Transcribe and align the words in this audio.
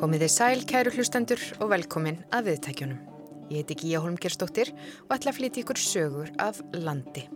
Komið 0.00 0.22
þið 0.24 0.30
sæl, 0.32 0.60
kæru 0.64 0.90
hlustendur 0.94 1.42
og 1.60 1.68
velkomin 1.74 2.22
að 2.32 2.46
viðtækjunum. 2.46 3.00
Ég 3.52 3.58
heiti 3.60 3.74
Gíja 3.82 3.98
Holmgerstóttir 4.00 4.70
og 4.72 5.10
ætla 5.12 5.28
að 5.28 5.36
flytja 5.36 5.60
ykkur 5.60 5.80
sögur 5.82 6.30
af 6.40 6.62
landi. 6.72 7.26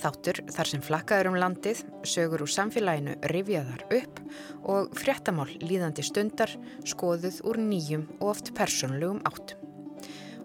Þáttur 0.00 0.40
þar 0.54 0.70
sem 0.70 0.84
flakkaður 0.86 1.28
um 1.28 1.36
landið, 1.42 1.82
sögur 2.08 2.46
úr 2.46 2.52
samfélaginu 2.54 3.18
rifjaðar 3.28 3.84
upp 3.98 4.22
og 4.62 4.96
fréttamál 4.96 5.50
líðandi 5.60 6.06
stundar 6.08 6.56
skoðuð 6.88 7.42
úr 7.44 7.60
nýjum 7.60 8.08
og 8.22 8.32
oft 8.32 8.54
persónulegum 8.56 9.20
áttum. 9.28 9.60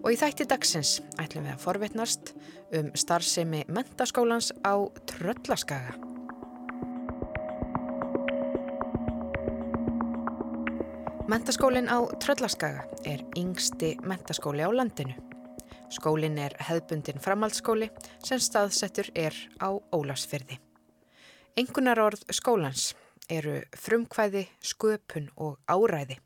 Og 0.04 0.12
í 0.12 0.20
þætti 0.20 0.50
dagsins 0.52 0.98
ætlum 1.16 1.48
við 1.48 1.56
að 1.56 1.64
forvitnast 1.64 2.36
um 2.76 2.92
starfsemi 2.92 3.64
mentaskólans 3.72 4.52
á 4.68 4.84
Tröllaskaga. 5.08 6.09
Mentaskólinn 11.30 11.86
á 11.86 12.02
Tröllaskaga 12.18 12.88
er 13.06 13.20
yngsti 13.38 13.92
mentaskóli 14.02 14.64
á 14.66 14.70
landinu. 14.74 15.14
Skólinn 15.94 16.40
er 16.42 16.56
hefðbundin 16.58 17.22
framhaldsskóli 17.22 17.86
sem 18.26 18.40
staðsettur 18.42 19.12
er 19.14 19.36
á 19.62 19.70
Ólarsfyrði. 19.94 20.58
Engunar 21.54 22.02
orð 22.02 22.24
skólans 22.34 22.96
eru 23.30 23.60
frumkvæði, 23.78 24.48
sköpun 24.58 25.30
og 25.36 25.60
áræði. 25.70 26.18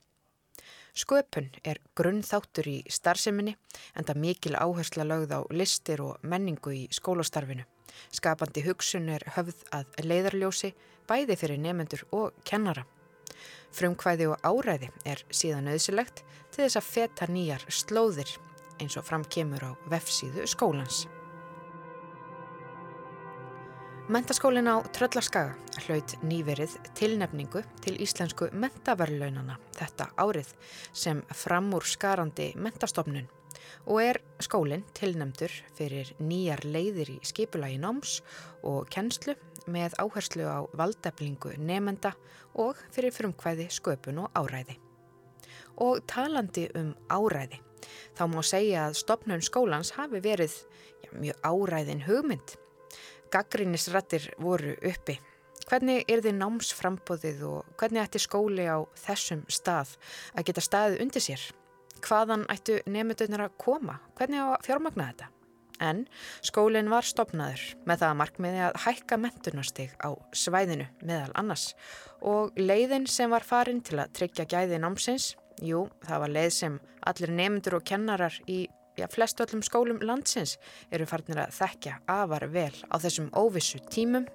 Sköpun 0.96 1.52
er 1.68 1.82
grunnþáttur 2.00 2.72
í 2.72 2.78
starfseminni 2.88 3.58
en 3.92 4.08
það 4.08 4.24
mikil 4.24 4.56
áhersla 4.56 5.04
lögð 5.04 5.36
á 5.36 5.40
listir 5.52 6.00
og 6.00 6.24
menningu 6.24 6.72
í 6.72 6.88
skólastarfinu. 6.88 7.68
Skapandi 8.08 8.64
hugsun 8.64 9.12
er 9.12 9.28
höfð 9.36 9.68
að 9.68 10.00
leiðarljósi 10.00 10.72
bæði 11.04 11.36
fyrir 11.36 11.60
nefendur 11.60 12.08
og 12.08 12.32
kennara. 12.48 12.88
Frumkvæði 13.74 14.30
og 14.30 14.46
áræði 14.46 14.90
er 15.08 15.24
síðan 15.34 15.72
auðsilegt 15.72 16.22
til 16.54 16.64
þess 16.64 16.78
að 16.80 16.90
feta 16.90 17.28
nýjar 17.30 17.66
slóðir 17.68 18.36
eins 18.80 18.96
og 18.98 19.06
framkemur 19.06 19.64
á 19.64 19.70
vefsíðu 19.90 20.46
skólans. 20.50 21.04
Mentaskólin 24.04 24.68
á 24.68 24.84
Tröllaskaga 24.92 25.54
hlaut 25.86 26.12
nýverið 26.20 26.74
tilnefningu 26.98 27.62
til 27.80 27.94
íslensku 28.04 28.50
mentaverlaunana 28.52 29.56
þetta 29.78 30.10
árið 30.20 30.50
sem 30.92 31.22
framúr 31.32 31.86
skarandi 31.88 32.50
mentastofnun 32.60 33.30
og 33.88 34.02
er 34.02 34.20
skólinn 34.44 34.84
tilnefndur 34.96 35.54
fyrir 35.78 36.12
nýjar 36.20 36.66
leiðir 36.68 37.14
í 37.14 37.18
skipulagi 37.24 37.80
náms 37.80 38.18
og 38.60 38.90
kennslu 38.92 39.38
með 39.70 39.96
áherslu 40.00 40.46
á 40.46 40.58
valdeflingu 40.76 41.54
nefenda 41.58 42.14
og 42.54 42.78
fyrir 42.94 43.14
frumkvæði 43.14 43.68
sköpun 43.72 44.24
og 44.24 44.34
áræði. 44.38 44.78
Og 45.82 46.04
talandi 46.10 46.68
um 46.78 46.92
áræði, 47.10 47.60
þá 48.14 48.24
má 48.30 48.40
segja 48.46 48.88
að 48.88 48.98
stopnun 49.00 49.42
skólans 49.42 49.94
hafi 49.96 50.22
verið 50.22 50.54
já, 51.02 51.10
mjög 51.18 51.40
áræðin 51.42 52.04
hugmynd. 52.06 52.56
Gaggrínisrættir 53.34 54.30
voru 54.38 54.76
uppi. 54.78 55.18
Hvernig 55.64 56.04
er 56.12 56.20
þið 56.22 56.38
námsframbóðið 56.38 57.44
og 57.48 57.76
hvernig 57.80 58.04
ætti 58.04 58.20
skóli 58.20 58.66
á 58.68 58.84
þessum 59.00 59.46
stað 59.48 59.96
að 60.36 60.50
geta 60.50 60.64
staðið 60.64 61.04
undir 61.06 61.24
sér? 61.24 61.46
Hvaðan 62.04 62.44
ættu 62.52 62.82
nefndunir 62.84 63.46
að 63.46 63.56
koma? 63.58 63.96
Hvernig 64.18 64.44
á 64.44 64.48
að 64.52 64.66
fjármagna 64.68 65.08
þetta? 65.10 65.33
En 65.82 66.04
skólinn 66.44 66.90
var 66.92 67.06
stopnaður 67.06 67.62
með 67.88 68.02
það 68.02 68.10
að 68.10 68.18
markmiði 68.20 68.60
að 68.68 68.78
hækka 68.84 69.18
mentunastig 69.18 69.96
á 69.98 70.10
svæðinu 70.30 70.86
meðal 71.02 71.32
annars 71.34 71.72
og 72.22 72.54
leiðin 72.56 73.08
sem 73.10 73.32
var 73.32 73.42
farin 73.46 73.82
til 73.82 73.98
að 73.98 74.14
tryggja 74.20 74.46
gæði 74.46 74.78
námsins, 74.80 75.34
jú, 75.62 75.88
það 76.06 76.22
var 76.24 76.34
leið 76.36 76.52
sem 76.54 76.78
allir 77.10 77.34
nefndur 77.34 77.78
og 77.80 77.86
kennarar 77.90 78.38
í 78.46 78.64
já, 78.96 79.08
flest 79.10 79.40
öllum 79.42 79.62
skólum 79.66 80.00
landsins 80.02 80.56
eru 80.94 81.06
farinir 81.08 81.44
að 81.44 81.58
þekkja 81.58 81.98
afar 82.10 82.46
vel 82.52 82.74
á 82.90 82.96
þessum 83.02 83.30
óvissu 83.34 83.82
tímum. 83.90 84.26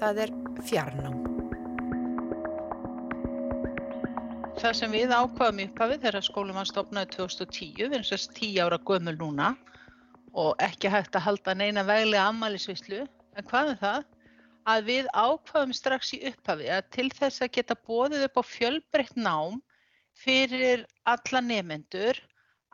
Það 0.00 0.24
er 0.26 0.32
fjarnám. 0.68 1.18
Það 4.60 4.74
sem 4.76 4.92
við 4.92 5.12
ákvaðum 5.16 5.62
upphafið 5.64 6.02
þegar 6.04 6.24
skólum 6.26 6.58
var 6.60 6.68
stopnaði 6.68 7.14
2010, 7.14 7.70
við 7.78 7.94
erum 7.96 8.04
sérst 8.04 8.34
10 8.36 8.58
ára 8.60 8.78
gömul 8.84 9.16
núna, 9.16 9.54
og 10.32 10.54
ekki 10.62 10.90
hægt 10.92 11.16
að 11.16 11.26
halda 11.26 11.54
neina 11.54 11.84
veglega 11.86 12.28
ammælisvislu 12.30 13.02
en 13.04 13.46
hvað 13.50 13.74
er 13.74 13.78
það? 13.80 14.08
Að 14.70 14.88
við 14.90 15.06
ákvaðum 15.16 15.72
strax 15.74 16.12
í 16.14 16.20
upphafi 16.30 16.68
að 16.70 16.88
til 16.94 17.08
þess 17.16 17.42
að 17.42 17.52
geta 17.56 17.76
bóðið 17.88 18.26
upp 18.28 18.40
á 18.40 18.44
fjölbreytt 18.44 19.16
nám 19.16 19.58
fyrir 20.20 20.84
alla 21.08 21.40
nefendur 21.40 22.20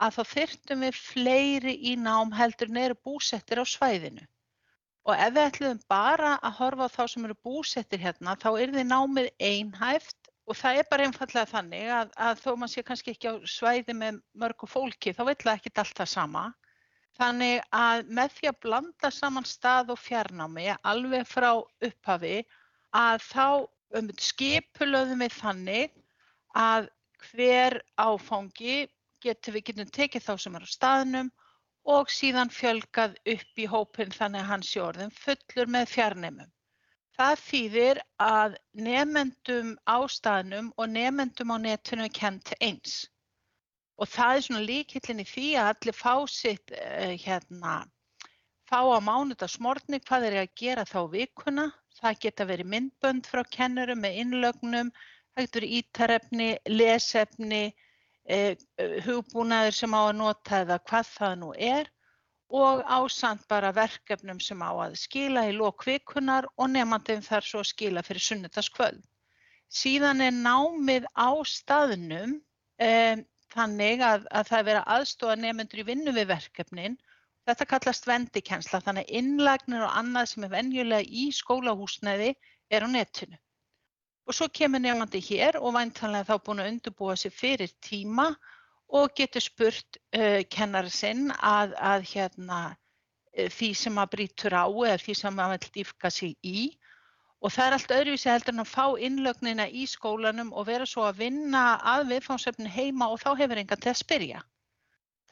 að 0.02 0.18
þá 0.18 0.22
þyrtum 0.32 0.84
við 0.84 0.98
fleiri 1.00 1.74
í 1.90 1.94
nám 1.96 2.34
heldur 2.36 2.72
neyru 2.72 2.96
búsettir 3.06 3.62
á 3.62 3.64
svæðinu. 3.64 4.26
Og 5.06 5.14
ef 5.14 5.32
við 5.32 5.44
ætlum 5.46 5.80
bara 5.88 6.34
að 6.42 6.56
horfa 6.58 6.88
á 6.90 6.94
þá 6.96 7.02
sem 7.12 7.26
eru 7.28 7.36
búsettir 7.46 8.02
hérna 8.02 8.34
þá 8.36 8.48
er 8.58 8.74
þið 8.74 8.88
námið 8.90 9.30
einhæft 9.38 10.32
og 10.46 10.58
það 10.58 10.80
er 10.80 10.88
bara 10.90 11.06
einfallega 11.06 11.50
þannig 11.50 11.90
að, 11.94 12.10
að 12.18 12.42
þó 12.42 12.50
maður 12.56 12.72
sé 12.74 12.84
kannski 12.86 13.14
ekki 13.14 13.30
á 13.30 13.34
svæði 13.46 13.96
með 13.96 14.20
mörgu 14.34 14.68
fólki 14.70 15.14
þá 15.14 15.22
vill 15.30 15.40
það 15.42 15.54
ekki 15.54 15.72
allt 15.82 16.00
það 16.02 16.12
sama. 16.12 16.44
Þannig 17.16 17.62
að 17.76 18.08
með 18.18 18.32
því 18.36 18.48
að 18.50 18.58
blanda 18.64 19.10
saman 19.18 19.46
stað 19.48 19.92
og 19.94 20.00
fjarnámi 20.02 20.66
alveg 20.90 21.24
frá 21.30 21.48
upphafi 21.88 22.36
að 23.00 23.22
þá 23.28 23.46
um, 24.00 24.10
skipulöðum 24.28 25.24
við 25.24 25.38
þannig 25.38 25.94
að 26.64 26.90
hver 27.30 27.78
áfangi 27.96 28.76
getur 29.24 29.56
við 29.56 29.66
getum 29.70 29.94
tekið 29.98 30.26
þá 30.26 30.34
sem 30.44 30.58
er 30.58 30.68
á 30.68 30.70
staðnum 30.74 31.32
og 31.96 32.12
síðan 32.12 32.52
fjölgað 32.52 33.16
upp 33.36 33.64
í 33.64 33.66
hópin 33.70 34.14
þannig 34.18 34.44
að 34.44 34.50
hans 34.52 34.76
jórðum 34.76 35.16
fullur 35.22 35.72
með 35.78 35.90
fjarnemum. 35.94 36.52
Það 37.16 37.42
þýðir 37.48 38.00
að 38.20 38.56
nefendum 38.86 39.76
á 39.88 39.98
staðnum 40.12 40.72
og 40.76 40.90
nefendum 40.92 41.54
á 41.54 41.56
netinu 41.64 42.10
er 42.10 42.16
kent 42.20 42.52
eins 42.60 43.06
og 43.96 44.10
það 44.12 44.36
er 44.36 44.44
svona 44.46 44.66
líkillin 44.68 45.22
í 45.22 45.26
því 45.28 45.46
að 45.60 45.70
allir 45.72 45.96
fá 45.96 46.14
sitt 46.30 46.72
uh, 46.76 47.14
hérna, 47.22 47.74
fá 48.68 48.80
á 48.84 48.98
mánudagsmorni 49.08 50.00
hvað 50.04 50.28
er 50.30 50.38
að 50.42 50.54
gera 50.62 50.86
þá 50.88 51.00
vikuna. 51.12 51.66
Það 51.96 52.18
geta 52.26 52.44
verið 52.44 52.68
myndbönd 52.74 53.28
frá 53.30 53.40
kennurum 53.48 54.02
með 54.04 54.18
innlögnum, 54.20 54.90
það 55.32 55.46
getur 55.46 55.66
ítarefni, 55.78 56.48
lesefni, 56.68 57.62
uh, 58.28 58.52
hugbúnaður 59.06 59.78
sem 59.78 59.96
á 59.96 60.02
að 60.02 60.16
nota 60.20 60.64
eða 60.66 60.80
hvað 60.90 61.12
það 61.14 61.38
nú 61.42 61.52
er 61.56 61.92
og 62.48 62.82
ásand 62.86 63.42
bara 63.48 63.72
verkefnum 63.74 64.38
sem 64.40 64.60
á 64.62 64.70
að 64.70 64.94
skila 65.00 65.48
í 65.48 65.54
lókvikunar 65.56 66.46
og 66.56 66.70
nefnandum 66.70 67.22
þar 67.22 67.42
svo 67.42 67.62
að 67.64 67.70
skila 67.72 68.02
fyrir 68.06 68.22
sunnudagskvöld. 68.22 69.02
Síðan 69.66 70.22
er 70.22 70.30
námið 70.30 71.08
á 71.18 71.30
staðnum 71.42 72.36
um, 72.38 73.24
þannig 73.56 74.02
að, 74.04 74.26
að 74.30 74.48
það 74.50 74.58
er 74.58 74.66
verið 74.68 74.90
aðstofa 74.94 75.36
nefnendur 75.40 75.82
í 75.82 75.86
vinnu 75.90 76.14
við 76.16 76.28
verkefnin. 76.32 76.96
Þetta 77.46 77.68
kallast 77.70 78.08
vendikensla, 78.08 78.80
þannig 78.82 79.06
að 79.06 79.18
innlagnir 79.20 79.84
og 79.86 79.98
annað 80.00 80.30
sem 80.32 80.46
er 80.46 80.54
venjulega 80.54 81.10
í 81.22 81.26
skólahúsnæði 81.34 82.32
er 82.74 82.86
á 82.86 82.88
netinu. 82.90 83.38
Og 84.26 84.34
svo 84.34 84.48
kemur 84.50 84.82
nefnandi 84.82 85.20
hér 85.22 85.60
og 85.60 85.76
væntanlega 85.76 86.26
þá 86.26 86.46
búin 86.46 86.62
að 86.64 86.72
undurbúa 86.72 87.14
sig 87.20 87.34
fyrir 87.34 87.70
tíma 87.86 88.32
og 88.98 89.14
getur 89.18 89.44
spurt 89.44 90.00
uh, 90.16 90.42
kennar 90.50 90.90
sinn 90.90 91.30
að, 91.36 91.76
að 91.78 92.08
hérna, 92.10 92.58
uh, 92.72 93.48
því 93.54 93.70
sem 93.78 94.02
að 94.02 94.12
brítur 94.16 94.58
á 94.58 94.66
eða 94.66 94.98
því 95.04 95.16
sem 95.20 95.40
að 95.44 95.54
vil 95.54 95.70
dýfka 95.78 96.10
sig 96.10 96.34
í 96.42 96.66
Og 97.44 97.52
það 97.52 97.66
er 97.66 97.76
allt 97.76 97.94
öðruvísi 97.98 98.30
heldur 98.32 98.54
en 98.54 98.64
að 98.64 98.70
fá 98.72 98.84
innlögnina 99.06 99.66
í 99.68 99.84
skólanum 99.90 100.52
og 100.56 100.68
vera 100.70 100.86
svo 100.88 101.04
að 101.06 101.20
vinna 101.24 101.64
að 101.94 102.08
viðfáðsefni 102.14 102.72
heima 102.72 103.10
og 103.12 103.20
þá 103.22 103.30
hefur 103.42 103.60
engan 103.60 103.82
til 103.82 103.92
að 103.92 104.00
spyrja. 104.00 104.40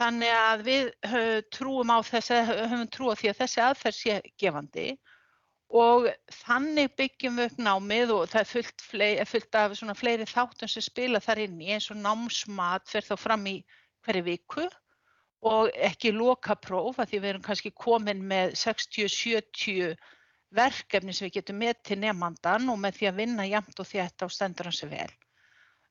Þannig 0.00 0.34
að 0.36 0.62
við 0.66 0.90
trúum 1.54 1.92
á 1.94 1.98
þessi, 2.04 2.40
höfum 2.50 2.86
trú 2.92 3.10
á 3.10 3.14
því 3.14 3.30
að 3.30 3.40
þessi 3.40 3.64
aðferð 3.64 3.98
sé 4.00 4.20
gefandi 4.42 4.86
og 5.74 6.08
þannig 6.44 6.92
byggjum 6.98 7.38
við 7.38 7.50
upp 7.50 7.60
námið 7.66 8.12
og 8.14 8.24
það 8.30 8.40
er 8.40 8.50
fullt, 8.50 8.84
flei, 8.90 9.10
fullt 9.26 9.58
af 9.58 9.98
fleiri 9.98 10.26
þáttum 10.28 10.70
sem 10.70 10.84
spila 10.84 11.22
þar 11.22 11.44
inn 11.46 11.60
í 11.62 11.72
eins 11.74 11.90
og 11.90 11.98
námsmat 12.02 12.90
fyrir 12.90 13.08
þá 13.08 13.16
fram 13.18 13.46
í 13.50 13.56
hverju 14.04 14.26
viku 14.28 14.66
og 15.44 15.70
ekki 15.88 16.12
loka 16.14 16.54
próf 16.56 16.98
að 16.98 17.10
því 17.10 17.18
við 17.20 17.30
erum 17.32 17.46
kannski 17.48 17.72
komin 17.74 18.22
með 18.28 18.54
60-70 18.60 19.96
verkefni 20.56 21.14
sem 21.14 21.28
við 21.28 21.38
getum 21.38 21.60
með 21.62 21.80
til 21.88 21.98
nefnandan 22.02 22.70
og 22.72 22.80
með 22.82 22.98
því 22.98 23.10
að 23.10 23.20
vinna 23.22 23.46
jæmt 23.48 23.80
og 23.82 23.90
þétt 23.90 24.24
á 24.24 24.26
stendur 24.32 24.70
hansi 24.70 24.90
vel. 24.90 25.10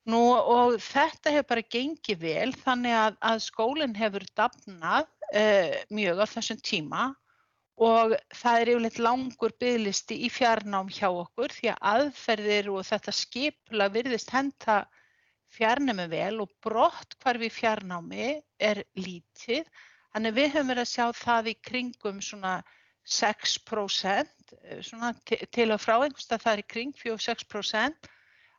Nú 0.10 0.21
og 0.36 0.77
þetta 0.83 1.31
hefur 1.31 1.50
bara 1.54 1.65
gengið 1.75 2.24
vel 2.24 2.50
þannig 2.60 2.95
að, 3.00 3.19
að 3.24 3.44
skólinn 3.45 3.95
hefur 3.95 4.25
dafnað 4.36 5.06
uh, 5.07 5.75
mjög 5.95 6.24
á 6.24 6.25
þessum 6.33 6.60
tíma 6.60 7.06
og 7.83 8.18
það 8.36 8.60
er 8.60 8.71
yfirleitt 8.74 9.00
langur 9.01 9.54
bygglisti 9.60 10.18
í 10.27 10.30
fjarnám 10.30 10.92
hjá 10.94 11.07
okkur 11.07 11.56
því 11.56 11.71
að 11.71 11.88
aðferðir 11.94 12.69
og 12.74 12.83
þetta 12.86 13.15
skipla 13.15 13.88
virðist 13.94 14.33
henda 14.36 14.83
fjarnemi 15.54 16.06
vel 16.12 16.42
og 16.44 16.54
brott 16.65 17.15
hvar 17.21 17.39
við 17.42 17.54
fjarnámi 17.54 18.30
er 18.60 18.83
lítið. 18.98 19.68
Þannig 20.13 20.36
við 20.38 20.50
höfum 20.54 20.71
verið 20.71 20.86
að 20.86 20.92
sjá 20.92 21.06
það 21.18 21.50
í 21.50 21.56
kringum 21.69 22.21
svona 22.21 22.54
6% 23.10 24.10
eh, 24.10 24.33
svona 24.86 25.14
til 25.26 25.70
og 25.74 25.82
frá 25.82 25.96
einhversta 26.00 26.40
það 26.42 26.54
er 26.54 26.62
í 26.64 26.68
kring 26.74 26.94
4-6% 27.00 28.10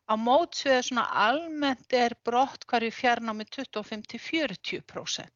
á 0.05 0.13
mótsviða 0.21 0.81
svona 0.85 1.05
almennt 1.27 1.93
er 1.93 2.15
brott 2.25 2.65
við 2.69 2.93
fjarnámi 2.93 3.47
25-40%. 3.49 5.31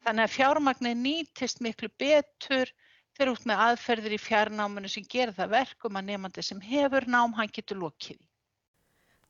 Þannig 0.00 0.24
að 0.24 0.34
fjármagnir 0.36 0.96
nýtist 0.96 1.60
miklu 1.60 1.90
betur 2.00 2.72
þegar 3.16 3.32
út 3.34 3.46
með 3.48 3.62
aðferðir 3.66 4.16
í 4.16 4.20
fjarnáminu 4.22 4.88
sem 4.88 5.04
gerir 5.04 5.36
það 5.36 5.54
verkum 5.58 5.98
að 6.00 6.08
nefandi 6.08 6.44
sem 6.46 6.60
hefur 6.64 7.06
nám 7.06 7.36
hann 7.36 7.52
getur 7.52 7.80
lokið 7.82 8.16
í. 8.16 8.26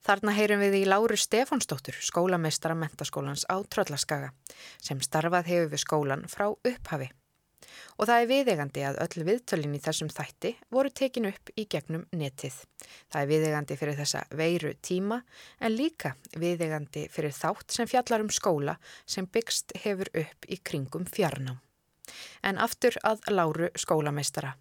Þarna 0.00 0.32
heyrum 0.32 0.62
við 0.62 0.78
í 0.78 0.84
Láru 0.88 1.16
Stefánsdóttur, 1.20 1.98
skólameistara 2.00 2.76
mentaskólans 2.78 3.44
á 3.52 3.60
Tröllaskaga, 3.68 4.30
sem 4.80 5.00
starfað 5.04 5.50
hefur 5.52 5.74
við 5.74 5.82
skólan 5.82 6.24
frá 6.30 6.46
upphafi. 6.54 7.10
Og 7.98 8.08
það 8.08 8.22
er 8.22 8.30
viðegandi 8.30 8.84
að 8.88 9.00
öll 9.04 9.24
viðtölin 9.28 9.76
í 9.76 9.82
þessum 9.82 10.10
þætti 10.12 10.54
voru 10.74 10.92
tekin 11.00 11.28
upp 11.30 11.52
í 11.56 11.66
gegnum 11.70 12.06
netið. 12.16 12.56
Það 13.12 13.22
er 13.22 13.30
viðegandi 13.32 13.78
fyrir 13.80 13.98
þessa 14.00 14.24
veiru 14.36 14.72
tíma 14.82 15.20
en 15.60 15.76
líka 15.76 16.14
viðegandi 16.36 17.06
fyrir 17.12 17.36
þátt 17.36 17.76
sem 17.76 17.90
fjallar 17.90 18.24
um 18.24 18.32
skóla 18.32 18.78
sem 19.06 19.28
byggst 19.28 19.76
hefur 19.84 20.10
upp 20.24 20.48
í 20.48 20.60
kringum 20.62 21.06
fjarnám. 21.06 21.60
En 22.42 22.58
aftur 22.58 22.96
að 23.06 23.22
Láru 23.30 23.70
skólameistara. 23.78 24.56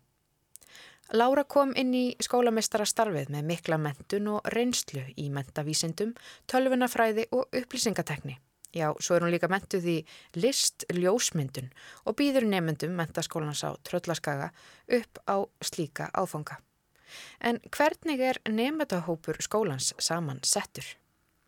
Lára 1.17 1.41
kom 1.50 1.71
inn 1.73 1.89
í 1.97 2.03
skólamestarastarfið 2.21 3.31
með 3.33 3.47
mikla 3.50 3.79
mentun 3.81 4.27
og 4.35 4.51
reynslu 4.53 5.07
í 5.17 5.31
mentavísindum, 5.33 6.11
tölvunafræði 6.45 7.25
og 7.33 7.50
upplýsingatekni. 7.50 8.38
Já, 8.75 8.94
svo 9.01 9.16
er 9.16 9.21
hún 9.25 9.33
líka 9.33 9.50
mentuð 9.50 9.86
í 9.89 9.98
list 10.38 10.86
ljósmyndun 10.94 11.71
og 12.06 12.16
býður 12.19 12.45
nefnendum 12.50 12.94
mentaskólans 12.98 13.63
á 13.66 13.74
Tröllaskaga 13.88 14.48
upp 15.00 15.13
á 15.25 15.38
slíka 15.66 16.06
áfanga. 16.13 16.56
En 17.42 17.57
hvernig 17.74 18.19
er 18.21 18.38
nefndahópur 18.45 19.42
skólans 19.42 19.94
saman 19.98 20.39
settur? 20.45 20.86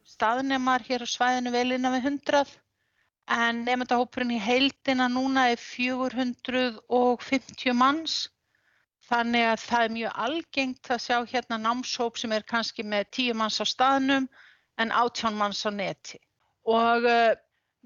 Staðnemar 0.03 0.81
hér 0.88 1.06
á 1.06 1.07
svæðinu 1.07 1.51
velina 1.53 1.91
við 1.94 2.06
hundrað 2.09 2.50
en 3.29 3.63
nefndahópurinn 3.68 4.35
í 4.35 4.41
heildina 4.41 5.07
núna 5.12 5.51
er 5.53 5.59
450 5.62 7.77
manns 7.77 8.31
Þannig 9.12 9.44
að 9.44 9.62
það 9.62 9.85
er 9.85 9.94
mjög 9.94 10.19
algengt 10.25 10.89
að 10.95 11.01
sjá 11.03 11.15
hérna 11.29 11.57
námshóp 11.59 12.19
sem 12.19 12.33
er 12.35 12.45
kannski 12.47 12.83
með 12.88 13.09
tíu 13.18 13.33
manns 13.35 13.59
á 13.59 13.65
staðnum 13.68 14.27
en 14.79 14.94
átján 14.95 15.39
manns 15.39 15.65
á 15.68 15.71
neti. 15.75 16.19
Og 16.69 17.07
uh, 17.09 17.33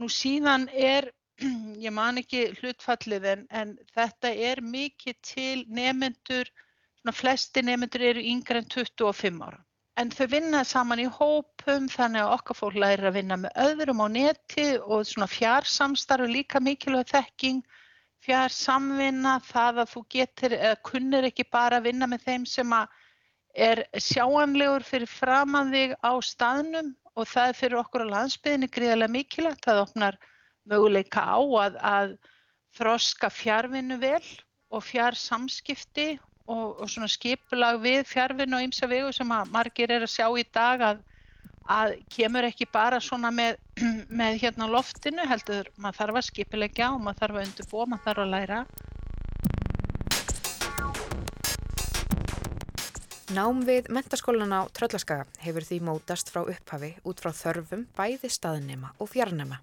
nú 0.01 0.09
síðan 0.11 0.67
er, 0.71 1.11
ég 1.85 1.93
man 1.95 2.19
ekki 2.19 2.49
hlutfallið 2.59 3.27
en, 3.31 3.45
en 3.51 3.75
þetta 3.95 4.31
er 4.49 4.61
mikið 4.63 5.21
til 5.23 5.63
nefnendur, 5.67 6.51
svona 6.99 7.15
flesti 7.15 7.63
nefnendur 7.63 8.03
eru 8.11 8.25
yngre 8.33 8.63
en 8.63 8.69
25 8.71 9.41
ára. 9.45 9.61
En 9.95 10.09
þau 10.11 10.25
vinna 10.27 10.65
saman 10.67 10.99
í 10.99 11.05
hópum 11.07 11.85
þannig 11.87 12.25
að 12.25 12.33
okkar 12.35 12.57
fólk 12.59 12.75
lærir 12.83 13.07
að 13.07 13.15
vinna 13.15 13.37
með 13.39 13.61
öðrum 13.63 14.01
á 14.03 14.07
neti 14.11 14.65
og 14.83 15.05
svona 15.07 15.29
fjársamstarfi 15.31 16.27
líka 16.33 16.59
mikilvæg 16.59 17.13
þekking 17.13 17.61
fjár 18.25 18.51
samvinna, 18.51 19.37
það 19.45 19.83
að 19.83 19.91
þú 19.93 20.01
getur 20.15 20.55
kunnir 20.83 21.27
ekki 21.29 21.45
bara 21.51 21.79
að 21.79 21.87
vinna 21.91 22.09
með 22.11 22.25
þeim 22.27 22.45
sem 22.49 22.75
er 23.55 23.85
sjáanlegur 23.95 24.83
fyrir 24.83 25.07
framann 25.07 25.71
þig 25.71 25.95
á 26.03 26.11
staðnum 26.19 26.91
og 27.15 27.27
það 27.31 27.51
er 27.51 27.59
fyrir 27.59 27.81
okkur 27.81 28.05
á 28.05 28.13
landsbyðinni 28.13 28.69
gríðarlega 28.75 29.15
mikilvægt. 29.15 29.65
Það 29.67 29.81
opnar 29.85 30.19
möguleika 30.69 31.23
á 31.23 31.39
að, 31.39 31.79
að 31.79 32.15
þroska 32.75 33.31
fjárvinnu 33.31 33.99
vel 34.01 34.23
og 34.73 34.83
fjár 34.83 35.15
samskipti 35.15 36.15
og, 36.45 36.81
og 36.81 36.87
svona 36.91 37.09
skipulag 37.09 37.79
við 37.83 38.03
fjárvinnu 38.09 38.59
og 38.59 38.67
ymsa 38.67 38.89
vegu 38.91 39.11
sem 39.15 39.31
að 39.31 39.51
margir 39.53 39.93
er 39.95 40.05
að 40.05 40.15
sjá 40.17 40.27
í 40.35 40.47
dag 40.53 40.83
að 40.93 41.03
að 41.65 41.95
kemur 42.13 42.45
ekki 42.45 42.67
bara 42.69 42.99
svona 43.01 43.31
með, 43.33 43.57
með 44.19 44.39
hérna 44.43 44.67
loftinu 44.69 45.25
heldur 45.25 45.69
maður 45.77 45.99
þarf 46.01 46.19
að 46.19 46.27
skipilegja 46.29 46.91
og 46.93 47.01
maður 47.01 47.21
þarf 47.23 47.39
að 47.39 47.47
undirbúa, 47.47 47.87
maður 47.89 48.05
þarf 48.05 48.23
að 48.25 48.33
læra. 48.33 48.59
Nám 53.33 53.63
við 53.65 53.87
mentaskólan 53.89 54.51
á 54.53 54.69
Tröllaskaga 54.69 55.23
hefur 55.41 55.65
því 55.65 55.79
mótast 55.81 56.27
frá 56.29 56.43
upphafi 56.45 56.91
út 57.09 57.23
frá 57.23 57.31
þörfum 57.33 57.87
bæði 57.97 58.29
staðnema 58.29 58.91
og 59.01 59.09
fjarnema. 59.09 59.57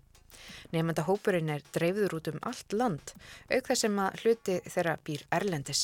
Nefnda 0.74 1.04
hópurinn 1.06 1.52
er 1.54 1.62
dreifður 1.70 2.16
út 2.18 2.30
um 2.32 2.40
allt 2.42 2.72
land, 2.74 3.12
auk 3.46 3.68
þess 3.68 3.84
sem 3.84 4.00
að 4.02 4.16
hluti 4.24 4.56
þeirra 4.66 4.96
býr 5.06 5.22
Erlendis. 5.38 5.82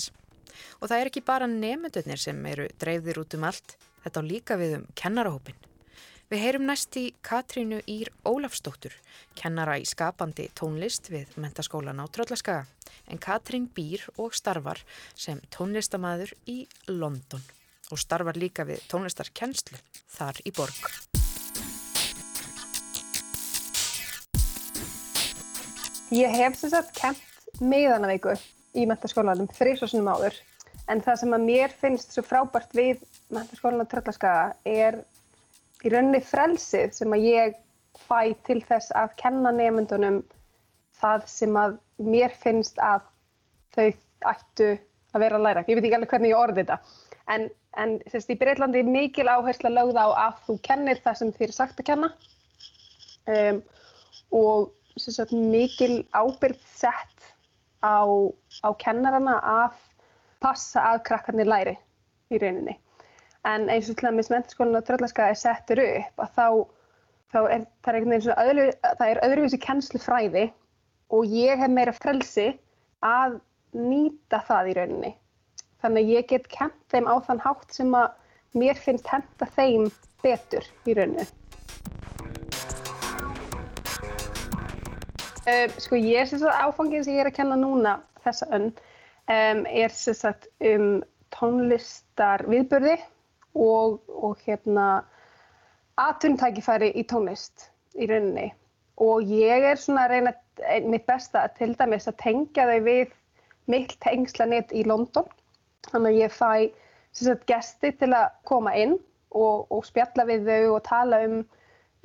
Og 0.82 0.90
það 0.90 0.98
er 0.98 1.10
ekki 1.12 1.22
bara 1.28 1.46
nefndunir 1.46 2.19
sem 2.19 2.40
eru 2.50 2.66
dreifðir 2.82 3.20
út 3.22 3.36
um 3.38 3.46
allt, 3.46 3.76
þetta 4.02 4.25
á 4.26 4.30
líka 4.32 4.56
við 4.58 4.75
um 4.80 4.88
kennarahópin. 4.98 5.60
Við 6.34 6.42
heyrum 6.42 6.66
næst 6.66 6.98
í 6.98 7.04
Katrínu 7.22 7.78
Ír 7.86 8.10
Ólafsdóttur, 8.26 8.96
kennara 9.38 9.76
í 9.78 9.86
skapandi 9.86 10.48
tónlist 10.58 11.12
við 11.14 11.30
mentaskólan 11.38 12.02
á 12.02 12.10
Tröllaskaga, 12.10 12.66
en 13.06 13.22
Katrín 13.22 13.70
býr 13.70 14.02
og 14.19 14.34
starfar 14.34 14.82
sem 15.14 15.38
tónlistamæður 15.54 16.34
í 16.50 16.64
London 16.90 17.46
og 17.93 18.00
starfar 18.00 18.38
líka 18.40 18.67
við 18.69 18.82
tónlistarkennslu 18.90 19.79
þar 20.17 20.40
í 20.44 20.52
borg. 20.56 20.90
Ég 26.14 26.32
hef 26.40 26.56
sem 26.56 26.73
sagt 26.73 26.94
kent 26.96 27.61
meðanavíku 27.61 28.32
í 28.79 28.87
mentaskólanum 28.88 29.49
þrísvarsunum 29.52 30.08
áður 30.08 30.37
en 30.88 31.02
það 31.05 31.20
sem 31.20 31.37
að 31.37 31.46
mér 31.50 31.75
finnst 31.81 32.14
svo 32.14 32.25
frábært 32.25 32.73
við 32.76 33.02
mentaskólan 33.35 33.85
á 33.85 33.90
Tröllaskaga 33.90 34.44
er 34.64 35.02
í 35.85 35.93
rauninni 35.93 36.20
frelsið 36.25 36.94
sem 36.96 37.12
að 37.12 37.26
ég 37.29 37.58
fæ 38.08 38.32
til 38.46 38.61
þess 38.64 38.94
að 38.96 39.14
kenna 39.20 39.52
nefndunum 39.55 40.23
það 40.99 41.26
sem 41.31 41.56
að 41.58 41.76
mér 42.00 42.35
finnst 42.40 42.79
að 42.82 43.05
þau 43.76 43.88
ættu 44.32 44.70
að 45.14 45.23
vera 45.23 45.38
að 45.38 45.44
læra. 45.46 45.64
Ég 45.69 45.79
veit 45.79 45.85
ekki 45.85 45.99
alveg 45.99 46.12
hvernig 46.14 46.32
ég 46.32 46.40
orði 46.40 46.62
þetta. 46.62 46.78
En, 47.35 47.49
en 47.76 47.98
sérst, 48.08 48.30
í 48.32 48.38
Breitlandi 48.38 48.82
er 48.82 48.88
mikil 48.88 49.28
áherslu 49.28 49.68
að 49.70 49.76
lögða 49.76 50.06
á 50.08 50.10
að 50.26 50.40
þú 50.46 50.58
kennir 50.68 51.02
það 51.04 51.20
sem 51.20 51.34
þér 51.37 51.48
er 51.48 51.56
sagt 51.58 51.82
að 51.82 51.88
kenna 51.90 52.10
um, 53.34 53.60
og 54.38 54.72
sérst, 54.96 55.32
mikil 55.32 56.02
ábyrgð 56.16 56.64
sett 56.80 57.30
á, 57.84 58.08
á 58.64 58.68
kennarana 58.80 59.38
að 59.44 59.78
passa 60.42 60.82
að 60.94 61.04
krakkarnir 61.10 61.50
læri 61.50 61.76
í 62.32 62.40
rauninni 62.40 62.78
en 63.48 63.68
eins 63.72 63.88
og 63.90 63.98
til 63.98 64.08
dæmis 64.08 64.30
mentaskólinn 64.32 64.78
á 64.78 64.82
Tröllaskaga 64.87 65.32
er 65.32 65.38
settur 65.38 65.80
upp 65.84 66.25
að 66.25 66.32
þá, 66.37 66.46
þá 67.32 67.38
er 67.54 67.66
það 67.84 67.98
er, 67.98 68.26
öðru, 68.44 68.66
það 68.82 69.10
er 69.10 69.20
öðruvísi 69.26 69.60
kennslufræði 69.62 70.44
og 71.14 71.32
ég 71.32 71.60
hef 71.60 71.72
meira 71.72 71.94
frelsi 71.96 72.50
að 73.04 73.38
nýta 73.76 74.40
það 74.48 74.70
í 74.70 74.76
rauninni. 74.78 75.12
Þannig 75.82 76.04
að 76.04 76.12
ég 76.14 76.30
get 76.32 76.49
kent 76.50 76.78
þeim 76.90 77.06
á 77.06 77.14
þann 77.26 77.42
hátt 77.44 77.75
sem 77.75 77.92
að 77.94 78.08
mér 78.58 78.78
finnst 78.82 79.06
henda 79.11 79.47
þeim 79.54 79.90
betur 80.25 80.64
í 80.88 80.97
rauninni. 80.99 81.26
Um, 85.49 85.76
sko 85.80 85.97
ég 85.97 86.25
er 86.25 86.26
sérstaklega 86.28 86.66
áfangið 86.66 87.04
sem 87.06 87.14
ég 87.14 87.23
er 87.23 87.30
að 87.30 87.37
kenna 87.38 87.56
núna 87.56 87.94
þessa 88.25 88.49
önn 88.52 88.66
um, 88.68 89.62
er 89.64 89.94
sérstaklega 89.94 90.75
um 90.75 90.90
tónlistar 91.32 92.44
viðbörði 92.49 92.97
og, 93.54 94.00
og 94.08 94.42
hérna 94.44 94.88
atvinnutækifæri 96.00 96.90
í 96.99 97.04
tónlist 97.08 97.68
í 97.97 98.08
rauninni 98.11 98.50
og 99.00 99.30
ég 99.30 99.64
er 99.70 99.80
svona 99.80 100.06
að 100.06 100.14
reyna 100.14 100.35
mitt 100.90 101.06
besta 101.08 101.47
að 101.47 101.56
til 101.61 101.73
dæmis 101.78 102.08
að 102.11 102.18
tengja 102.23 102.66
þau 102.68 102.78
við 102.88 103.16
mitt 103.70 103.94
tengslanett 104.04 104.73
í 104.75 104.85
London 104.88 105.28
þannig 105.92 106.14
að 106.14 106.21
ég 106.23 106.35
fæ 106.35 106.52
sagt, 107.18 107.47
gesti 107.49 107.92
til 108.00 108.12
að 108.14 108.28
koma 108.49 108.75
inn 108.78 108.99
og, 109.30 109.66
og 109.73 109.87
spjalla 109.87 110.26
við 110.28 110.47
þau 110.49 110.76
og 110.76 110.85
tala 110.88 111.23
um, 111.26 111.40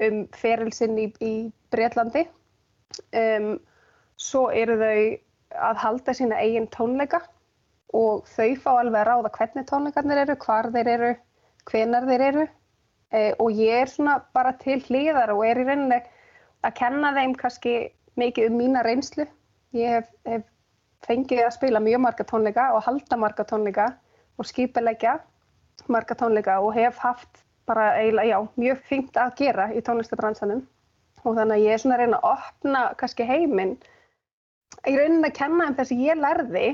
um 0.04 0.24
ferilsinn 0.38 0.98
í, 1.00 1.10
í 1.22 1.34
Breitlandi 1.74 2.25
um, 3.20 3.54
svo 4.20 4.48
eru 4.54 4.80
þau 4.80 4.98
að 5.70 5.84
halda 5.84 6.16
sína 6.18 6.40
eigin 6.42 6.70
tónleika 6.74 7.22
og 7.94 8.25
þau 8.30 8.56
fá 8.63 8.72
alveg 8.80 9.04
að 9.04 9.08
ráða 9.10 9.34
hvernig 9.38 9.70
tónleikarnir 9.70 10.24
eru, 10.24 10.38
hvar 10.42 10.72
þeir 10.74 10.90
eru 10.96 11.13
hvenar 11.70 12.08
þeir 12.10 12.25
eru 12.28 12.46
e, 13.13 13.22
og 13.40 13.54
ég 13.56 13.84
er 13.84 13.92
svona 13.92 14.18
bara 14.36 14.54
til 14.62 14.80
hlýðar 14.88 15.34
og 15.36 15.46
er 15.48 15.62
í 15.62 15.68
rauninni 15.68 16.00
að 16.63 16.75
kenna 16.80 17.13
þeim 17.18 17.36
kannski 17.40 17.75
mikið 18.20 18.50
um 18.50 18.58
mína 18.60 18.84
reynslu. 18.86 19.25
Ég 19.75 19.98
hef, 19.98 20.10
hef 20.28 20.44
fengið 21.08 21.44
að 21.46 21.56
spila 21.58 21.82
mjög 21.84 22.04
marga 22.06 22.26
tónleika 22.28 22.70
og 22.76 22.84
halda 22.88 23.20
marga 23.20 23.46
tónleika 23.48 23.88
og 24.40 24.48
skipilegja 24.50 25.18
marga 25.92 26.16
tónleika 26.16 26.60
og 26.62 26.74
hef 26.76 26.98
haft 27.04 27.44
bara 27.68 27.94
eiginlega, 27.96 28.28
já, 28.28 28.48
mjög 28.60 28.80
fínt 28.90 29.18
að 29.18 29.36
gera 29.40 29.70
í 29.72 29.82
tónlistabransanum 29.82 30.64
og 31.24 31.38
þannig 31.38 31.56
að 31.56 31.66
ég 31.66 31.74
er 31.74 31.82
svona 31.84 31.96
að 31.96 32.02
reyna 32.04 32.20
að 32.20 32.32
opna 32.34 32.82
kannski 33.00 33.28
heiminn 33.28 33.78
í 34.88 34.96
rauninni 34.98 35.30
að 35.30 35.38
kenna 35.38 35.70
um 35.70 35.78
þess 35.78 35.96
að 35.96 36.04
ég 36.04 36.20
lærði 36.20 36.66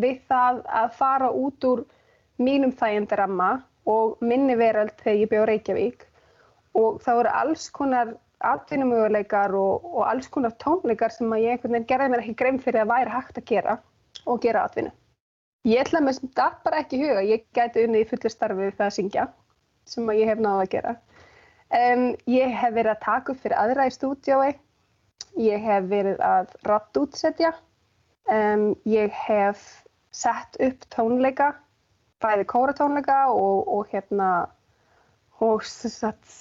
við 0.00 0.22
það 0.30 0.62
að 0.80 0.94
fara 0.96 1.28
út 1.36 1.68
úr 1.68 1.84
mínum 2.40 2.72
þægindaramma 2.72 3.50
og 3.92 4.20
minni 4.24 4.56
veröld 4.56 4.94
þegar 5.02 5.18
ég 5.20 5.30
bjóð 5.32 5.46
Reykjavík. 5.50 6.04
Og 6.78 7.00
það 7.04 7.18
voru 7.18 7.32
alls 7.42 7.64
konar 7.74 8.14
atvinnumöguleikar 8.48 9.54
og, 9.58 9.84
og 9.92 10.08
alls 10.08 10.28
konar 10.32 10.54
tónleikar 10.62 11.14
sem 11.14 11.30
að 11.32 11.44
ég 11.44 11.56
einhvern 11.56 11.76
veginn 11.76 11.88
gerði 11.90 12.10
mér 12.12 12.24
ekki 12.24 12.38
grein 12.40 12.60
fyrir 12.62 12.84
að 12.84 12.92
væri 12.92 13.14
hægt 13.14 13.38
að 13.40 13.48
gera 13.50 13.76
og 14.26 14.42
gera 14.42 14.66
atvinnu. 14.66 14.92
Ég 15.68 15.84
ætla 15.84 16.02
með 16.02 16.18
sem 16.18 16.32
það 16.34 16.58
bara 16.64 16.82
ekki 16.82 16.98
huga, 16.98 17.22
ég 17.22 17.44
gæti 17.54 17.86
unnið 17.86 18.04
í 18.04 18.08
fullu 18.10 18.30
starfi 18.32 18.70
það 18.74 18.86
að 18.88 18.94
syngja 18.96 19.26
sem 19.86 20.08
að 20.10 20.20
ég 20.22 20.30
hef 20.30 20.42
náða 20.42 20.64
að 20.64 20.72
gera. 20.74 20.94
Um, 21.72 22.02
ég 22.28 22.52
hef 22.52 22.74
verið 22.76 22.92
að 22.92 23.04
taka 23.04 23.32
upp 23.32 23.42
fyrir 23.42 23.58
aðra 23.58 23.86
í 23.88 23.92
stúdiói, 23.94 24.48
ég 25.40 25.62
hef 25.64 25.86
verið 25.88 26.18
að 26.26 26.50
ratt 26.68 26.98
útsetja, 27.00 27.52
um, 28.28 28.72
ég 28.84 29.14
hef 29.24 29.62
sett 30.12 30.58
upp 30.60 30.84
tónleika, 30.92 31.52
bæði 32.22 32.44
kóratónleika 32.50 33.22
og, 33.32 33.70
og 33.72 33.88
hérna 33.94 34.32
og 35.42 35.64
satt, 35.66 36.34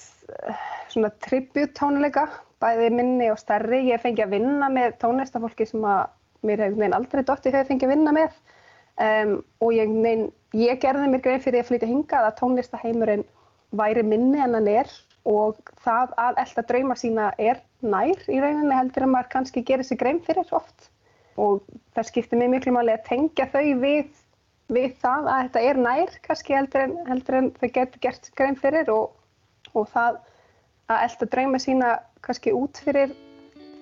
svona 0.92 1.12
tributtónleika, 1.26 2.28
bæði 2.62 2.90
minni 2.96 3.30
og 3.34 3.40
stærri. 3.42 3.84
Ég 3.90 4.02
fengi 4.04 4.26
að 4.26 4.38
vinna 4.38 4.70
með 4.72 4.98
tónlistafólki 5.02 5.68
sem 5.70 5.86
að 5.86 6.10
mér 6.48 6.66
hefur 6.66 6.96
aldrei 6.98 7.24
dótti 7.26 7.54
hefur 7.54 7.70
fengið 7.70 7.88
að 7.88 7.94
vinna 7.96 8.14
með 8.18 8.38
um, 9.06 9.36
og 9.62 9.76
ég, 9.76 9.92
nein, 9.92 10.26
ég 10.58 10.80
gerði 10.82 11.10
mér 11.12 11.24
grein 11.26 11.44
fyrir 11.44 11.64
að 11.64 11.70
flytja 11.70 11.90
hingað 11.90 12.28
að 12.28 12.38
tónlistaheimurinn 12.42 13.26
væri 13.78 14.04
minni 14.06 14.42
en 14.42 14.58
hann 14.58 14.70
er 14.70 14.90
og 15.30 15.60
það 15.86 16.16
að 16.18 16.40
elda 16.44 16.64
drauma 16.72 16.98
sína 16.98 17.30
er 17.38 17.62
nær 17.86 18.18
í 18.26 18.40
rauninni 18.42 18.78
heldur 18.78 19.06
að 19.06 19.14
maður 19.14 19.30
kannski 19.36 19.64
gerir 19.66 19.86
sér 19.86 20.00
grein 20.02 20.22
fyrir 20.26 20.50
oft 20.58 20.90
og 21.40 21.62
það 21.96 22.10
skiptir 22.10 22.42
mig 22.42 22.50
miklu 22.52 22.74
máli 22.76 22.96
að 22.96 23.06
tengja 23.08 23.48
þau 23.54 23.68
við, 23.84 24.10
við 24.74 24.96
það 25.04 25.30
að 25.30 25.44
þetta 25.46 25.66
er 25.70 25.82
nær 25.86 26.16
kannski 26.26 26.58
heldur 26.58 26.86
en, 26.88 26.96
heldur 27.08 27.38
en 27.38 27.52
þau 27.60 27.70
getur 27.70 28.04
gert 28.04 28.32
grein 28.38 28.58
fyrir 28.60 28.92
og, 28.94 29.14
og 29.74 29.90
það 29.94 30.22
að 30.92 31.04
elda 31.08 31.28
drauma 31.36 31.60
sína 31.62 31.90
kannski 32.26 32.54
út 32.56 32.82
fyrir 32.86 33.14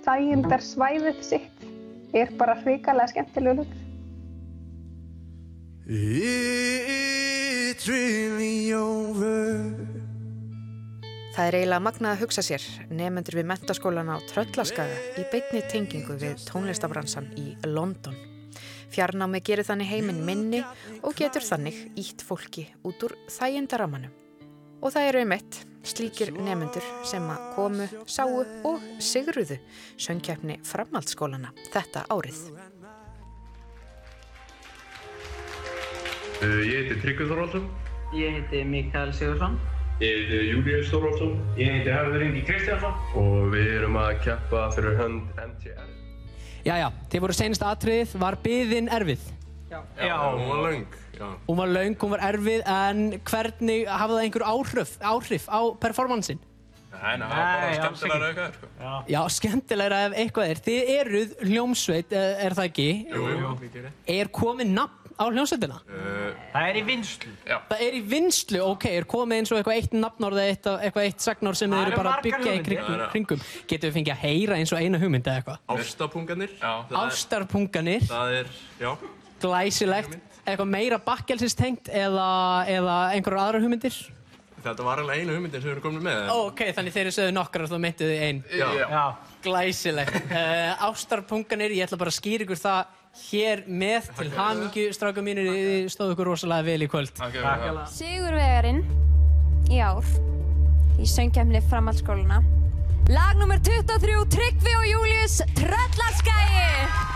þægindar 0.06 0.64
svæðið 0.64 1.22
sitt 1.26 1.68
er 2.16 2.32
bara 2.40 2.58
hrikalega 2.64 3.12
skemmtilegu 3.12 3.62
hlutur. 3.62 3.86
It's 5.90 7.88
really 7.90 8.74
over 8.74 10.00
Það 11.40 11.48
er 11.48 11.56
eiginlega 11.56 11.84
magnað 11.86 12.12
að 12.12 12.22
hugsa 12.26 12.44
sér 12.44 12.64
nefnendur 12.92 13.38
við 13.40 13.46
mentaskólan 13.48 14.10
á 14.12 14.20
Tröllaskaga 14.28 14.98
í 15.22 15.24
beitni 15.32 15.62
tengingu 15.72 16.18
við 16.20 16.42
tónlistabransan 16.50 17.30
í 17.40 17.54
London. 17.64 18.18
Fjarnámi 18.92 19.40
gerir 19.46 19.64
þannig 19.64 19.88
heiminn 19.88 20.20
minni 20.28 20.60
og 21.00 21.16
getur 21.16 21.46
þannig 21.46 21.78
ítt 22.02 22.26
fólki 22.28 22.66
út 22.84 23.06
úr 23.08 23.16
þægindaramanum. 23.32 24.12
Og 24.84 24.92
það 24.92 25.08
eru 25.14 25.24
um 25.24 25.36
eitt 25.38 25.62
slíkir 25.84 26.32
nefnendur 26.36 26.86
sem 27.08 27.24
að 27.30 27.46
komu, 27.56 27.88
sáu 28.10 28.44
og 28.68 28.86
sigruðu 29.04 29.60
söngkeppni 30.00 30.60
framhaldsskólana 30.68 31.54
þetta 31.74 32.06
árið. 32.12 32.44
Uh, 36.40 36.62
ég 36.64 36.86
heiti 36.86 37.02
Tryggvi 37.04 37.28
Þorvaldsson. 37.28 37.66
Ég 38.16 38.38
heiti 38.38 38.64
Mikael 38.64 39.12
Sigursson. 39.14 39.58
Ég 40.00 40.22
heiti 40.22 40.38
Július 40.54 40.88
Þorvaldsson. 40.94 41.34
Ég 41.60 41.74
heiti 41.76 41.92
Hörður 41.92 42.24
Ingi 42.30 42.44
Kristjánsson. 42.48 42.96
Og 43.20 43.50
við 43.52 43.74
erum 43.74 44.00
að 44.00 44.14
keppa 44.24 44.70
fyrir 44.72 44.96
hönd 45.02 45.42
MTR. 45.44 45.92
Jæja, 46.64 46.88
þið 47.12 47.26
voru 47.26 47.36
senast 47.36 47.66
aðtriðið. 47.68 48.16
Var 48.24 48.40
byðin 48.46 48.90
erfið? 48.96 49.28
Já. 49.70 49.82
Já, 50.00 50.16
hún 50.16 50.48
var 50.48 50.64
laung. 50.64 50.98
Já. 51.20 51.28
Hún 51.48 51.58
var 51.60 51.74
laung, 51.74 51.98
hún 52.00 52.14
var 52.16 52.22
erfið, 52.30 52.62
en 52.64 53.02
hvernig 53.28 53.90
hafði 53.92 54.16
það 54.16 54.28
einhver 54.28 54.46
áhrif, 54.48 54.94
áhrif 55.04 55.50
á 55.52 55.60
performansin? 55.84 56.40
Nei, 57.00 57.16
það 57.20 57.26
var 57.30 57.40
bara 57.40 57.74
skemmtilegra 57.76 58.30
eitthvað, 58.30 58.56
sko. 58.56 58.70
Já, 58.80 58.94
Já 59.14 59.20
skemmtilegra 59.36 60.00
ef 60.06 60.16
eitthvað 60.24 60.54
er. 60.54 60.62
Þið 60.66 60.94
eruð 60.96 61.36
hljómsveit, 61.48 62.16
eh, 62.16 62.46
er 62.46 62.56
það 62.58 62.70
ekki? 62.72 62.88
Jú, 63.12 63.28
jú, 63.30 63.52
við 63.60 63.76
gerum. 63.76 64.00
Er 64.16 64.32
komið 64.40 64.72
nafn 64.74 65.14
á 65.20 65.24
hljómsveitina? 65.28 65.78
Uh, 65.86 66.32
það 66.54 66.70
er 66.70 66.80
í 66.80 66.84
vinslu. 66.88 67.34
Já. 67.48 67.58
Það 67.70 67.84
er 67.86 67.98
í 68.00 68.02
vinslu, 68.14 68.62
ok, 68.74 68.86
er 68.96 69.08
komið 69.14 69.42
eins 69.42 69.54
og 69.54 69.60
eitthvað 69.60 69.80
eitt 69.80 69.96
nafnórð 70.00 70.42
eða 70.44 70.76
eitthvað, 70.88 71.08
eitt 71.10 71.28
sagnórð 71.28 71.62
sem 71.62 71.76
þið 71.76 71.84
eru 71.84 72.00
bara 72.00 72.16
að 72.16 72.28
byggja 72.28 72.56
í 72.56 72.64
kringum, 72.68 73.06
kringum. 73.14 73.46
Getur 73.68 73.92
við 73.92 73.98
fengið 74.00 74.16
að 74.16 74.24
heyra 74.24 74.60
eins 74.60 74.74
og 74.74 74.80
eina 74.80 75.04
hugmynd 75.04 75.28
eða 75.28 75.44
eitthvað? 75.44 75.60
Ástarpunganir. 75.76 76.58
Ástarpunganir. 77.04 78.08
Það 78.10 78.38
er, 78.42 78.52
já. 78.80 78.92
Glæsilegt. 79.40 80.20
Eitthvað 80.50 80.72
meira 80.76 81.02
bakkelsist 81.04 81.62
eða, 81.62 82.30
eða 82.68 82.96
einhverjar 83.16 83.46
aðra 83.46 83.62
hugmyndir? 83.64 84.00
Þetta 84.60 84.84
var 84.84 85.00
alveg 85.00 85.22
einu 85.22 85.36
hugmyndin 85.38 85.62
sem 85.62 85.70
við 85.70 85.76
erum 85.76 85.84
komin 85.86 86.04
með. 86.04 86.30
Ó, 86.34 86.38
ok, 86.50 86.64
þannig 86.76 86.96
þeir 86.96 87.04
eru 87.06 87.16
sögðu 87.16 87.36
nokkar 87.36 87.64
og 87.64 87.72
þú 87.72 87.80
mynduðu 87.86 88.16
einn. 88.26 88.42
Já. 88.52 88.68
Já. 88.80 89.04
Glæsilegt. 89.46 90.18
Uh, 90.30 90.86
ástarpunganir, 90.90 91.74
ég 91.74 91.88
ætla 91.88 91.98
bara 92.00 92.12
að 92.12 92.20
skýra 92.20 92.46
ykkur 92.46 92.60
það 92.60 92.92
hér 93.24 93.64
með 93.68 94.10
til 94.20 94.28
hamingju 94.36 94.86
stráka 94.96 95.24
mínir, 95.26 95.50
þið 95.50 95.90
stóðu 95.92 96.16
ykkur 96.16 96.30
rosalega 96.30 96.68
vel 96.70 96.86
í 96.86 96.90
kvöld. 96.92 97.22
Sigurvegarinn 97.96 98.84
í 99.74 99.82
ár 99.82 100.08
í 101.00 101.10
söngkemni 101.10 101.64
framhaldsskóluna. 101.70 102.42
Lag 103.10 103.42
nr. 103.42 103.58
23, 103.66 104.20
Tryggvi 104.36 104.76
og 104.78 104.90
Július 104.92 105.40
Tröllarskæi. 105.58 107.10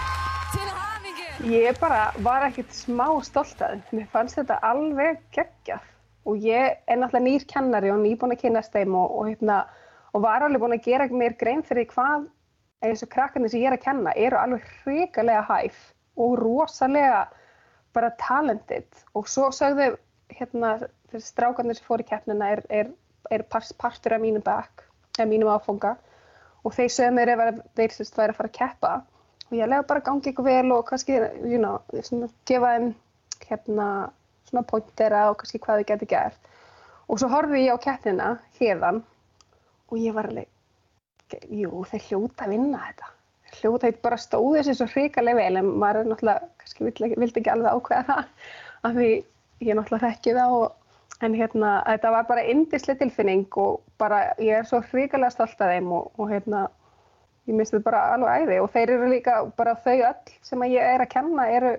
Ég 1.42 1.80
bara 1.82 2.12
var 2.22 2.44
ekkert 2.46 2.76
smá 2.78 3.08
stolt 3.26 3.62
að 3.66 3.72
þeim. 3.74 3.98
Mér 3.98 4.10
fannst 4.14 4.38
þetta 4.38 4.60
alveg 4.68 5.22
geggjað. 5.34 5.88
Og 6.30 6.44
ég 6.46 6.76
er 6.86 7.00
náttúrulega 7.00 7.26
nýr 7.26 7.46
kennari 7.50 7.90
og 7.92 8.00
nýbúin 8.04 8.36
að 8.36 8.44
kynast 8.44 8.72
þeim 8.76 8.94
og, 8.96 9.16
og, 9.18 9.32
hérna, 9.32 9.64
og 10.14 10.22
var 10.24 10.46
alveg 10.46 10.62
búin 10.62 10.76
að 10.78 10.86
gera 10.86 11.08
mér 11.10 11.34
grein 11.40 11.64
fyrir 11.66 11.90
hvað 11.90 12.28
eins 12.86 13.02
og 13.04 13.10
krakkarnir 13.12 13.52
sem 13.52 13.64
ég 13.64 13.72
er 13.72 13.78
að 13.78 13.86
kenna 13.88 14.14
eru 14.14 14.38
alveg 14.40 14.68
hrikalega 14.84 15.42
hæf 15.50 15.80
og 16.22 16.36
rosalega 16.40 17.24
bara 17.98 18.14
talented. 18.22 18.88
Og 19.18 19.28
svo 19.28 19.50
sögðu 19.56 19.96
hérna 20.38 20.76
þessi 21.12 21.32
strákarnir 21.32 21.80
sem 21.80 21.88
fór 21.88 22.04
í 22.06 22.08
keppnina 22.08 22.52
er, 22.54 22.62
er, 22.70 22.94
er 23.34 23.46
partur 23.50 24.16
af 24.16 24.22
mínum 24.22 24.46
back, 24.46 24.86
af 25.18 25.26
mínum 25.28 25.50
áfunga 25.50 25.98
og 26.64 26.78
þeir 26.78 26.94
sögðu 26.94 27.18
mér 27.18 27.34
ef 27.34 27.44
þeir 27.76 27.98
sérst 27.98 28.22
væri 28.22 28.36
að 28.36 28.40
fara 28.40 28.54
að 28.54 28.60
keppa 28.62 28.94
og 29.54 29.60
ég 29.60 29.70
lega 29.70 29.86
bara 29.86 30.02
gangi 30.02 30.32
ykkur 30.32 30.48
vel 30.48 30.72
og 30.74 30.88
kannski, 30.90 31.20
you 31.46 31.60
know, 31.62 31.78
gefa 32.50 32.74
þeim 32.74 32.88
hérna 33.46 33.88
svona 34.50 34.66
pointera 34.66 35.28
og 35.30 35.38
kannski 35.42 35.62
hvað 35.62 35.84
þið 35.84 35.90
getur 35.92 36.10
gert. 36.16 36.50
Og 37.06 37.20
svo 37.22 37.30
horfið 37.30 37.68
ég 37.68 37.78
á 37.78 37.86
keppnina 37.86 38.30
hérðan 38.58 39.04
og 39.92 40.00
ég 40.02 40.16
var 40.16 40.32
alveg, 40.32 40.50
jú 41.54 41.84
þeir 41.92 42.08
hljóta 42.08 42.48
að 42.48 42.56
vinna 42.56 42.82
þetta. 42.88 43.12
Þeir 43.44 43.60
hljóta 43.62 43.92
að 43.92 44.02
bara 44.08 44.22
stóði 44.26 44.60
þessi 44.60 44.78
svo 44.80 44.90
hrikalega 44.90 45.42
vel 45.44 45.62
en 45.62 45.74
maður 45.84 46.10
náttúrulega, 46.10 46.50
kannski 46.64 46.88
vildi 46.88 47.14
vildi 47.22 47.44
ekki 47.44 47.54
alveg 47.54 47.78
ákveða 47.78 48.06
það 48.10 48.24
af 48.90 48.98
því 48.98 49.10
ég 49.14 49.78
náttúrulega 49.78 50.10
þekki 50.10 50.38
það 50.40 50.56
og 50.58 51.24
en 51.24 51.36
hérna 51.38 51.76
þetta 51.86 52.18
var 52.18 52.26
bara 52.32 52.48
indislega 52.50 53.04
tilfinning 53.04 53.46
og 53.62 53.84
bara 54.02 54.24
ég 54.42 54.64
er 54.64 54.66
svo 54.66 54.82
hrikalega 54.90 55.36
stolt 55.36 55.62
af 55.62 55.76
þeim 55.76 55.94
og, 55.94 56.10
og 56.18 56.34
hérna 56.34 56.66
ég 57.48 57.56
minnst 57.56 57.74
þetta 57.76 57.88
bara 57.88 58.04
alveg 58.14 58.46
æði 58.46 58.60
og 58.64 58.70
þeir 58.74 58.94
eru 58.96 59.10
líka 59.12 59.40
bara 59.58 59.76
þau 59.84 59.98
öll 59.98 60.38
sem 60.48 60.64
ég 60.70 60.94
er 60.94 61.04
að 61.04 61.12
kenna 61.16 61.48
eru, 61.52 61.74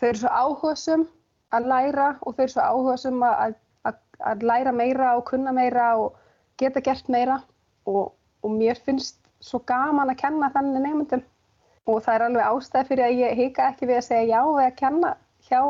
þau 0.00 0.08
eru 0.08 0.22
svo 0.22 0.32
áhugasum 0.32 1.06
að 1.54 1.68
læra 1.72 2.08
og 2.20 2.34
þau 2.34 2.44
eru 2.46 2.54
svo 2.54 2.68
áhuga 2.68 2.96
sem 3.02 3.26
að, 3.28 3.56
að, 3.84 3.98
að 4.32 4.46
læra 4.50 4.72
meira 4.72 5.12
og 5.18 5.26
kunna 5.30 5.52
meira 5.56 5.90
og 6.00 6.16
geta 6.60 6.82
gert 6.84 7.10
meira. 7.12 7.40
Og, 7.84 8.14
og 8.44 8.52
mér 8.52 8.78
finnst 8.80 9.18
svo 9.44 9.60
gaman 9.68 10.08
að 10.08 10.22
kenna 10.22 10.48
þannig 10.54 10.86
nefndum 10.86 11.24
og 11.84 11.98
það 12.04 12.14
er 12.14 12.22
alveg 12.28 12.46
ástæði 12.48 12.88
fyrir 12.88 13.04
að 13.04 13.18
ég 13.20 13.40
hika 13.42 13.66
ekki 13.72 13.88
við 13.90 13.98
að 13.98 14.06
segja 14.06 14.38
já 14.38 14.40
við 14.48 14.64
að 14.64 14.78
kenna 14.78 15.10
hjá 15.44 15.60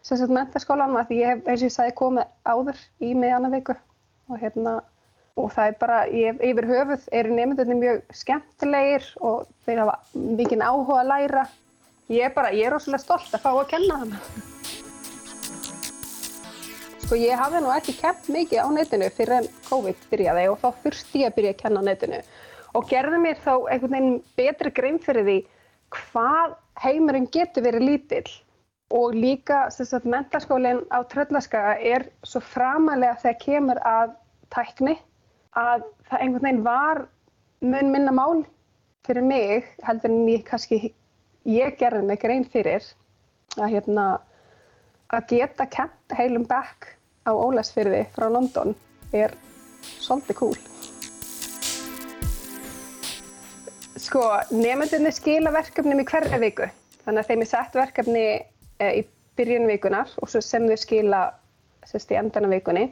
sérstaklega 0.00 0.36
mentaskólanum 0.38 1.00
að 1.00 1.12
ég 1.18 1.32
hef, 1.34 1.42
eins 1.44 1.60
og 1.60 1.68
ég 1.68 1.74
sagði, 1.74 1.94
komið 1.98 2.30
áður 2.48 2.80
í 3.04 3.10
meðanna 3.18 3.50
viku. 3.52 3.76
Og 4.32 4.40
hérna 4.40 4.78
og 5.38 5.52
það 5.54 5.70
er 5.70 5.78
bara, 5.80 6.02
yfir 6.10 6.68
höfuð 6.68 7.08
eru 7.20 7.38
nefndunni 7.38 7.78
mjög 7.78 8.04
skemmtilegir 8.20 9.08
og 9.22 9.48
þeir 9.66 9.84
hafa 9.84 9.96
mikið 10.18 10.64
áhuga 10.66 11.00
að 11.02 11.10
læra. 11.12 11.48
Ég 12.08 12.28
er 12.28 12.36
bara, 12.36 12.54
ég 12.56 12.66
er 12.66 12.74
rosalega 12.74 13.04
stolt 13.04 13.34
að 13.36 13.44
fá 13.44 13.50
að 13.52 13.66
kenna 13.74 13.98
þannig 14.02 14.46
Sko 17.08 17.16
ég 17.16 17.40
hafði 17.40 17.60
nú 17.64 17.70
ekki 17.72 17.94
kempt 17.96 18.26
mikið 18.28 18.58
á 18.60 18.68
netinu 18.68 19.06
fyrir 19.16 19.38
en 19.38 19.46
COVID 19.64 20.02
byrjaði 20.10 20.42
og 20.50 20.58
þá 20.60 20.66
þurfti 20.82 21.22
ég 21.22 21.30
að 21.30 21.36
byrja 21.38 21.52
að 21.54 21.62
kenna 21.62 21.80
á 21.80 21.86
netinu. 21.86 22.18
Og 22.76 22.90
gerði 22.90 23.20
mér 23.22 23.38
þá 23.40 23.52
einhvern 23.54 23.94
veginn 23.94 24.18
betri 24.36 24.72
grein 24.76 24.98
fyrir 25.06 25.24
því 25.24 25.36
hvað 25.94 26.52
heimurinn 26.84 27.30
getur 27.32 27.64
verið 27.64 27.86
lítill. 27.86 28.34
Og 28.92 29.16
líka 29.16 29.62
sagt, 29.72 30.04
mentaskólinn 30.04 30.82
á 30.92 31.00
Tröllaskaga 31.08 31.78
er 31.80 32.04
svo 32.28 32.44
framalega 32.44 33.16
þegar 33.24 33.40
kemur 33.46 33.80
að 33.88 34.12
tækni 34.52 34.98
að 35.56 35.84
það 36.08 36.20
einhvern 36.20 36.44
veginn 36.44 36.64
var 36.66 37.02
mun 37.64 37.92
minna 37.92 38.12
mál 38.14 38.44
fyrir 39.06 39.24
mig 39.24 39.68
heldur 39.86 40.12
en 40.12 40.28
ég 40.28 40.44
kannski 40.46 40.92
ég 41.48 41.78
gerði 41.80 42.04
mig 42.06 42.20
grein 42.22 42.44
fyrir 42.44 42.84
að 43.56 43.72
hérna 43.72 44.06
að 45.08 45.30
geta 45.32 45.66
kent 45.72 46.16
heilum 46.18 46.44
bekk 46.48 46.90
á 47.24 47.32
Ólasfyrði 47.32 48.04
frá 48.12 48.28
London 48.28 48.74
er 49.12 49.32
svolítið 50.02 50.36
cool. 50.36 50.58
Sko, 53.98 54.22
nefndinni 54.54 55.10
skila 55.12 55.50
verkefnum 55.52 56.00
í 56.00 56.06
hverja 56.08 56.38
viku. 56.40 56.68
Þannig 57.04 57.22
að 57.24 57.30
þeim 57.30 57.42
er 57.42 57.50
sett 57.50 57.76
verkefni 57.76 58.24
e, 58.36 58.88
í 59.00 59.02
byrjun 59.38 59.68
vikunar 59.68 60.12
og 60.22 60.30
svo 60.30 60.42
sem 60.44 60.68
þau 60.68 60.78
skila 60.78 61.22
sérst, 61.88 62.12
í 62.12 62.18
endan 62.20 62.46
af 62.48 62.52
vikunni. 62.52 62.90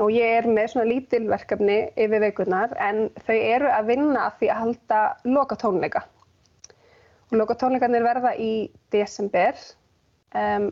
Og 0.00 0.08
ég 0.14 0.38
er 0.38 0.48
með 0.48 0.70
svona 0.72 0.88
lítil 0.88 1.26
verkefni 1.28 1.78
yfir 2.00 2.22
vikunar 2.24 2.72
en 2.80 3.10
þau 3.26 3.36
eru 3.36 3.68
að 3.68 3.90
vinna 3.90 4.26
að 4.28 4.38
því 4.40 4.48
að 4.48 4.60
halda 4.62 5.00
lokatónleika. 5.28 6.04
Og 7.30 7.38
lokatónleikarnir 7.40 8.04
verða 8.06 8.32
í 8.40 8.52
desember 8.92 9.58
um, 10.32 10.70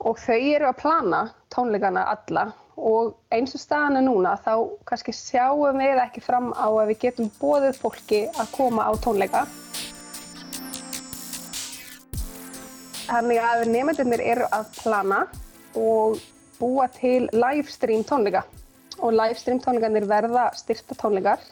og 0.00 0.18
þau 0.22 0.38
eru 0.38 0.70
að 0.70 0.78
plana 0.80 1.24
tónleikana 1.52 2.06
alla 2.14 2.46
og 2.80 3.16
eins 3.34 3.52
og 3.56 3.60
staðan 3.60 3.98
er 4.00 4.06
núna 4.06 4.36
þá 4.40 4.54
kannski 4.88 5.12
sjáum 5.12 5.82
við 5.82 6.00
ekki 6.00 6.22
fram 6.24 6.52
á 6.56 6.70
að 6.70 6.92
við 6.92 7.02
getum 7.04 7.30
bóðið 7.40 7.80
fólki 7.82 8.22
að 8.30 8.52
koma 8.54 8.86
á 8.88 8.92
tónleika. 9.02 9.44
Þannig 13.10 13.40
að 13.42 13.64
nefndunir 13.74 14.22
eru 14.22 14.46
að 14.54 14.68
plana 14.78 15.24
og 15.74 16.20
búa 16.60 16.86
til 16.92 17.28
livestream 17.32 18.04
tónleika 18.06 18.44
og 19.00 19.14
livestream 19.16 19.60
tónleikanir 19.64 20.06
verða 20.08 20.50
styrta 20.58 20.96
tónleikar 20.98 21.42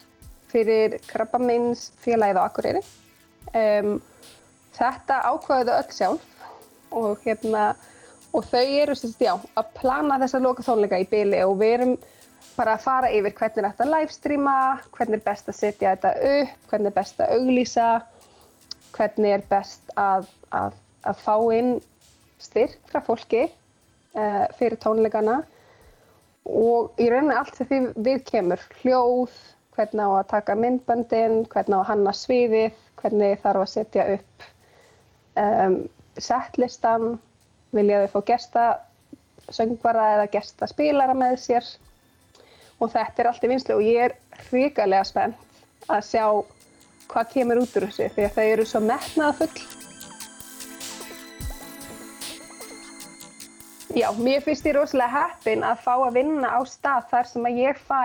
fyrir 0.49 0.97
Krabbamins 1.09 1.89
félagið 2.01 2.39
á 2.41 2.43
Akureyri. 2.45 2.81
Um, 3.53 3.97
þetta 4.77 5.21
ákvaðuðu 5.29 5.75
öll 5.75 5.95
sjálf 5.95 6.27
og 6.95 7.23
hérna 7.25 7.71
og 8.33 8.45
þau 8.45 8.61
eru 8.61 8.95
sérst, 8.97 9.21
já, 9.21 9.33
að 9.57 9.73
plana 9.79 10.19
þessa 10.21 10.41
loka 10.43 10.65
tónleika 10.65 10.99
í 11.01 11.07
byli 11.09 11.41
og 11.45 11.57
við 11.61 11.75
erum 11.79 11.95
bara 12.55 12.75
að 12.75 12.83
fara 12.85 13.11
yfir 13.15 13.33
hvernig 13.37 13.63
er 13.63 13.69
þetta 13.69 13.85
að 13.85 13.93
livestreama, 13.95 14.57
hvernig 14.95 15.19
er 15.19 15.25
best 15.25 15.49
að 15.49 15.57
setja 15.57 15.93
þetta 15.95 16.11
upp, 16.33 16.67
hvernig 16.69 16.91
er 16.91 16.97
best 16.97 17.21
að 17.23 17.33
auglýsa, 17.37 17.87
hvernig 18.97 19.37
er 19.37 19.45
best 19.49 19.93
að, 19.97 20.27
að, 20.53 20.75
að 21.07 21.23
fá 21.23 21.35
inn 21.55 21.71
styrk 22.39 22.79
frá 22.91 23.01
fólki 23.05 23.47
uh, 24.17 24.45
fyrir 24.57 24.79
tónleikana 24.81 25.39
og 26.49 26.99
í 27.01 27.09
rauninni 27.11 27.37
allt 27.37 27.57
sem 27.57 27.67
því 27.69 27.79
við 28.05 28.21
kemur, 28.27 28.61
hljóð, 28.81 29.33
hvernig 29.77 30.05
á 30.05 30.11
að 30.17 30.29
taka 30.31 30.55
myndböndin, 30.57 31.43
hvernig 31.51 31.77
á 31.77 31.81
að 31.81 31.89
hanna 31.91 32.13
sviðið, 32.15 32.77
hvernig 32.99 33.41
þarf 33.43 33.63
að 33.63 33.73
setja 33.73 34.05
upp 34.15 34.47
um, 35.39 35.75
setlistan, 36.19 37.19
vilja 37.75 38.05
þau 38.05 38.15
fá 38.15 38.25
gesta 38.31 38.65
söngvara 39.53 40.05
eða 40.15 40.29
gesta 40.33 40.67
spilara 40.69 41.15
með 41.17 41.37
sér 41.41 41.67
og 42.79 42.91
þetta 42.93 43.21
er 43.21 43.29
allt 43.31 43.45
í 43.45 43.51
vinslu 43.51 43.77
og 43.77 43.85
ég 43.85 44.09
er 44.09 44.15
hrikalega 44.49 45.07
spennt 45.07 45.89
að 45.89 46.05
sjá 46.05 46.25
hvað 47.09 47.31
kemur 47.33 47.61
út 47.63 47.77
úr 47.79 47.87
þessu 47.89 48.09
því 48.15 48.27
að 48.27 48.35
þau 48.37 48.47
eru 48.47 48.65
svo 48.69 48.81
metnaða 48.85 49.37
full. 49.39 49.78
Já, 53.99 54.11
mér 54.15 54.41
finnst 54.45 54.67
ég 54.69 54.77
rosalega 54.77 55.11
heppin 55.11 55.63
að 55.65 55.81
fá 55.83 55.93
að 55.97 56.13
vinna 56.15 56.49
á 56.55 56.59
stað 56.63 57.07
þar 57.09 57.27
sem 57.27 57.47
að 57.49 57.57
ég 57.59 57.79
fæ 57.83 58.03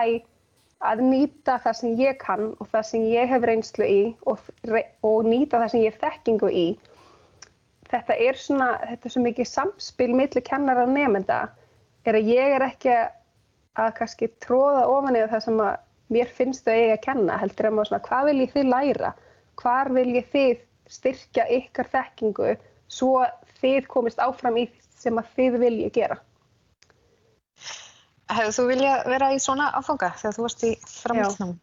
að 0.89 1.03
nýta 1.07 1.55
það 1.63 1.77
sem 1.79 1.93
ég 2.01 2.17
kann 2.19 2.49
og 2.59 2.67
það 2.73 2.87
sem 2.89 3.05
ég 3.13 3.29
hef 3.31 3.45
reynslu 3.47 3.87
í 3.87 4.01
og, 4.27 4.41
og 5.07 5.29
nýta 5.29 5.61
það 5.61 5.71
sem 5.71 5.83
ég 5.85 5.93
hef 5.93 6.01
þekkingu 6.01 6.51
í. 6.51 6.65
Þetta 7.93 8.17
er 8.27 8.41
svona, 8.41 8.69
þetta 8.89 9.07
er 9.07 9.15
svo 9.15 9.23
mikið 9.23 9.49
samspil 9.53 10.11
millir 10.19 10.45
kennara 10.49 10.83
og 10.83 10.91
nefnda 10.97 11.39
er 12.03 12.19
að 12.19 12.31
ég 12.33 12.55
er 12.57 12.67
ekki 12.67 12.95
að 12.95 13.91
kannski 14.01 14.31
tróða 14.43 14.85
ofan 14.91 15.15
eða 15.15 15.31
það 15.37 15.45
sem 15.47 15.65
að 15.69 15.75
mér 16.17 16.37
finnst 16.41 16.67
þau 16.67 16.75
eigi 16.75 16.95
að 16.97 17.03
kenna 17.07 17.39
heldur 17.39 17.69
en 17.69 17.77
maður 17.77 17.93
svona 17.93 18.07
hvað 18.09 18.31
vil 18.31 18.39
ég 18.43 18.55
þið 18.57 18.71
læra? 18.73 19.13
Hvar 19.63 19.95
vil 19.95 20.09
ég 20.17 20.27
þið 20.33 20.65
styrkja 20.99 21.47
ykkar 21.61 21.93
þekkingu 21.95 22.55
svo 22.91 23.21
þið 23.61 23.87
komist 23.95 24.19
áfram 24.19 24.59
í 24.59 24.67
sem 25.05 25.21
að 25.21 25.29
þið 25.37 25.59
vilja 25.63 25.91
gera? 25.99 26.17
Hefur 28.33 28.57
þú 28.57 28.67
vilja 28.71 28.95
vera 29.05 29.29
í 29.35 29.39
svona 29.41 29.69
áfanga 29.77 30.11
þegar 30.17 30.35
þú 30.37 30.47
varst 30.47 30.65
í 30.65 30.73
framhaldsnám? 30.89 31.53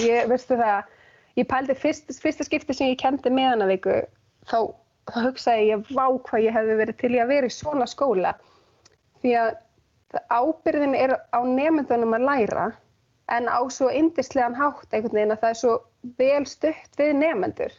Ég 0.00 0.30
veistu 0.30 0.56
það, 0.56 0.94
ég 1.36 1.48
pældi 1.50 1.76
fyrst, 1.76 2.14
fyrsta 2.22 2.46
skipti 2.46 2.76
sem 2.76 2.92
ég 2.92 3.00
kendi 3.02 3.32
meðanavíku 3.34 3.98
þá 4.48 4.58
þá 5.08 5.20
hugsaði 5.26 5.68
ég 5.68 5.90
vá 5.92 6.06
hvað 6.26 6.46
ég 6.46 6.56
hefði 6.56 6.78
verið 6.80 6.98
til 7.00 7.12
í 7.12 7.20
að 7.22 7.32
vera 7.32 7.50
í 7.50 7.54
svona 7.54 7.86
skóla. 7.90 8.34
Því 9.20 9.34
að 9.40 9.50
ábyrðin 10.32 10.96
er 10.96 11.16
á 11.34 11.40
nefndunum 11.44 12.16
að 12.16 12.26
læra 12.28 12.66
en 13.34 13.48
á 13.48 13.60
svo 13.72 13.90
indislegan 13.90 14.56
hátt 14.56 14.92
einhvern 14.92 15.16
veginn 15.16 15.34
að 15.34 15.42
það 15.42 15.54
er 15.54 15.60
svo 15.60 15.74
vel 16.20 16.44
stutt 16.48 17.00
við 17.00 17.12
nefnendur 17.20 17.74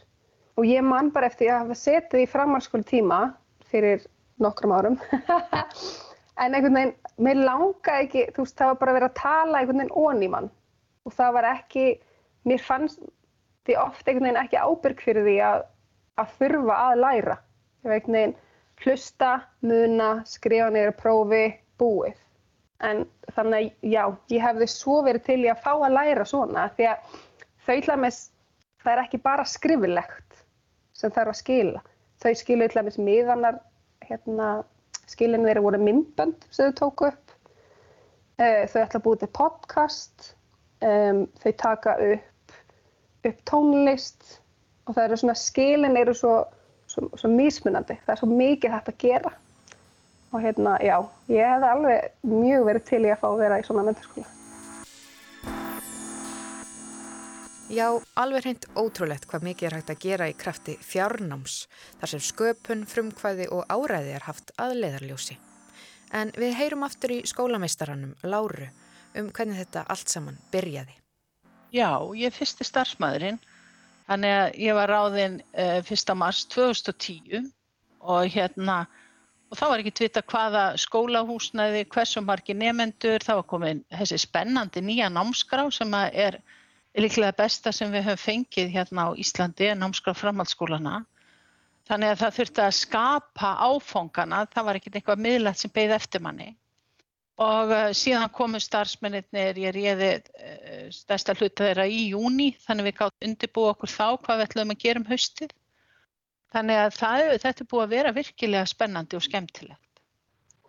og 0.55 0.67
ég 0.67 0.85
man 0.85 1.11
bara 1.13 1.29
eftir 1.29 1.51
að 1.51 1.65
hafa 1.65 1.77
setið 1.79 2.23
í 2.23 2.29
framhalskóli 2.31 2.87
tíma 2.89 3.19
fyrir 3.69 4.05
nokkrum 4.43 4.73
árum 4.75 4.97
en 6.41 6.55
einhvern 6.55 6.79
veginn, 6.79 6.95
mér 7.17 7.43
langaði 7.45 8.07
ekki 8.07 8.25
þú 8.35 8.45
veist, 8.45 8.57
það 8.57 8.71
var 8.71 8.81
bara 8.81 8.93
að 8.93 8.99
vera 8.99 9.11
að 9.11 9.19
tala 9.21 9.61
einhvern 9.61 9.83
veginn 9.83 9.99
ón 10.01 10.25
í 10.25 10.31
mann 10.31 10.49
og 11.05 11.15
það 11.15 11.37
var 11.37 11.51
ekki 11.53 11.85
mér 12.49 12.65
fannst 12.65 13.05
því 13.65 13.79
oft 13.81 14.03
einhvern 14.07 14.29
veginn 14.29 14.43
ekki 14.43 14.61
ábyrg 14.61 15.05
fyrir 15.05 15.27
því 15.27 15.39
að 15.45 15.63
að 16.21 16.35
þurfa 16.39 16.77
að 16.89 17.01
læra. 17.01 17.37
Ég 17.83 17.91
veit 17.91 18.07
neginn 18.11 18.35
hlusta, 18.83 19.31
muna, 19.65 20.09
skrifa 20.27 20.69
neyra 20.73 20.93
prófi, 20.95 21.43
búið. 21.79 22.17
En 22.83 23.05
þannig 23.35 23.69
að 23.69 23.91
já, 23.93 24.03
ég 24.33 24.43
hefði 24.43 24.69
svo 24.71 24.99
verið 25.05 25.27
til 25.27 25.41
í 25.45 25.51
að 25.51 25.61
fá 25.63 25.71
að 25.75 25.95
læra 25.95 26.25
svona 26.27 26.65
því 26.75 26.89
að 26.91 27.19
þau 27.65 27.77
hlamis, 27.87 28.19
það 28.83 28.91
er 28.93 29.03
ekki 29.05 29.21
bara 29.23 29.47
skrifilegt 29.47 30.41
sem 30.95 31.13
þarf 31.15 31.33
að 31.33 31.39
skila. 31.41 31.83
Þau 32.23 32.33
skilu 32.39 32.67
hlamis 32.71 32.99
miðanar, 32.99 33.59
hérna, 34.09 34.49
skilin 35.09 35.45
þeirra 35.45 35.63
voru 35.65 35.81
myndbönd 35.81 36.47
sem 36.49 36.71
þau 36.71 36.79
tóku 36.81 37.09
upp. 37.11 37.35
Eh, 38.37 38.65
þau 38.71 38.81
ætla 38.81 38.99
að 38.99 39.05
búið 39.05 39.21
til 39.23 39.31
podcast, 39.37 40.31
um, 40.83 41.21
þau 41.43 41.53
taka 41.61 41.95
upp, 42.09 42.57
upp 43.29 43.39
tónlist, 43.49 44.35
og 44.85 44.97
það 44.97 45.05
eru 45.05 45.19
svona 45.21 45.37
skilin 45.39 45.97
eru 45.97 46.13
svo, 46.17 46.35
svo, 46.91 47.07
svo 47.15 47.31
mísmunandi, 47.31 47.97
það 48.03 48.15
er 48.15 48.21
svo 48.21 48.31
mikið 48.33 48.75
hægt 48.75 48.91
að 48.91 49.01
gera 49.05 49.33
og 50.35 50.41
hérna, 50.43 50.77
já, 50.83 50.97
ég 51.31 51.47
hef 51.47 51.63
alveg 51.63 52.09
mjög 52.27 52.65
verið 52.67 52.87
til 52.89 53.05
í 53.05 53.11
að 53.13 53.21
fá 53.21 53.29
að 53.29 53.41
vera 53.45 53.59
í 53.61 53.67
svona 53.67 53.85
mentarskóla. 53.87 54.34
Já, 57.69 57.87
alveg 58.21 58.45
hreint 58.45 58.67
ótrúlegt 58.77 59.25
hvað 59.29 59.47
mikið 59.47 59.67
er 59.67 59.75
hægt 59.79 59.93
að 59.93 60.03
gera 60.05 60.29
í 60.29 60.35
krafti 60.37 60.75
fjárnáms, 60.85 61.65
þar 62.01 62.13
sem 62.13 62.21
sköpun, 62.27 62.85
frumkvæði 62.89 63.49
og 63.55 63.65
áræði 63.73 64.13
er 64.17 64.27
haft 64.27 64.53
að 64.61 64.77
leðarljósi. 64.83 65.39
En 66.13 66.31
við 66.37 66.53
heyrum 66.59 66.85
aftur 66.85 67.15
í 67.15 67.23
skólameistaranum, 67.25 68.13
Láru, 68.23 68.69
um 69.17 69.31
hvernig 69.33 69.63
þetta 69.63 69.87
allt 69.89 70.13
saman 70.13 70.37
byrjaði. 70.53 70.93
Já, 71.73 71.89
ég 72.13 72.29
er 72.29 72.37
fyrsti 72.37 72.67
starfsmæðurinn 72.67 73.41
Þannig 74.05 74.35
að 74.37 74.57
ég 74.61 74.77
var 74.77 74.91
ráðinn 74.91 75.39
uh, 75.57 75.79
1. 75.81 76.13
mars 76.17 76.43
2010 76.53 77.47
og 78.05 78.29
hérna 78.29 78.83
og 79.49 79.57
þá 79.57 79.65
var 79.71 79.81
ekki 79.81 79.93
tvita 79.97 80.21
hvaða 80.29 80.63
skólahúsnaði, 80.81 81.85
hversu 81.93 82.21
margi 82.25 82.53
nefendur, 82.57 83.23
þá 83.25 83.39
var 83.39 83.47
komin 83.49 83.81
þessi 83.93 84.19
spennandi 84.21 84.81
nýja 84.85 85.09
námskrá 85.13 85.65
sem 85.73 85.93
er 86.11 86.37
líklega 87.03 87.35
besta 87.35 87.73
sem 87.75 87.91
við 87.91 88.07
höfum 88.09 88.23
fengið 88.23 88.71
hérna 88.75 89.07
á 89.07 89.17
Íslandi, 89.19 89.71
námskrá 89.75 90.15
framhaldsskólana. 90.15 91.01
Þannig 91.85 92.13
að 92.13 92.21
það 92.21 92.37
þurfti 92.39 92.61
að 92.65 92.77
skapa 92.79 93.49
áfóngana, 93.67 94.45
það 94.53 94.69
var 94.69 94.79
ekkert 94.79 94.95
eitthvað 94.99 95.25
miðlægt 95.27 95.61
sem 95.61 95.73
beigði 95.75 95.99
eftir 95.99 96.23
manni 96.25 96.53
og 97.41 97.71
uh, 97.73 97.89
síðan 97.95 98.31
komu 98.31 98.59
starfsmennir, 98.63 99.25
ég 99.59 99.73
réði 99.75 100.11
uh, 100.15 100.87
stærsta 100.93 101.35
hluta 101.35 101.67
þeirra 101.67 101.87
í 101.91 102.09
júni 102.13 102.53
þannig 102.63 102.89
við 102.89 102.97
gátt 103.01 103.27
undirbúið 103.27 103.71
okkur 103.73 103.91
þá 103.91 104.05
hvað 104.23 104.37
við 104.39 104.45
ætlum 104.47 104.75
að 104.75 104.83
gera 104.85 105.01
um 105.01 105.09
haustið. 105.09 105.55
Þannig 106.55 106.79
að 106.79 106.93
það, 106.95 107.23
þetta 107.43 107.63
er 107.65 107.69
búið 107.73 107.83
að 107.83 107.95
vera 107.95 108.15
virkilega 108.15 108.69
spennandi 108.71 109.17
og 109.17 109.25
skemmtilegt. 109.25 109.84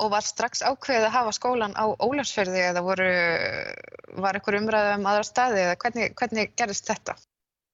Og 0.02 0.11
var 0.12 0.24
strax 0.24 0.61
ákveðið 0.61 1.06
að 1.09 1.14
hafa 1.14 1.32
skólan 1.32 1.72
á 1.72 1.88
Ólarsferði 2.04 2.66
eða 2.68 2.82
voru, 2.85 3.06
var 4.20 4.37
ykkur 4.37 4.59
umræðið 4.59 4.98
um 4.98 5.09
aðra 5.09 5.24
staði 5.24 5.62
eða 5.62 5.78
hvernig, 5.80 6.12
hvernig 6.18 6.52
gerist 6.59 6.90
þetta? 6.90 7.16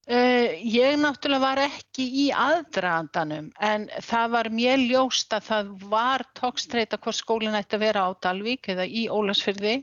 Uh, 0.02 0.50
ég 0.66 0.96
náttúrulega 0.98 1.44
var 1.44 1.60
ekki 1.62 2.04
í 2.24 2.24
aðdraðandanum 2.34 3.52
en 3.62 3.84
það 4.02 4.32
var 4.32 4.48
mér 4.50 4.80
ljóst 4.82 5.30
að 5.36 5.44
það 5.46 5.68
var 5.92 6.24
tókstreita 6.34 6.98
hvort 6.98 7.20
skólinn 7.20 7.54
ætti 7.54 7.78
að 7.78 7.84
vera 7.84 8.06
á 8.06 8.18
Dalvík 8.26 8.66
eða 8.74 8.82
í 8.82 9.04
Ólasfyrði 9.06 9.76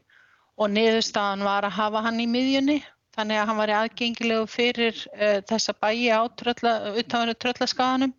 og 0.60 0.73
niðurstaðan 0.73 1.45
var 1.47 1.69
að 1.69 1.78
hafa 1.78 2.04
hann 2.04 2.19
í 2.19 2.28
miðjunni 2.28 2.82
þannig 3.15 3.39
að 3.39 3.47
hann 3.47 3.62
var 3.62 3.73
aðgengilegu 3.78 4.49
fyrir 4.52 4.99
uh, 5.15 5.39
þessa 5.47 5.78
bæi 5.80 6.12
á 6.12 6.21
trölla, 6.36 6.73
utanverðu 6.99 7.39
tröllaskaganum 7.39 8.13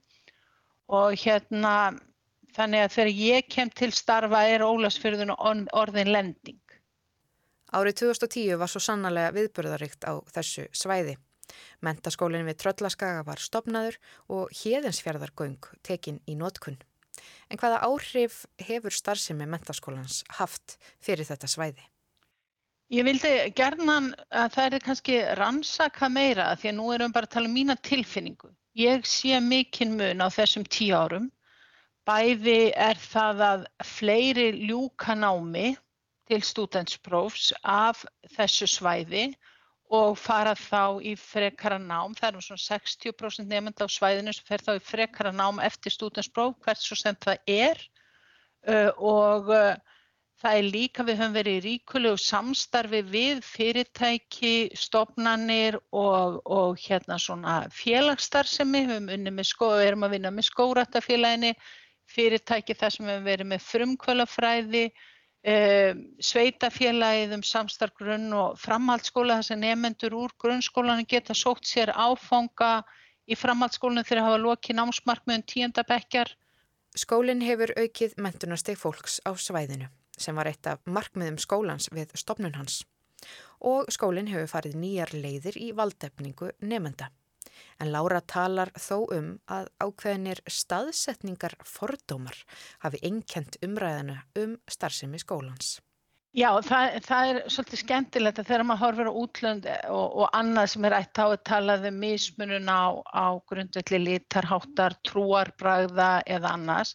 og 0.88 1.20
hérna 1.20 1.74
þannig 2.60 2.84
að 2.84 2.94
þegar 2.96 3.12
ég 3.16 3.48
kem 3.56 3.72
til 3.80 3.90
starfa 3.96 4.42
er 4.52 4.64
Ólasfjörðun 4.66 5.34
orðin 5.34 6.12
lending. 6.12 6.60
Árið 7.70 8.00
2010 8.02 8.58
var 8.60 8.70
svo 8.70 8.82
sannlega 8.82 9.32
viðbörðaríkt 9.36 10.04
á 10.04 10.18
þessu 10.34 10.66
svæði. 10.74 11.16
Mentaskólinn 11.86 12.46
við 12.46 12.58
Tröllaskaga 12.62 13.22
var 13.26 13.42
stopnaður 13.42 13.96
og 14.30 14.50
hérðinsfjörðargöng 14.60 15.70
tekinn 15.86 16.20
í 16.26 16.36
nótkunn. 16.38 16.78
En 17.50 17.58
hvaða 17.58 17.80
áhrif 17.86 18.44
hefur 18.62 18.94
starfsemi 18.94 19.46
mentaskólans 19.50 20.22
haft 20.38 20.76
fyrir 21.02 21.26
þetta 21.26 21.50
svæði? 21.50 21.82
Ég 22.90 23.06
vildi 23.06 23.30
gerðan 23.54 24.12
að 24.34 24.54
það 24.56 24.76
er 24.76 24.84
kannski 24.86 25.18
rannsaka 25.38 26.08
meira 26.10 26.48
því 26.58 26.72
að 26.72 26.78
nú 26.78 26.88
erum 26.94 27.12
við 27.12 27.18
bara 27.18 27.28
að 27.28 27.34
tala 27.36 27.50
um 27.50 27.54
mína 27.54 27.76
tilfinningu. 27.86 28.50
Ég 28.78 29.06
sé 29.06 29.38
mikinn 29.42 29.94
mun 29.98 30.22
á 30.22 30.28
þessum 30.30 30.66
tíu 30.66 30.96
árum. 30.98 31.28
Bæði 32.10 32.72
er 32.74 32.98
það 32.98 33.42
að 33.46 33.60
fleiri 33.86 34.48
ljúka 34.66 35.14
námi 35.14 35.76
til 36.26 36.40
stúdentsprófs 36.42 37.52
af 37.62 38.02
þessu 38.34 38.66
svæði 38.70 39.28
og 39.94 40.18
fara 40.18 40.56
þá 40.58 40.98
í 41.06 41.14
frekara 41.18 41.78
nám. 41.78 42.16
Það 42.18 42.32
eru 42.32 42.42
svona 42.48 42.64
60% 42.64 43.46
nefnd 43.50 43.82
á 43.82 43.86
svæðinu 43.86 44.34
sem 44.34 44.48
fer 44.48 44.66
þá 44.66 44.72
í 44.74 44.82
frekara 44.90 45.30
nám 45.34 45.62
eftir 45.62 45.94
stúdentspróf, 45.94 46.58
hvert 46.64 46.82
svo 46.82 46.98
sem 46.98 47.18
það 47.22 47.54
er. 47.54 47.86
Og 48.98 49.54
Það 50.40 50.56
er 50.56 50.66
líka, 50.72 51.04
við 51.04 51.18
höfum 51.20 51.34
verið 51.36 51.56
í 51.58 51.62
ríkulegu 51.66 52.18
samstarfi 52.24 53.02
við 53.12 53.42
fyrirtæki, 53.44 54.70
stofnanir 54.72 55.76
og, 55.92 56.38
og 56.48 56.78
hérna 56.80 57.18
svona 57.20 57.56
félagsstarfsemi, 57.76 58.86
við 58.86 58.94
höfum 58.94 59.10
unni 59.18 59.34
með 59.36 59.50
skó, 59.50 59.68
við 59.74 59.90
erum 59.90 60.06
að 60.08 60.14
vinna 60.16 60.32
með 60.32 60.46
skóratafélagini, 60.48 61.50
fyrirtæki 62.10 62.76
þar 62.78 62.94
sem 62.94 63.06
við 63.06 63.14
höfum 63.14 63.28
verið 63.30 63.50
með 63.52 63.64
frumkvölafræði, 63.66 64.84
eh, 65.44 65.92
sveitafélagið 66.30 67.36
um 67.36 67.44
samstarfgrunn 67.46 68.28
og 68.36 68.58
framhaldsskóla 68.60 69.38
þar 69.40 69.48
sem 69.48 69.62
nefnendur 69.62 70.16
úr 70.18 70.34
grunnskólanum 70.42 71.08
geta 71.08 71.36
sótt 71.36 71.70
sér 71.70 71.94
áfanga 71.94 72.82
í 73.30 73.38
framhaldsskólanum 73.38 74.06
þegar 74.06 74.26
hafa 74.26 74.42
lokið 74.44 74.80
námsmarkmiðum 74.80 75.46
tíundabekkjar. 75.54 76.34
Skólinn 76.98 77.44
hefur 77.46 77.70
aukið 77.78 78.16
mentunarsteg 78.18 78.78
fólks 78.78 79.20
á 79.22 79.30
svæðinu 79.38 79.88
sem 80.20 80.36
var 80.36 80.50
eitt 80.50 80.66
af 80.68 80.82
markmiðum 80.84 81.38
skólans 81.40 81.88
við 81.94 82.12
stopnun 82.18 82.58
hans. 82.58 82.82
Og 83.60 83.88
skólinn 83.92 84.28
hefur 84.32 84.50
farið 84.50 84.76
nýjar 84.80 85.14
leiðir 85.14 85.56
í 85.60 85.70
valdefningu 85.76 86.50
nefnda. 86.60 87.10
En 87.80 87.92
Laura 87.92 88.20
talar 88.20 88.72
þó 88.76 88.96
um 89.16 89.28
að 89.50 89.68
ákveðinir 89.82 90.42
staðsetningar 90.46 91.58
fordómar 91.64 92.42
hafi 92.84 93.00
einkent 93.06 93.60
umræðinu 93.64 94.18
um 94.42 94.58
starfsemi 94.70 95.20
skólans. 95.22 95.78
Já, 96.30 96.50
það, 96.62 96.96
það 97.02 97.28
er 97.28 97.38
svolítið 97.50 97.80
skemmtilegt 97.80 98.36
að 98.38 98.50
þegar 98.52 98.66
maður 98.68 98.82
horfir 98.84 99.08
á 99.10 99.18
útlönd 99.20 99.64
og, 99.90 100.04
og 100.22 100.36
annað 100.38 100.68
sem 100.70 100.84
er 100.86 100.94
ætt 101.00 101.18
á 101.18 101.26
að 101.26 101.40
talaði 101.50 101.90
um 101.90 101.96
mismununa 102.04 102.76
á, 102.86 102.88
á 103.10 103.26
grundvelli 103.50 103.98
litarháttar, 104.04 104.94
trúarbræða 105.08 106.12
eða 106.30 106.52
annars 106.54 106.94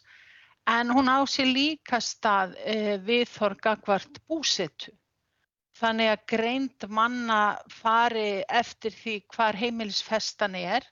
en 0.66 0.90
hún 0.90 1.08
á 1.12 1.20
sér 1.28 1.52
líka 1.52 2.00
stað 2.02 2.56
eh, 2.64 2.96
viðþorgagvart 3.06 4.22
búsetu. 4.26 4.90
Þannig 5.76 6.10
að 6.12 6.26
greind 6.32 6.86
manna 6.88 7.40
fari 7.68 8.44
eftir 8.48 8.94
því 8.96 9.16
hvar 9.34 9.58
heimilisfestan 9.60 10.56
er 10.56 10.86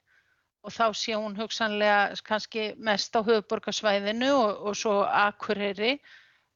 og 0.65 0.73
þá 0.73 0.85
sé 0.97 1.17
hún 1.17 1.37
hugsanlega 1.37 2.19
kannski 2.27 2.67
mest 2.77 3.17
á 3.17 3.21
höfuborgarsvæðinu 3.25 4.31
og, 4.35 4.61
og 4.69 4.77
svo 4.81 4.99
Akureyri 5.05 5.97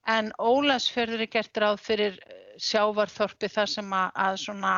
en 0.09 0.31
Ólasfjörður 0.41 1.25
er 1.25 1.33
gert 1.33 1.61
ráð 1.61 1.81
fyrir 1.85 2.21
sjávarþorpi 2.61 3.51
þar 3.53 3.73
sem 3.75 3.93
að, 3.93 4.09
að 4.27 4.39
svona 4.45 4.75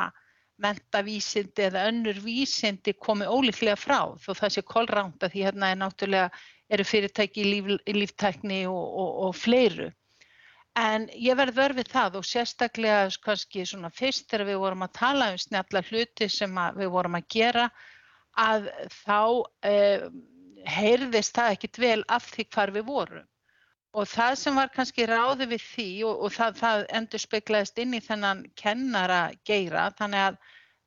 mentavísindi 0.60 1.66
eða 1.70 1.86
önnur 1.88 2.18
vísindi 2.24 2.94
komi 2.98 3.26
ólíklega 3.26 3.78
frá 3.80 4.00
þó 4.20 4.32
það 4.34 4.56
sé 4.56 4.64
kolránda 4.66 5.30
því 5.32 5.46
hérna 5.46 5.70
er 5.72 5.80
náttúrulega 5.80 6.42
eru 6.70 6.86
fyrirtæki 6.86 7.42
í, 7.42 7.48
líf, 7.54 7.70
líftækni 7.86 8.64
og, 8.70 8.82
og, 9.02 9.14
og 9.26 9.38
fleiru. 9.38 9.88
En 10.78 11.08
ég 11.18 11.34
verð 11.34 11.56
verfið 11.56 11.88
það 11.90 12.16
og 12.20 12.26
sérstaklega 12.26 13.08
kannski 13.24 13.64
svona 13.66 13.90
fyrst 13.90 14.28
þegar 14.30 14.46
við 14.46 14.60
vorum 14.62 14.84
að 14.86 14.92
tala 14.98 15.30
um 15.32 15.38
snjalla 15.38 15.82
hluti 15.88 16.28
sem 16.30 16.60
við 16.76 16.92
vorum 16.94 17.18
að 17.18 17.26
gera 17.34 17.64
að 18.38 18.68
þá 18.94 19.18
eh, 19.66 20.04
heyrðist 20.66 21.34
það 21.34 21.56
ekkit 21.56 21.80
vel 21.82 22.04
af 22.08 22.28
því 22.30 22.46
hvar 22.54 22.70
við 22.70 22.86
vorum. 22.86 23.26
Og 23.90 24.06
það 24.06 24.36
sem 24.38 24.54
var 24.54 24.70
kannski 24.70 25.06
ráði 25.10 25.48
við 25.50 25.62
því 25.72 25.88
og, 26.06 26.20
og 26.26 26.32
það, 26.36 26.58
það 26.60 26.84
endur 27.00 27.22
speiklaðist 27.24 27.80
inn 27.82 27.96
í 27.98 28.00
þennan 28.04 28.44
kennara 28.54 29.22
geira 29.44 29.88
þannig 29.98 30.28
að 30.28 30.36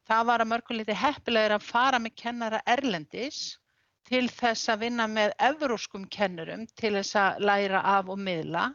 það 0.08 0.30
var 0.30 0.44
að 0.44 0.52
mörguleiti 0.54 0.96
heppilegir 0.96 1.56
að 1.58 1.68
fara 1.68 2.00
með 2.00 2.16
kennara 2.24 2.62
erlendis 2.64 3.42
til 4.08 4.30
þess 4.32 4.72
að 4.72 4.86
vinna 4.86 5.10
með 5.12 5.36
evróskum 5.44 6.08
kennurum 6.08 6.64
til 6.80 6.94
þess 6.96 7.20
að 7.20 7.44
læra 7.50 7.84
af 7.98 8.08
og 8.14 8.24
miðla 8.24 8.70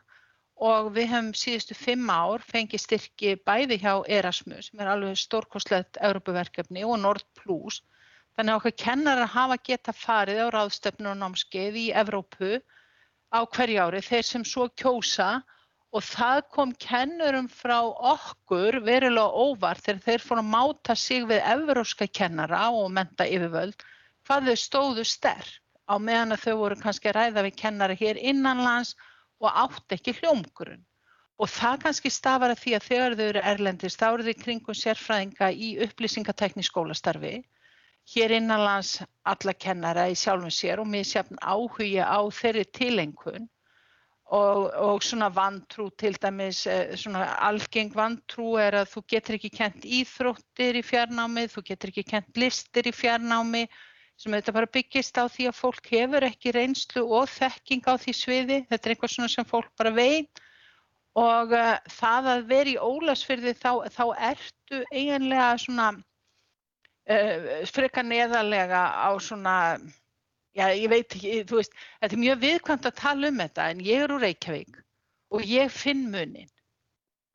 og 0.59 0.91
við 0.95 1.07
hefum 1.13 1.29
síðustu 1.39 1.75
fimm 1.79 2.09
ár 2.11 2.43
fengið 2.43 2.83
styrki 2.83 3.35
bæði 3.47 3.79
hjá 3.83 3.93
Erasmus 4.19 4.71
sem 4.71 4.81
er 4.83 4.91
alveg 4.93 5.19
stórkoslegt 5.21 6.01
Európaverkefni 6.03 6.83
og 6.87 6.99
Nord 7.03 7.27
Plus. 7.39 7.83
Þannig 8.35 8.55
að 8.55 8.59
okkur 8.61 8.75
kennarar 8.83 9.31
hafa 9.35 9.59
geta 9.69 9.95
farið 9.95 10.43
á 10.43 10.47
ráðstöfnu 10.55 11.13
og 11.13 11.21
námskeið 11.21 11.79
í 11.79 11.87
Evrópu 12.03 12.59
á 13.31 13.41
hverju 13.47 13.85
ári 13.87 14.03
þeir 14.03 14.27
sem 14.27 14.45
svo 14.47 14.69
kjósa. 14.83 15.43
Og 15.97 16.05
það 16.05 16.43
kom 16.53 16.73
kennurum 16.85 17.47
frá 17.49 17.79
okkur 18.11 18.77
verulega 18.85 19.31
óvart 19.33 19.87
þegar 19.87 20.03
þeir 20.05 20.25
fór 20.27 20.41
að 20.43 20.51
máta 20.53 20.97
sig 21.01 21.25
við 21.31 21.41
evróska 21.49 22.05
kennara 22.19 22.67
og 22.77 22.91
menta 22.93 23.25
yfirvöld 23.25 23.87
hvað 24.29 24.51
þau 24.51 24.59
stóðu 24.61 25.05
sterk 25.09 25.63
á 25.89 25.97
meðan 25.97 26.37
að 26.37 26.43
þau 26.45 26.57
voru 26.61 26.77
kannski 26.83 27.15
ræða 27.17 27.47
við 27.47 27.57
kennara 27.63 27.97
hér 27.97 28.21
innanlands 28.21 28.93
og 29.41 29.51
átt 29.65 29.97
ekki 29.97 30.17
hljómgrunn. 30.21 30.85
Og 31.39 31.51
það 31.55 31.77
kannski 31.85 32.11
stafar 32.11 32.51
að 32.51 32.63
því 32.65 32.73
að 32.75 32.87
þegar 32.89 33.15
þau 33.19 33.27
eru 33.29 33.43
erlendist, 33.53 34.01
þá 34.01 34.09
eru 34.09 34.27
þau 34.27 34.41
kringum 34.43 34.79
sérfræðinga 34.79 35.51
í 35.55 35.69
upplýsingatekni 35.87 36.65
skólastarfi, 36.67 37.37
hér 38.15 38.35
innanlands 38.39 38.97
alla 39.29 39.55
kennara 39.55 40.09
í 40.11 40.17
sjálfum 40.19 40.51
sér 40.55 40.83
og 40.83 40.91
mér 40.91 41.07
sérfn 41.07 41.39
áhugja 41.39 42.09
á 42.09 42.21
þeirri 42.33 42.65
tilengun 42.75 43.47
og, 44.35 44.65
og 44.77 45.05
svona 45.05 45.29
vantrú 45.33 45.89
til 45.97 46.17
dæmis, 46.21 46.67
eh, 46.67 46.97
svona 46.97 47.25
algeng 47.49 47.95
vantrú 47.97 48.57
er 48.61 48.81
að 48.83 48.91
þú 48.93 49.05
getur 49.15 49.39
ekki 49.39 49.53
kent 49.57 49.85
íþróttir 49.85 50.81
í 50.81 50.85
fjarnámi, 50.85 51.47
þú 51.53 51.65
getur 51.71 51.93
ekki 51.93 52.05
kent 52.11 52.41
listir 52.41 52.89
í 52.89 52.93
fjarnámi 52.93 53.67
sem 54.19 54.35
þetta 54.35 54.55
bara 54.57 54.71
byggist 54.75 55.19
á 55.21 55.31
því 55.31 55.47
að 55.49 55.59
fólk 55.61 55.89
hefur 55.93 56.27
ekki 56.27 56.53
reynslu 56.55 57.05
og 57.15 57.31
þekking 57.31 57.87
á 57.87 57.95
því 58.03 58.15
sviði. 58.19 58.59
Þetta 58.67 58.89
er 58.89 58.95
eitthvað 58.95 59.13
svona 59.15 59.31
sem 59.31 59.47
fólk 59.47 59.71
bara 59.79 59.93
veit 59.95 60.43
og 61.19 61.55
uh, 61.55 61.77
það 61.99 62.31
að 62.33 62.43
vera 62.51 62.73
í 62.73 62.77
ólasfyrði 62.79 63.55
þá, 63.59 63.71
þá 63.95 64.05
ertu 64.33 64.83
eiginlega 64.93 65.49
svona 65.63 65.87
uh, 65.95 67.47
freka 67.71 68.05
neðarlega 68.07 68.83
á 69.03 69.11
svona, 69.23 69.55
já 70.55 70.67
ég 70.75 70.91
veit 70.93 71.17
ekki, 71.17 71.41
þú 71.49 71.61
veist, 71.61 71.79
þetta 72.03 72.19
er 72.19 72.23
mjög 72.25 72.43
viðkvæmt 72.45 72.91
að 72.91 72.99
tala 73.01 73.33
um 73.33 73.43
þetta 73.43 73.69
en 73.73 73.85
ég 73.87 74.05
er 74.05 74.15
úr 74.15 74.25
Reykjavík 74.27 74.81
og 75.35 75.47
ég 75.47 75.75
finn 75.75 76.07
munin 76.13 76.51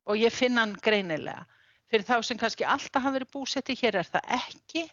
og 0.08 0.20
ég 0.20 0.36
finn 0.36 0.60
hann 0.60 0.76
greinilega. 0.84 1.46
Fyrir 1.88 2.08
þá 2.08 2.18
sem 2.26 2.40
kannski 2.40 2.66
alltaf 2.68 3.04
hafa 3.04 3.16
verið 3.20 3.32
búsetti, 3.32 3.76
hér 3.80 4.02
er 4.02 4.08
það 4.10 4.32
ekki 4.40 4.84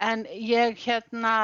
en 0.00 0.24
ég 0.30 0.78
hérna 0.86 1.36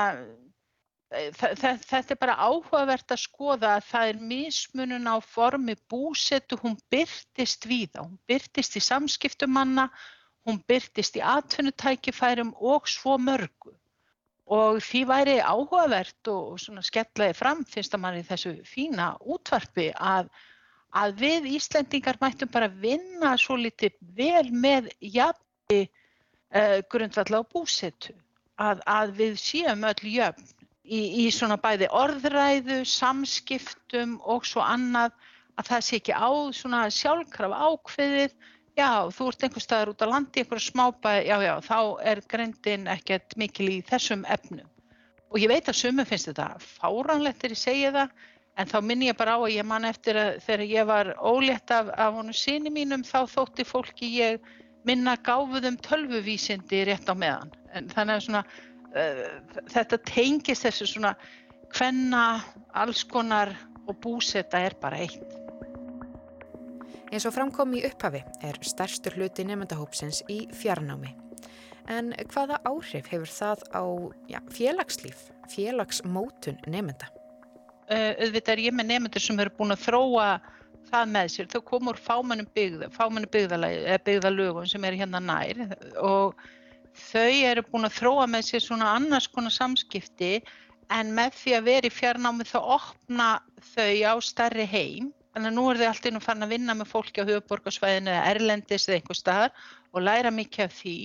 þetta 1.15 2.01
er 2.01 2.19
bara 2.19 2.35
áhugavert 2.43 3.13
að 3.15 3.23
skoða 3.23 3.77
að 3.77 3.87
það 3.91 4.09
er 4.09 4.21
mismunun 4.31 5.07
á 5.07 5.17
formi 5.23 5.77
búsetu, 5.91 6.59
hún 6.59 6.77
byrtist 6.91 7.67
víða, 7.71 8.03
hún 8.03 8.19
byrtist 8.27 8.77
í 8.77 8.83
samskiptumanna, 8.83 9.89
hún 10.45 10.59
byrtist 10.69 11.17
í 11.17 11.23
atvinnutækifærum 11.23 12.55
og 12.59 12.89
svo 12.91 13.17
mörgu. 13.19 13.75
Og 14.45 14.83
því 14.85 15.05
væri 15.09 15.37
áhugavert 15.41 16.29
og 16.29 16.59
svona 16.61 16.83
skellaði 16.85 17.37
fram 17.39 17.63
finnst 17.65 17.95
að 17.95 18.03
mann 18.03 18.19
í 18.19 18.27
þessu 18.27 18.59
fína 18.69 19.15
útvarpi 19.23 19.89
að, 19.95 20.29
að 20.93 21.15
við 21.23 21.49
Íslendingar 21.55 22.19
mættum 22.21 22.51
bara 22.53 22.69
vinna 22.69 23.39
svo 23.41 23.57
litið 23.57 23.97
vel 24.19 24.51
með 24.53 24.91
jafni 25.01 25.87
uh, 25.87 26.83
grundvall 26.93 27.41
á 27.41 27.43
búsetu 27.55 28.19
að, 28.61 28.83
að 28.87 29.15
við 29.19 29.39
séum 29.43 29.87
öll 29.89 30.11
jöfn 30.15 30.51
í, 30.85 31.01
í 31.25 31.29
svona 31.35 31.57
bæði 31.61 31.89
orðræðu, 31.93 32.83
samskiptum 32.89 34.19
og 34.21 34.47
svo 34.49 34.65
annað 34.65 35.15
að 35.59 35.71
það 35.71 35.87
sé 35.87 36.01
ekki 36.01 36.17
á 36.19 36.31
svona 36.57 36.83
sjálfkraf 36.93 37.55
ákveðið 37.55 38.35
já, 38.75 38.91
þú 39.15 39.31
ert 39.31 39.47
einhver 39.47 39.65
staðar 39.65 39.93
út 39.93 40.05
á 40.05 40.07
landi, 40.11 40.43
einhver 40.43 40.63
smábæ, 40.63 41.11
já, 41.25 41.37
já, 41.45 41.55
þá 41.63 41.79
er 42.11 42.23
greindin 42.31 42.89
ekkert 42.91 43.37
mikil 43.39 43.71
í 43.71 43.81
þessum 43.87 44.25
efnum. 44.27 44.67
Og 45.31 45.41
ég 45.43 45.51
veit 45.51 45.69
að 45.71 45.79
sumum 45.79 46.07
finnst 46.07 46.31
þetta 46.31 46.49
fáránlegt 46.63 47.41
þegar 47.43 47.55
ég 47.55 47.63
segi 47.63 47.93
það, 47.95 48.13
en 48.59 48.71
þá 48.71 48.77
minn 48.87 49.07
ég 49.07 49.17
bara 49.19 49.35
á 49.35 49.39
að 49.43 49.55
ég 49.55 49.67
man 49.67 49.87
eftir 49.89 50.19
að 50.19 50.37
þegar 50.45 50.67
ég 50.71 50.91
var 50.91 51.13
ólétt 51.19 51.75
af, 51.75 51.91
af 51.91 52.19
honum 52.19 52.37
síni 52.39 52.71
mínum, 52.71 53.07
þá 53.07 53.27
þótti 53.31 53.67
fólki 53.67 54.11
ég 54.19 54.53
minna 54.89 55.17
gáfuðum 55.17 55.79
tölvuvísindi 55.85 56.85
rétt 56.89 57.09
á 57.09 57.15
meðan. 57.17 57.53
En 57.75 57.89
þannig 57.93 58.19
að 58.19 58.27
svona, 58.27 58.43
uh, 58.93 59.25
þetta 59.73 60.01
tengist 60.09 60.67
þessu 60.67 60.91
svona 60.93 61.15
hvenna, 61.75 62.43
alls 62.75 63.03
konar 63.09 63.55
og 63.89 63.99
búseta 64.03 64.61
er 64.63 64.77
bara 64.81 65.03
eitt. 65.05 65.41
Eins 67.15 67.27
og 67.29 67.35
framkom 67.37 67.77
í 67.79 67.85
upphafi 67.87 68.25
er 68.43 68.59
stærstur 68.67 69.15
hluti 69.19 69.45
nefndahópsins 69.47 70.23
í 70.33 70.45
fjarnámi. 70.51 71.13
En 71.93 72.15
hvaða 72.33 72.59
áhrif 72.65 73.11
hefur 73.13 73.29
það 73.29 73.65
á 73.77 73.85
já, 74.31 74.39
félagslíf, 74.51 75.29
félagsmótun 75.53 76.59
nefnda? 76.67 77.11
Uh, 77.85 78.17
auðvitað 78.25 78.55
er 78.55 78.63
ég 78.65 78.77
með 78.77 78.89
nefndur 78.95 79.23
sem 79.23 79.41
eru 79.45 79.53
búin 79.59 79.75
að 79.75 79.85
þróa 79.85 80.29
það 80.91 81.15
með 81.15 81.33
sér. 81.35 81.49
Þau 81.53 81.63
kom 81.71 81.91
úr 81.93 82.01
fámannum 82.01 82.51
byggða, 82.57 82.91
fámannu 82.95 83.31
byggðalögum 83.33 84.69
sem 84.71 84.85
eru 84.85 85.01
hérna 85.01 85.23
nær 85.23 85.65
og 86.03 86.39
þau 87.11 87.33
eru 87.51 87.65
búin 87.71 87.89
að 87.89 87.99
þróa 87.99 88.29
með 88.31 88.49
sér 88.51 88.65
svona 88.65 88.93
annars 88.99 89.27
konar 89.33 89.55
samskipti 89.55 90.39
en 90.95 91.13
með 91.17 91.37
því 91.41 91.59
að 91.59 91.69
vera 91.71 91.91
í 91.91 91.95
fjarnámi 91.95 92.47
þá 92.47 92.59
opna 92.79 93.29
þau 93.75 93.93
á 94.11 94.15
starri 94.23 94.67
heim 94.69 95.13
Þannig 95.35 95.51
að 95.51 95.55
nú 95.57 95.63
er 95.67 95.79
þau 95.81 95.87
alltaf 95.89 96.07
inn 96.07 96.19
og 96.21 96.23
fann 96.23 96.47
að 96.47 96.53
vinna 96.55 96.75
með 96.79 96.91
fólki 96.93 97.23
á 97.23 97.27
höfuborgarsvæðinu 97.27 98.11
eða 98.13 98.27
erlendis 98.31 98.85
eða 98.87 98.99
einhver 99.01 99.19
staðar 99.19 99.65
og 99.91 100.05
læra 100.07 100.31
mikið 100.31 100.63
af 100.69 100.77
því 100.79 100.99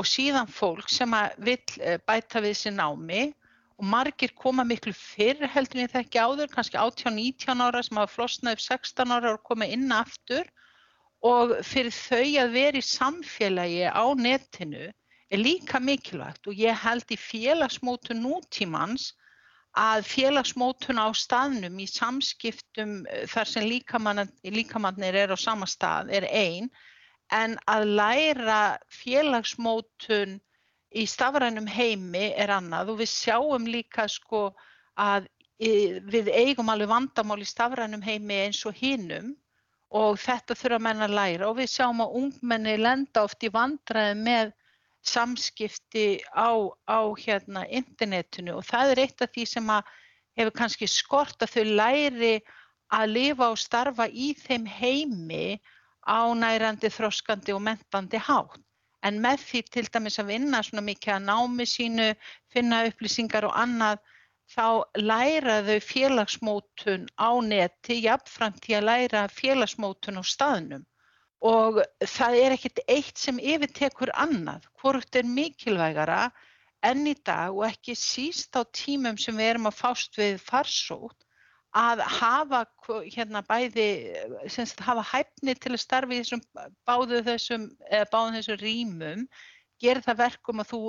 og 0.00 0.08
síðan 0.08 0.48
fólk 0.48 0.88
sem 0.92 1.16
vil 1.44 1.58
eh, 1.84 1.98
bæta 2.08 2.40
við 2.40 2.56
sér 2.56 2.72
námi 2.78 3.26
og 3.76 3.88
margir 3.92 4.32
koma 4.40 4.64
miklu 4.64 4.94
fyrr 4.96 5.48
heldur 5.52 5.80
en 5.80 5.86
ég 5.86 5.92
þekki 5.92 6.20
áður, 6.20 6.52
kannski 6.52 6.78
18-19 6.80 7.64
ára 7.64 7.82
sem 7.84 7.98
hafa 8.00 8.14
flosnað 8.14 8.56
upp 8.56 8.64
16 8.64 9.12
ára 9.16 9.34
og 9.36 9.42
koma 9.44 9.68
inn 9.68 9.92
aftur. 9.92 10.48
Og 11.26 11.56
fyrir 11.66 11.92
þau 11.92 12.24
að 12.42 12.54
vera 12.56 12.80
í 12.80 12.86
samfélagi 12.86 13.84
á 13.90 14.04
netinu 14.16 14.88
er 14.88 15.40
líka 15.40 15.80
mikilvægt. 15.82 16.48
Og 16.48 16.56
ég 16.56 16.82
held 16.86 17.12
í 17.12 17.20
félagsmótu 17.20 18.16
nútímans 18.16 19.12
að 19.76 20.06
félagsmótun 20.08 21.00
á 21.00 21.12
staðnum 21.12 21.76
í 21.82 21.86
samskiptum 21.90 23.02
eh, 23.12 23.26
þar 23.28 23.50
sem 23.50 23.68
líkamannir 23.68 25.18
er 25.24 25.34
á 25.34 25.38
sama 25.38 25.68
stað 25.68 26.14
er 26.16 26.24
einn 26.32 26.70
en 27.34 27.58
að 27.68 27.88
læra 27.98 28.78
félagsmótun 29.02 30.38
í 30.96 31.04
stafrænum 31.10 31.66
heimi 31.68 32.30
er 32.36 32.52
annað 32.56 32.92
og 32.92 33.00
við 33.02 33.10
sjáum 33.12 33.66
líka 33.68 34.06
sko 34.10 34.48
að 34.96 35.28
við 35.58 36.28
eigum 36.32 36.68
alveg 36.72 36.90
vandamál 36.90 37.40
í 37.40 37.48
stafrænum 37.48 38.04
heimi 38.04 38.42
eins 38.46 38.62
og 38.68 38.76
hinnum 38.76 39.34
og 39.96 40.18
þetta 40.20 40.56
þurfa 40.58 40.80
menn 40.82 41.04
að 41.06 41.16
læra 41.16 41.48
og 41.48 41.58
við 41.60 41.72
sjáum 41.72 42.02
að 42.04 42.16
ungmenni 42.20 42.76
lenda 42.80 43.24
oft 43.24 43.44
í 43.46 43.52
vandræði 43.52 44.16
með 44.20 44.52
samskipti 45.06 46.06
á, 46.34 46.50
á 46.90 47.00
hérna 47.14 47.64
internetinu 47.70 48.58
og 48.58 48.66
það 48.66 48.92
er 48.92 49.02
eitt 49.04 49.22
af 49.22 49.32
því 49.32 49.46
sem 49.48 49.70
að 49.70 49.94
hefur 50.36 50.56
kannski 50.60 50.88
skort 50.90 51.44
að 51.44 51.54
þau 51.54 51.64
læri 51.80 52.34
að 52.96 53.12
lifa 53.14 53.50
og 53.52 53.60
starfa 53.60 54.06
í 54.10 54.32
þeim 54.38 54.66
heimi 54.68 55.58
ánærandi, 56.06 56.90
þroskandi 56.92 57.54
og 57.54 57.64
mentandi 57.66 58.20
hátt. 58.22 58.65
En 59.06 59.18
með 59.24 59.42
því 59.48 59.60
til 59.74 59.86
dæmis 59.94 60.18
að 60.22 60.30
vinna 60.32 60.60
svona 60.66 60.82
mikið 60.86 61.12
að 61.14 61.26
námi 61.28 61.66
sínu, 61.72 62.06
finna 62.54 62.82
upplýsingar 62.88 63.46
og 63.48 63.56
annað, 63.62 64.00
þá 64.54 64.66
læra 65.10 65.56
þau 65.66 65.78
félagsmótun 65.90 67.06
á 67.18 67.30
neti, 67.50 68.00
jafnframt 68.06 68.60
til 68.64 68.76
að 68.78 68.88
læra 68.88 69.26
félagsmótun 69.38 70.20
á 70.20 70.24
staðnum. 70.32 70.84
Og 71.46 71.82
það 72.16 72.38
er 72.42 72.56
ekkert 72.56 72.82
eitt 72.88 73.20
sem 73.20 73.38
yfirtekur 73.38 74.14
annað, 74.26 74.66
hvort 74.80 75.18
er 75.20 75.28
mikilvægara 75.38 76.22
enn 76.86 77.06
í 77.10 77.14
dag 77.26 77.54
og 77.54 77.66
ekki 77.68 77.94
síst 77.98 78.56
á 78.58 78.62
tímum 78.80 79.18
sem 79.20 79.36
við 79.36 79.52
erum 79.52 79.70
að 79.70 79.80
fást 79.82 80.18
við 80.18 80.40
farsótt 80.42 81.25
að 81.76 82.02
hafa 82.18 82.62
hérna 83.12 83.42
bæði, 83.44 83.88
semst 84.52 84.80
hafa 84.84 85.04
hæfni 85.04 85.54
til 85.60 85.74
að 85.74 85.82
starfi 85.82 86.20
þessum 86.22 86.42
báðu 86.88 87.20
þessum, 87.26 87.66
báðu 88.12 88.38
þessum 88.38 88.60
rýmum, 88.62 89.26
gera 89.82 90.04
það 90.06 90.22
verkum 90.22 90.62
að 90.62 90.70
þú 90.72 90.80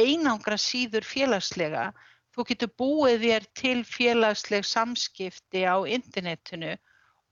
einangra 0.00 0.56
síður 0.60 1.04
félagslega, 1.04 1.90
þú 2.32 2.46
getur 2.48 2.72
búið 2.80 3.26
þér 3.26 3.48
til 3.58 3.80
félagsleg 3.84 4.64
samskipti 4.64 5.66
á 5.66 5.76
internetinu 5.84 6.76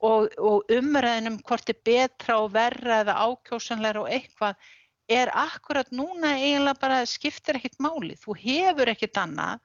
og, 0.05 0.29
og 0.37 0.69
umræðinum 0.75 1.41
hvort 1.47 1.71
er 1.73 1.81
betra 1.87 2.41
og 2.43 2.53
verra 2.55 3.01
eða 3.05 3.17
ákjósanleira 3.25 4.05
og 4.05 4.13
eitthvað 4.13 4.69
er 5.09 5.33
akkurat 5.33 5.89
núna 5.95 6.35
eiginlega 6.37 6.81
bara 6.83 7.05
skiptir 7.09 7.57
ekkert 7.57 7.79
máli. 7.81 8.19
Þú 8.21 8.37
hefur 8.43 8.93
ekkert 8.93 9.23
annað 9.23 9.63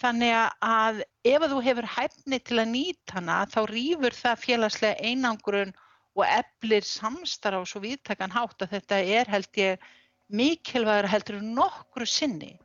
þannig 0.00 0.34
að 0.64 1.02
ef 1.28 1.46
þú 1.52 1.60
hefur 1.66 1.88
hæfni 1.96 2.38
til 2.40 2.58
að 2.62 2.72
nýta 2.72 3.18
hana 3.18 3.42
þá 3.50 3.60
rýfur 3.70 4.16
það 4.16 4.44
félagslega 4.46 5.10
einangrun 5.10 5.74
og 6.16 6.24
eflir 6.26 6.84
samstarf 6.86 7.64
á 7.64 7.68
svo 7.68 7.82
viðtakan 7.84 8.34
hátt 8.34 8.64
að 8.64 8.74
þetta 8.76 9.00
er 9.20 9.30
held 9.32 9.60
ég 9.60 9.86
mikilvægur 10.32 11.10
heldur 11.12 11.40
nokkru 11.44 12.08
sinni 12.08 12.56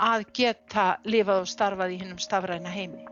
að 0.00 0.26
geta 0.36 0.94
lifað 1.04 1.44
og 1.44 1.50
starfað 1.50 1.94
í 1.94 2.00
hinnum 2.00 2.20
stafræna 2.20 2.72
heimi. 2.72 3.04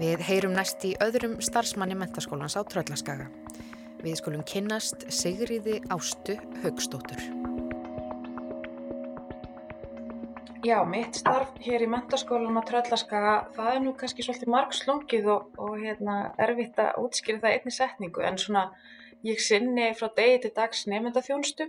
Við 0.00 0.22
heyrum 0.24 0.54
næst 0.56 0.86
í 0.88 0.94
öðrum 1.04 1.36
starfsmanni 1.44 1.98
mentaskólans 1.98 2.56
á 2.56 2.64
Tröllaskaga. 2.64 3.26
Við 4.00 4.16
skulum 4.22 4.46
kynnast 4.48 5.04
Sigriði 5.12 5.82
Ástu 5.92 6.38
Högstóttur. 6.62 7.39
Já, 10.60 10.82
mitt 10.84 11.16
starf 11.16 11.54
hér 11.64 11.86
í 11.86 11.88
mentaskólan 11.88 12.58
á 12.60 12.62
Tröllaskaga, 12.68 13.34
það 13.56 13.68
er 13.72 13.78
nú 13.80 13.92
kannski 13.96 14.24
svolítið 14.26 14.50
margslungið 14.52 15.28
og, 15.32 15.46
og 15.56 15.76
hérna, 15.80 16.16
erfitt 16.44 16.80
að 16.82 16.98
útskýra 17.00 17.40
það 17.44 17.54
einni 17.54 17.72
setningu 17.72 18.24
en 18.28 18.36
svona 18.42 18.64
ég 19.24 19.40
sinni 19.40 19.86
frá 19.96 20.10
degi 20.18 20.42
til 20.42 20.50
dags 20.58 20.82
nefndaþjónstu 20.92 21.68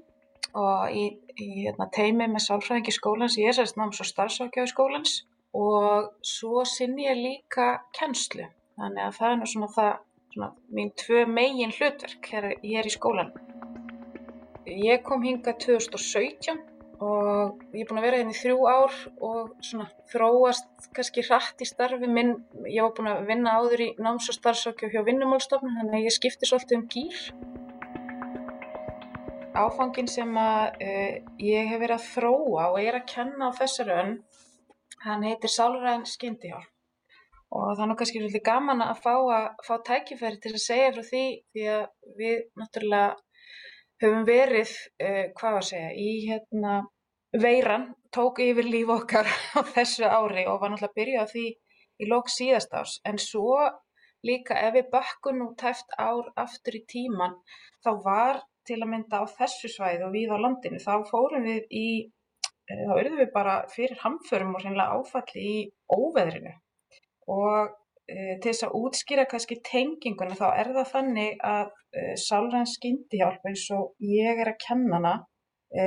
og 0.60 0.92
í, 0.92 1.06
í 1.40 1.48
hérna, 1.62 1.88
teimi 1.96 2.28
með 2.28 2.46
sálfræðingi 2.48 2.96
skólans, 2.98 3.38
ég 3.40 3.54
er 3.54 3.60
sérst 3.62 3.80
náms 3.80 4.04
og 4.04 4.10
starfsákjáði 4.10 4.74
skólans 4.74 5.16
og 5.56 6.12
svo 6.34 6.66
sinni 6.68 7.08
ég 7.08 7.22
líka 7.22 7.70
kennslu. 7.96 8.50
Þannig 8.76 9.08
að 9.08 9.18
það 9.22 9.30
er 9.30 9.40
nú 9.40 9.52
svona 9.54 9.72
það 9.78 9.94
svona 10.34 10.52
mín 10.76 10.92
tvö 11.00 11.24
megin 11.28 11.74
hlutverk 11.76 12.28
hér, 12.34 12.52
hér 12.64 12.88
í 12.88 12.92
skólan 12.92 13.32
ég 14.66 15.02
kom 15.04 15.24
hinga 15.26 15.54
2017 15.58 16.71
og 17.02 17.62
ég 17.74 17.84
er 17.84 17.90
búin 17.90 18.00
að 18.02 18.06
vera 18.08 18.20
hérna 18.20 18.34
í 18.36 18.40
þrjú 18.40 18.58
ár 18.70 18.98
og 19.28 19.54
svona 19.66 19.88
þróast 20.12 20.90
kannski 20.96 21.26
hratt 21.26 21.64
í 21.64 21.68
starfi. 21.70 22.10
Minn 22.10 22.36
ég 22.68 22.86
var 22.86 22.94
búin 22.98 23.10
að 23.12 23.26
vinna 23.32 23.56
áður 23.58 23.86
í 23.88 23.90
náms- 23.98 24.30
og 24.30 24.38
starfsókju 24.38 24.92
hjá 24.94 25.02
vinnumálstofnun 25.08 25.80
þannig 25.80 25.98
að 26.00 26.08
ég 26.08 26.18
skipti 26.18 26.50
svolítið 26.50 26.80
um 26.80 26.88
gýr 26.94 27.24
áfangin 29.52 30.08
sem 30.08 30.30
að 30.40 30.78
uh, 30.80 31.16
ég 31.44 31.68
hef 31.68 31.82
verið 31.82 31.98
að 31.98 32.06
þróa 32.14 32.68
og 32.72 32.78
er 32.80 32.98
að 33.02 33.10
kenna 33.12 33.50
á 33.52 33.58
þessari 33.58 33.98
önn 34.04 34.14
Hann 35.02 35.24
heitir 35.26 35.50
Sálræn 35.50 36.04
skyndihjálp 36.06 36.70
og 37.52 37.80
er 37.84 37.90
nú 37.90 37.96
kannski 38.00 38.20
svolítið 38.22 38.44
gaman 38.46 38.84
að 38.86 39.00
fá, 39.04 39.16
að 39.36 39.48
fá 39.66 39.74
tækifæri 39.88 40.38
til 40.44 40.54
að 40.54 40.62
segja 40.64 40.92
frá 40.96 41.04
því 41.08 41.24
því 41.52 41.66
að 41.74 41.82
við 42.20 42.36
náttúrulega 42.62 43.08
höfum 44.02 44.26
verið, 44.28 44.74
uh, 45.04 45.24
hvað 45.38 45.56
var 45.58 45.64
að 45.64 45.70
segja, 45.70 45.92
í 45.96 46.12
hérna 46.28 46.76
veiran, 47.46 47.88
tók 48.12 48.42
yfir 48.44 48.68
líf 48.68 48.92
okkar 48.92 49.30
á 49.58 49.60
þessu 49.74 50.08
ári 50.08 50.46
og 50.52 50.62
var 50.62 50.74
náttúrulega 50.74 50.92
að 50.92 50.98
byrja 51.00 51.26
á 51.26 51.32
því 51.32 51.48
í 52.02 52.10
lók 52.12 52.32
síðast 52.34 52.74
árs. 52.76 53.00
En 53.08 53.22
svo 53.22 53.58
líka 54.28 54.58
ef 54.62 54.76
við 54.78 54.90
bakkum 54.94 55.40
nú 55.40 55.52
tæft 55.58 55.94
ár 55.98 56.34
aftur 56.38 56.78
í 56.78 56.86
tíman 56.90 57.38
þá 57.82 57.92
var 58.06 58.42
til 58.68 58.78
að 58.82 58.92
mynda 58.92 59.22
á 59.22 59.26
þessu 59.38 59.72
svæði 59.72 60.06
og 60.06 60.14
við 60.14 60.34
á 60.34 60.38
landinu 60.38 60.82
þá 60.82 60.94
fórum 61.10 61.48
við 61.48 61.64
í 61.74 61.88
Eh, 62.72 62.84
þá 62.88 62.98
erum 63.02 63.20
við 63.20 63.32
bara 63.34 63.56
fyrir 63.72 64.00
hamförum 64.02 64.56
og 64.56 64.64
hreinlega 64.64 64.98
áfalli 64.98 65.46
í 65.52 65.56
óveðrinu. 65.92 66.54
Og 67.36 67.74
til 68.12 68.50
þess 68.50 68.66
að 68.68 68.78
útskýra 68.82 69.26
kannski 69.32 69.60
tenginguna 69.68 70.38
þá 70.40 70.48
er 70.50 70.72
það 70.76 70.92
þannig 70.92 71.44
að 71.48 71.72
e, 71.96 72.06
sálræn 72.20 72.70
skyndihjálp 72.70 73.48
eins 73.48 73.66
og 73.76 73.94
ég 74.04 74.42
er 74.44 74.52
að 74.52 74.62
kenna 74.66 75.00
hana 75.00 75.14
e, 75.72 75.86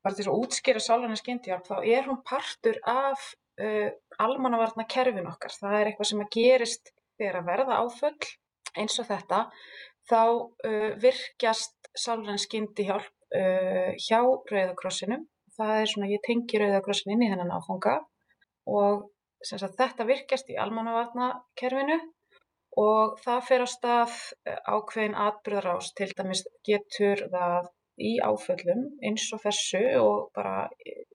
bara 0.00 0.14
til 0.14 0.24
þess 0.24 0.32
að 0.32 0.42
útskýra 0.42 0.82
sálræn 0.82 1.20
skyndihjálp 1.20 1.68
þá 1.70 1.76
er 1.82 2.10
hún 2.10 2.22
partur 2.26 2.80
af 2.88 3.32
almannavarna 4.18 4.82
kerfin 4.90 5.28
okkar 5.30 5.52
það 5.54 5.74
er 5.78 5.88
eitthvað 5.90 6.08
sem 6.08 6.22
að 6.24 6.32
gerist 6.34 6.88
þegar 7.14 7.36
að 7.38 7.50
verða 7.52 7.76
áföll 7.84 8.32
eins 8.80 8.98
og 9.00 9.08
þetta, 9.08 9.44
þá 10.10 10.20
uh, 10.24 10.90
virkjast 11.02 11.90
sálræn 11.94 12.40
skyndihjálp 12.42 13.10
uh, 13.38 13.92
hjá 14.00 14.20
Rauðakrossinum. 14.20 15.26
Það 15.54 15.74
er 15.80 15.90
svona, 15.90 16.10
ég 16.10 16.22
tengi 16.26 16.60
Rauðakrossin 16.60 17.14
inn 17.14 17.26
í 17.26 17.30
þennan 17.30 17.54
áfanga 17.54 18.00
og 18.70 19.10
sagt, 19.48 19.78
þetta 19.78 20.08
virkjast 20.08 20.50
í 20.52 20.58
almannavarnakerfinu 20.60 21.98
og 22.80 23.18
það 23.22 23.40
fer 23.48 23.64
á 23.64 23.68
stað 23.70 24.14
ákveðin 24.66 25.18
atbyrðarás, 25.26 25.92
til 25.94 26.10
dæmis 26.16 26.42
getur 26.66 27.26
það 27.30 27.70
í 28.02 28.16
áföllum 28.18 28.88
eins 29.06 29.28
og 29.36 29.44
þessu 29.44 29.84
og 30.00 30.32
bara 30.34 30.64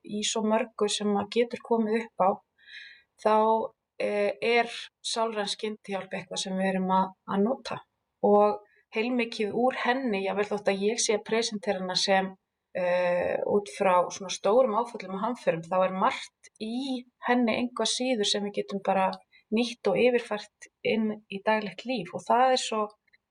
í 0.08 0.22
svo 0.24 0.46
mörgu 0.48 0.88
sem 0.88 1.12
getur 1.34 1.60
komið 1.66 2.06
upp 2.06 2.24
á, 2.24 2.30
þá 3.20 3.36
er 4.00 4.72
sálræn 5.04 5.50
skyndihjálp 5.52 6.14
eitthvað 6.14 6.44
sem 6.46 6.56
við 6.56 6.70
erum 6.72 6.92
að, 6.96 7.10
að 7.28 7.42
nota. 7.44 7.80
Og 8.24 8.62
heilmikið 8.96 9.56
úr 9.60 9.76
henni, 9.84 10.24
ég 10.26 10.38
vel 10.38 10.48
þótt 10.48 10.72
að 10.72 10.86
ég 10.88 11.02
sé 11.04 11.18
að 11.18 11.26
presentera 11.28 11.84
hana 11.84 11.98
sem 12.00 12.30
uh, 12.32 13.36
út 13.54 13.72
frá 13.76 13.94
svona 14.14 14.32
stórum 14.34 14.78
áföllum 14.80 15.18
og 15.18 15.26
hamförum, 15.26 15.66
þá 15.68 15.78
er 15.84 15.98
margt 16.06 16.39
í 16.64 17.06
henni 17.28 17.56
einhvað 17.62 17.92
síður 17.94 18.30
sem 18.32 18.46
við 18.48 18.62
getum 18.62 18.84
bara 18.86 19.10
nýtt 19.56 19.90
og 19.90 19.98
yfirfært 19.98 20.70
inn 20.86 21.12
í 21.32 21.42
daglegt 21.46 21.86
líf 21.90 22.14
og 22.14 22.26
það 22.26 22.56
er 22.56 22.62
svo 22.64 22.82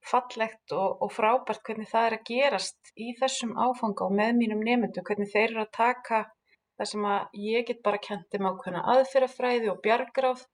fallegt 0.09 0.73
og, 0.75 1.03
og 1.05 1.13
frábært 1.13 1.63
hvernig 1.67 1.91
það 1.91 2.09
er 2.09 2.17
að 2.17 2.27
gerast 2.31 2.93
í 2.97 3.13
þessum 3.21 3.55
áfanga 3.59 4.07
og 4.07 4.17
með 4.19 4.35
mínum 4.41 4.65
nefndu, 4.65 5.05
hvernig 5.05 5.31
þeir 5.33 5.51
eru 5.51 5.65
að 5.65 5.73
taka 5.77 6.25
það 6.79 6.91
sem 6.93 7.07
að 7.13 7.41
ég 7.45 7.67
get 7.69 7.81
bara 7.87 8.03
kentið 8.03 8.45
með 8.45 8.59
ákveðna 8.59 8.85
aðferðafræði 8.95 9.73
og 9.73 9.81
bjargráð 9.85 10.45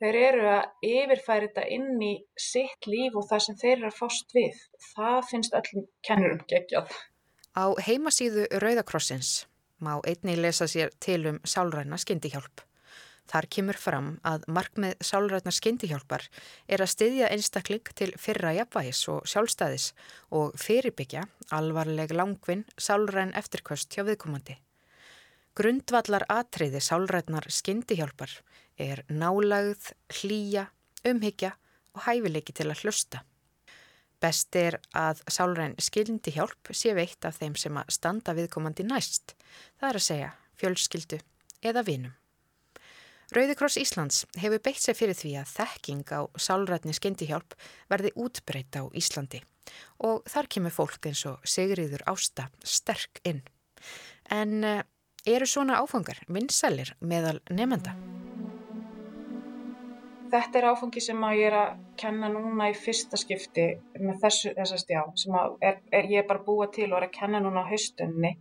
þeir 0.00 0.18
eru 0.22 0.46
að 0.52 0.88
yfirfæri 0.90 1.50
þetta 1.50 1.66
inn 1.76 2.04
í 2.04 2.12
sitt 2.46 2.88
líf 2.90 3.16
og 3.16 3.28
það 3.30 3.44
sem 3.46 3.58
þeir 3.60 3.74
eru 3.76 3.90
að 3.90 3.98
fást 4.00 4.36
við. 4.36 4.62
Það 4.92 5.18
finnst 5.30 5.58
öllum 5.60 5.86
kennurum 6.08 6.42
geggjað. 6.50 6.96
Á 7.56 7.64
heimasíðu 7.86 8.48
Rauðakrossins 8.60 9.46
má 9.80 9.98
einni 10.04 10.36
lesa 10.36 10.66
sér 10.70 10.92
til 11.00 11.26
um 11.26 11.38
sálræna 11.44 11.98
skyndihjálp. 12.00 12.62
Þar 13.26 13.46
kemur 13.50 13.78
fram 13.80 14.10
að 14.26 14.44
markmið 14.46 15.00
sálrætnar 15.02 15.54
skyndihjálpar 15.56 16.26
er 16.70 16.82
að 16.82 16.92
styðja 16.92 17.30
einstakling 17.34 17.88
til 17.98 18.12
fyrra 18.22 18.52
jafnvægis 18.54 19.02
og 19.10 19.26
sjálfstæðis 19.26 19.88
og 20.30 20.54
fyrirbyggja 20.62 21.24
alvarleg 21.56 22.14
langvinn 22.14 22.62
sálræn 22.78 23.34
eftirkvöst 23.38 23.90
hjá 23.90 24.06
viðkomandi. 24.06 24.60
Grundvallar 25.58 26.26
atriði 26.30 26.82
sálrætnar 26.84 27.48
skyndihjálpar 27.50 28.30
er 28.78 29.02
nálagð, 29.10 29.90
hlýja, 30.20 30.68
umhyggja 31.08 31.56
og 31.96 32.04
hæfileiki 32.06 32.54
til 32.54 32.70
að 32.70 32.84
hlusta. 32.84 33.24
Best 34.22 34.56
er 34.56 34.78
að 34.96 35.22
sálræn 35.28 35.76
skyndihjálp 35.82 36.70
sé 36.72 36.94
veitt 36.96 37.26
af 37.28 37.40
þeim 37.40 37.56
sem 37.60 37.76
að 37.76 37.90
standa 37.98 38.34
viðkomandi 38.36 38.86
næst, 38.88 39.34
það 39.80 39.88
er 39.88 39.98
að 40.00 40.06
segja 40.06 40.30
fjölskyldu 40.60 41.20
eða 41.66 41.84
vinum. 41.86 42.14
Rauðikross 43.34 43.76
Íslands 43.82 44.22
hefur 44.38 44.62
beitt 44.62 44.80
sér 44.80 44.96
fyrir 44.96 45.18
því 45.18 45.32
að 45.40 45.52
þekking 45.56 46.12
á 46.14 46.20
sálrætni 46.38 46.94
skyndihjálp 46.94 47.56
verði 47.90 48.14
útbreyta 48.14 48.86
á 48.86 48.94
Íslandi 48.94 49.42
og 50.06 50.22
þar 50.30 50.46
kemur 50.54 50.74
fólk 50.74 51.08
eins 51.10 51.24
og 51.26 51.42
Sigriður 51.42 52.04
Ásta 52.06 52.46
sterk 52.62 53.18
inn. 53.26 53.42
En 54.30 54.62
eh, 54.62 54.84
Eru 55.26 55.46
svona 55.50 55.80
áfangar 55.82 56.20
vinsælir 56.30 56.92
meðal 57.02 57.40
nefnda? 57.50 57.96
Þetta 60.36 60.58
er 60.58 60.66
áfangi 60.68 61.00
sem 61.00 61.22
ég 61.32 61.46
er 61.48 61.54
að 61.56 61.76
kenna 62.00 62.28
núna 62.28 62.66
í 62.68 62.74
fyrsta 62.76 63.16
skipti 63.16 63.66
með 63.96 64.18
þessu, 64.24 64.50
þessast 64.58 64.90
já, 64.92 65.00
sem 65.16 65.36
er, 65.64 65.78
er, 65.88 66.08
ég 66.12 66.20
er 66.20 66.26
bara 66.28 66.44
búa 66.44 66.66
til 66.74 66.90
og 66.90 66.98
er 66.98 67.06
að 67.06 67.14
kenna 67.14 67.40
núna 67.40 67.62
á 67.64 67.70
haustunni. 67.70 68.34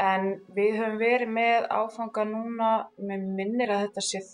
En 0.00 0.26
við 0.56 0.78
höfum 0.80 0.98
verið 0.98 1.30
með 1.36 1.68
áfanga 1.76 2.24
núna, 2.26 2.70
með 2.98 3.28
minnir 3.38 3.70
að 3.74 3.84
þetta 3.84 4.04
sé 4.08 4.24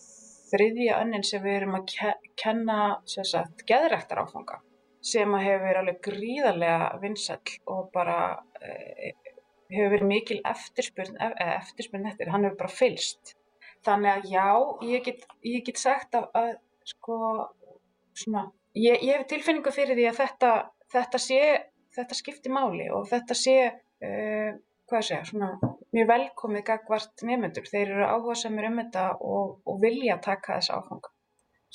þriðja 0.47 1.03
önnin 1.03 1.27
sem 1.27 1.43
við 1.45 1.59
erum 1.59 1.77
að 1.81 1.93
kenna, 2.41 2.81
sagt, 3.05 3.67
geðræktar 3.69 4.23
áfanga 4.23 4.61
sem 5.07 5.35
að 5.37 5.45
hefur 5.47 5.65
verið 5.67 5.81
alveg 5.83 5.99
gríðarlega 6.07 6.87
vinsæl 7.03 7.41
og 7.71 7.91
bara 7.95 8.21
e, 8.59 9.13
hefur 9.71 9.93
verið 9.93 10.09
mikil 10.11 10.39
eftirspurn, 10.51 11.19
eftirspurn 11.21 12.09
eftir, 12.11 12.31
hann 12.33 12.47
hefur 12.47 12.63
bara 12.65 12.75
fylst. 12.75 13.37
Þannig 13.87 14.13
að 14.13 14.31
já, 14.33 14.47
ég 14.89 15.05
get, 15.07 15.27
ég 15.47 15.67
get 15.67 15.79
sagt 15.79 16.17
að, 16.19 16.27
að 16.35 16.55
sko, 16.87 17.16
svona, 18.16 18.46
ég, 18.77 19.03
ég 19.03 19.16
hef 19.16 19.27
tilfinningu 19.31 19.72
fyrir 19.75 19.99
því 19.99 20.07
að 20.11 20.20
þetta, 20.20 20.53
þetta 20.94 21.20
sé, 21.22 21.40
þetta 21.96 22.18
skipti 22.18 22.53
máli 22.53 22.88
og 22.94 23.09
þetta 23.11 23.37
sé, 23.38 23.57
uh, 24.07 24.55
hvað 24.87 25.05
sé, 25.09 25.20
svona 25.31 25.51
mjög 25.96 26.09
velkomið 26.12 26.64
gagvart 26.70 27.27
nefnendur. 27.27 27.66
Þeir 27.70 27.92
eru 27.92 28.09
áhuga 28.09 28.37
semur 28.38 28.68
um 28.68 28.81
þetta 28.83 29.07
og, 29.18 29.55
og 29.66 29.79
vilja 29.83 30.18
taka 30.22 30.59
þess 30.59 30.75
áfanga. 30.77 31.12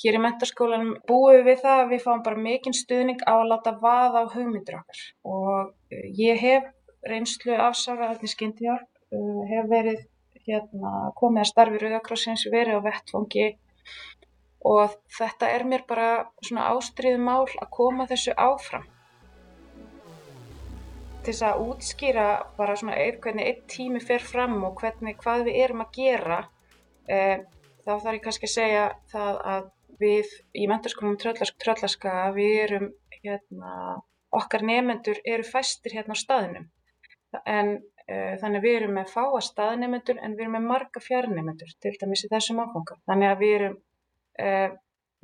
Hér 0.02 0.16
í 0.16 0.20
mentarskólanum 0.22 0.94
búum 1.06 1.44
við 1.46 1.60
það 1.62 1.80
að 1.82 1.90
við 1.92 2.04
fáum 2.06 2.22
bara 2.26 2.44
mikinn 2.46 2.74
stuðning 2.74 3.20
á 3.28 3.34
að 3.34 3.50
láta 3.50 3.74
vaða 3.82 4.24
á 4.24 4.32
hugmyndur 4.32 4.78
okkar 4.80 5.02
og 5.28 5.98
ég 6.18 6.40
hef 6.40 6.70
reynslu 7.06 7.54
af 7.60 7.76
sáraðarni 7.76 8.30
skyndihjálp, 8.30 8.88
uh, 9.12 9.42
hef 9.50 9.68
verið 9.70 10.00
hérna, 10.46 11.12
komið 11.18 11.44
að 11.44 11.50
starfi 11.50 11.82
Rauðakrossins, 11.82 12.46
verið 12.50 12.80
á 12.80 12.86
vettfangi 12.86 13.46
og 14.68 14.96
þetta 15.18 15.50
er 15.50 15.64
mér 15.68 15.84
bara 15.88 16.08
svona 16.44 16.68
ástriðum 16.72 17.24
mál 17.26 17.46
að 17.46 17.70
koma 17.74 18.06
þessu 18.10 18.34
áfram. 18.36 18.84
Til 21.22 21.30
þess 21.30 21.44
að 21.46 21.62
útskýra 21.66 22.26
bara 22.56 22.76
svona 22.78 22.96
hvernig 22.98 23.48
einn 23.50 23.66
tími 23.70 24.02
fer 24.02 24.22
fram 24.26 24.58
og 24.66 24.80
hvernig 24.80 25.18
hvað 25.22 25.46
við 25.48 25.60
erum 25.64 25.84
að 25.84 25.98
gera, 25.98 26.40
eh, 27.08 27.44
þá 27.84 27.92
þarf 27.92 28.16
ég 28.16 28.24
kannski 28.24 28.50
að 28.50 28.56
segja 28.56 28.84
það 29.12 29.40
að 29.54 29.70
við 30.02 30.34
í 30.58 30.66
menturskólum 30.70 31.18
Tröllaska, 31.18 32.14
við 32.34 32.58
erum 32.64 32.88
hérna, 33.22 34.02
okkar 34.34 34.64
nefendur 34.66 35.20
eru 35.24 35.46
fæstir 35.46 35.94
hérna 35.94 36.16
á 36.16 36.22
staðinum 36.22 36.70
en 37.48 37.70
uh, 37.78 38.34
þannig 38.40 38.64
við 38.64 38.76
erum 38.80 38.98
með 38.98 39.12
fáa 39.12 39.40
staðnefnendur 39.44 40.20
en 40.20 40.36
við 40.36 40.46
erum 40.46 40.56
með 40.58 40.68
marga 40.68 41.02
fjarnefnendur 41.02 41.72
til 41.82 41.94
dæmis 42.00 42.26
í 42.26 42.30
þessum 42.32 42.60
áfanga. 42.64 42.98
Þannig 43.08 43.30
að 43.30 43.42
við 43.42 43.54
erum, 43.58 43.78
uh, 44.40 44.72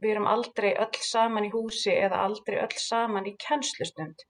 við 0.03 0.15
erum 0.15 0.29
aldrei 0.31 0.73
öll 0.75 1.01
saman 1.03 1.49
í 1.49 1.53
húsi 1.55 1.95
eða 1.95 2.23
aldrei 2.27 2.59
öll 2.63 2.77
saman 2.83 3.27
í 3.31 3.35
kennslustund. 3.47 4.23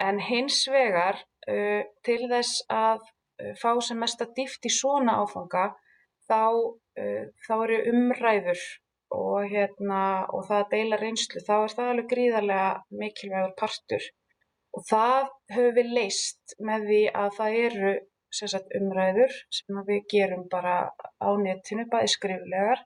En 0.00 0.20
hins 0.22 0.62
vegar 0.72 1.22
uh, 1.50 1.82
til 2.06 2.22
þess 2.26 2.64
að 2.68 3.08
fá 3.56 3.70
sem 3.80 3.96
mest 3.96 4.20
að 4.20 4.34
dýft 4.36 4.66
í 4.68 4.70
svona 4.74 5.14
áfanga 5.22 5.70
þá, 6.28 6.42
þá 7.46 7.54
eru 7.56 7.78
umræður 7.88 8.60
og, 9.16 9.46
hérna, 9.48 10.00
og 10.28 10.44
það 10.44 10.58
að 10.58 10.74
deila 10.74 10.98
reynslu, 11.00 11.40
þá 11.46 11.54
er 11.54 11.72
það 11.72 11.88
alveg 11.92 12.10
gríðarlega 12.10 12.66
mikilvægur 13.00 13.54
partur 13.56 14.04
Og 14.76 14.86
það 14.86 15.30
höfum 15.54 15.76
við 15.78 15.92
leist 15.96 16.54
með 16.62 16.86
því 16.90 17.00
að 17.22 17.32
það 17.38 17.56
eru 17.64 17.92
sagt, 18.30 18.74
umræður 18.78 19.32
sem 19.56 19.80
við 19.88 20.04
gerum 20.12 20.44
bara 20.52 20.74
á 21.18 21.28
netinu, 21.42 21.86
bæði 21.90 22.12
skriflegar 22.14 22.84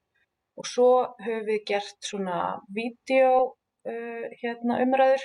og 0.61 0.69
svo 0.71 0.91
höfum 1.25 1.47
við 1.49 1.63
gert 1.71 2.09
svona 2.11 2.41
vídeo 2.77 3.33
uh, 3.45 4.27
hérna, 4.43 4.81
umræður 4.85 5.25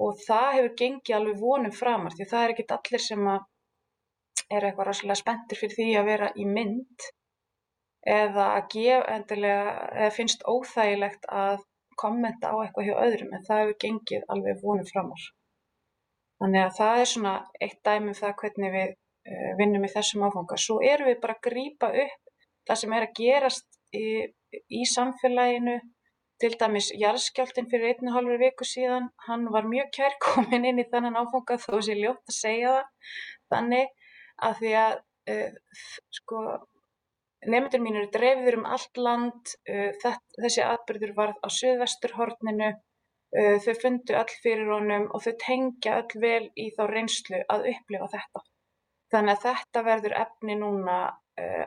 og 0.00 0.20
það 0.26 0.50
hefur 0.56 0.76
gengið 0.82 1.16
alveg 1.16 1.40
vonum 1.40 1.74
framar 1.76 2.16
því 2.16 2.28
það 2.30 2.44
er 2.44 2.54
ekkit 2.54 2.76
allir 2.76 3.04
sem 3.06 3.32
að 3.34 3.48
er 4.50 4.66
eitthvað 4.66 4.88
ráðslega 4.88 5.18
spenntur 5.20 5.60
fyrir 5.60 5.76
því 5.76 5.88
að 6.00 6.08
vera 6.10 6.30
í 6.34 6.46
mynd 6.48 7.10
eða 8.08 8.46
að 8.56 8.70
gefa 8.74 9.16
endilega, 9.16 9.74
eða 9.98 10.14
finnst 10.16 10.46
óþægilegt 10.48 11.28
að 11.28 11.60
kommenta 12.00 12.48
á 12.48 12.56
eitthvað 12.62 12.88
hjá 12.88 12.94
öðrum 13.04 13.34
en 13.36 13.44
það 13.46 13.62
hefur 13.62 13.78
gengið 13.84 14.24
alveg 14.32 14.62
vonum 14.64 14.88
framar. 14.88 15.26
Þannig 16.40 16.64
að 16.64 16.76
það 16.78 17.02
er 17.02 17.10
svona 17.12 17.34
eitt 17.60 17.80
dæmi 17.84 18.12
um 18.12 18.16
það 18.16 18.36
hvernig 18.40 18.74
við 18.76 18.94
uh, 18.94 19.50
vinnum 19.60 19.84
í 19.84 19.92
þessum 19.92 20.24
áfanga. 20.24 20.56
Svo 20.56 20.78
erum 20.80 21.10
við 21.10 21.20
bara 21.20 21.36
að 21.36 21.44
grýpa 21.50 21.90
upp 22.04 22.34
það 22.70 22.80
sem 22.82 22.96
er 22.96 23.06
að 23.06 23.14
gerast 23.20 23.69
í, 23.96 24.82
samfélaginu. 24.94 25.78
Til 26.40 26.54
dæmis 26.56 26.88
jarðskjáltinn 26.96 27.68
fyrir 27.68 27.98
einu 27.98 28.14
hálfur 28.14 28.40
viku 28.40 28.64
síðan, 28.64 29.10
hann 29.26 29.42
var 29.52 29.66
mjög 29.68 29.90
kærkomin 29.98 30.64
inn 30.70 30.80
í 30.80 30.86
þannan 30.88 31.18
áfanga 31.20 31.58
þó 31.60 31.82
sé 31.84 31.96
ljótt 31.98 32.32
að 32.32 32.36
segja 32.38 32.74
það. 32.76 33.14
Þannig 33.52 33.90
að 34.48 34.60
því 34.60 34.74
að 34.82 34.94
uh, 35.34 35.80
sko, 36.16 36.44
nefndur 37.54 37.84
mín 37.84 37.98
eru 38.00 38.12
dreifður 38.14 38.60
um 38.62 38.68
allt 38.76 39.02
land, 39.04 39.52
uh, 39.68 39.90
þess, 40.00 40.22
þessi 40.38 40.64
atbyrður 40.64 41.16
var 41.18 41.34
á 41.44 41.48
söðvesturhorninu 41.60 42.76
Uh, 43.30 43.60
þau 43.62 43.76
fundu 43.78 44.14
all 44.18 44.32
fyrir 44.42 44.66
honum 44.74 45.04
og 45.14 45.22
þau 45.22 45.36
tengja 45.38 45.92
all 46.00 46.16
vel 46.18 46.48
í 46.58 46.64
þá 46.74 46.80
reynslu 46.90 47.38
að 47.54 47.68
upplifa 47.70 48.08
þetta. 48.10 48.40
Þannig 49.14 49.36
að 49.36 49.44
þetta 49.44 49.82
verður 49.86 50.14
efni 50.18 50.56
núna 50.58 50.96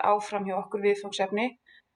áfram 0.04 0.48
hjá 0.48 0.58
okkur 0.60 0.84
viðfangsefni. 0.84 1.48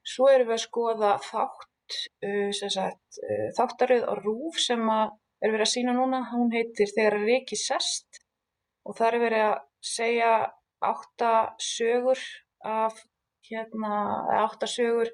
Svo 0.07 0.29
erum 0.31 0.49
við 0.49 0.57
að 0.57 0.63
skoða 0.63 1.13
þátt 1.27 1.97
uh, 2.27 2.51
sagt, 2.55 3.19
uh, 3.23 3.47
þáttaröð 3.57 4.05
á 4.07 4.13
RÚF 4.21 4.61
sem 4.63 4.83
er 4.91 5.51
verið 5.51 5.65
að 5.65 5.73
sína 5.73 5.95
núna. 5.97 6.23
Hún 6.31 6.53
heitir 6.55 6.93
Þegar 6.93 7.19
Riki 7.25 7.59
sest 7.59 8.21
og 8.87 8.95
það 8.97 9.09
er 9.09 9.23
verið 9.25 9.45
að 9.49 9.57
segja 9.83 10.31
átta 10.87 11.33
sögur 11.61 12.21
af 12.65 12.95
hérna, 13.47 13.91
átta 14.43 14.69
sögur 14.69 15.11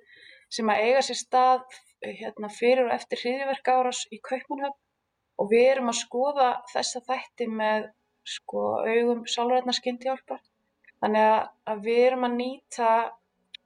sem 0.53 0.69
að 0.69 0.85
eiga 0.85 1.01
sér 1.05 1.19
stað 1.19 1.65
hérna, 2.03 2.49
fyrir 2.51 2.87
og 2.87 2.93
eftir 2.95 3.21
hriðiverk 3.21 3.69
árás 3.73 4.03
í 4.13 4.19
Kaupmannhöfn 4.21 4.79
og 5.41 5.49
við 5.51 5.67
erum 5.71 5.91
að 5.91 6.01
skoða 6.01 6.49
þessa 6.73 7.01
þætti 7.07 7.47
með 7.49 7.87
sko, 8.27 8.63
augum 8.85 9.23
sálræðna 9.27 9.75
skyndihjálpar. 9.75 10.41
Þannig 11.03 11.29
að 11.71 11.81
við 11.87 12.01
erum 12.07 12.27
að 12.27 12.37
nýta 12.37 12.89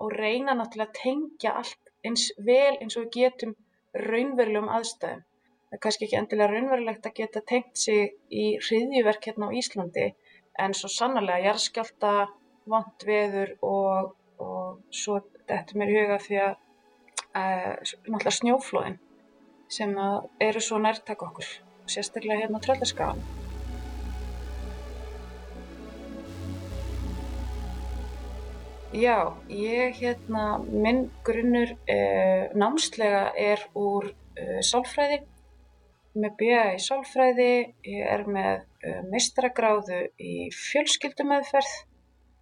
og 0.04 0.14
reyna 0.14 0.56
náttúrulega 0.58 0.92
að 0.92 1.00
tengja 1.02 1.54
allt 1.62 1.92
eins 2.06 2.28
vel 2.50 2.76
eins 2.82 2.98
og 2.98 3.08
við 3.08 3.16
getum 3.18 3.56
raunverulegum 3.98 4.70
aðstæðum. 4.78 5.24
Það 5.68 5.78
er 5.78 5.82
kannski 5.84 6.08
ekki 6.08 6.20
endilega 6.20 6.52
raunverulegt 6.54 7.10
að 7.10 7.18
geta 7.18 7.44
tengt 7.52 7.82
sig 7.82 8.14
í 8.32 8.46
hriðjuverk 8.62 9.30
hérna 9.30 9.50
á 9.52 9.58
Íslandi 9.62 10.06
en 10.64 10.76
svo 10.78 10.90
sannarlega 10.92 11.50
jarðskjálta, 11.50 12.14
vant 12.72 13.08
veður 13.08 13.54
og, 13.66 14.14
og 14.44 14.80
svo 14.94 15.20
þetta 15.48 15.80
mér 15.80 15.94
huga 15.96 16.22
því 16.24 16.40
að 16.46 16.54
uh, 16.54 17.74
náttúrulega 18.08 18.38
snjóflóðin 18.40 19.02
sem 19.72 19.92
eru 20.40 20.64
svo 20.64 20.80
nærtak 20.80 21.28
okkur, 21.28 21.52
sérstaklega 21.92 22.46
hérna 22.46 22.64
á 22.64 22.66
tröldarskagan. 22.66 23.47
Já, 28.96 29.36
ég 29.52 29.98
hérna, 30.00 30.64
minn 30.64 31.10
grunnur 31.28 31.74
uh, 31.76 32.46
námslega 32.56 33.34
er 33.36 33.60
úr 33.76 34.06
uh, 34.08 34.62
sálfræði, 34.64 35.18
með 36.16 36.38
BA 36.40 36.62
í 36.78 36.80
sálfræði, 36.80 37.50
ég 37.84 38.08
er 38.08 38.24
með 38.32 38.62
uh, 38.64 39.02
meistaragráðu 39.12 40.00
í 40.24 40.48
fjölskyldumeðferð 40.56 41.74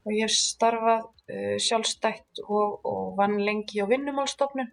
og 0.06 0.14
ég 0.14 0.28
hef 0.28 0.38
starfað 0.38 1.10
sjálfstætt 1.66 2.44
og, 2.46 2.76
og 2.86 3.16
vann 3.18 3.40
lengi 3.42 3.82
á 3.82 3.90
vinnumálstofnun 3.90 4.70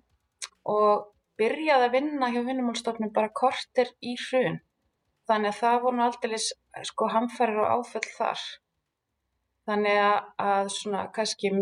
og 0.68 1.06
byrjaði 1.40 1.86
að 1.86 1.94
vinna 1.94 2.28
hjá 2.34 2.42
vinnumálstofnun 2.50 3.14
bara 3.16 3.32
kortir 3.32 3.94
í 4.04 4.12
hrun. 4.26 4.60
Þannig 5.24 5.54
að 5.54 5.62
það 5.62 5.78
voru 5.86 5.96
nú 5.96 6.04
aldrei 6.04 6.42
sko 6.90 7.08
hamfærir 7.14 7.62
og 7.64 7.72
áföll 7.78 8.10
þar. 8.18 8.44
Þannig 9.72 9.98
að, 10.04 10.18
að 10.44 10.72
svona 10.76 11.06
kannski 11.16 11.52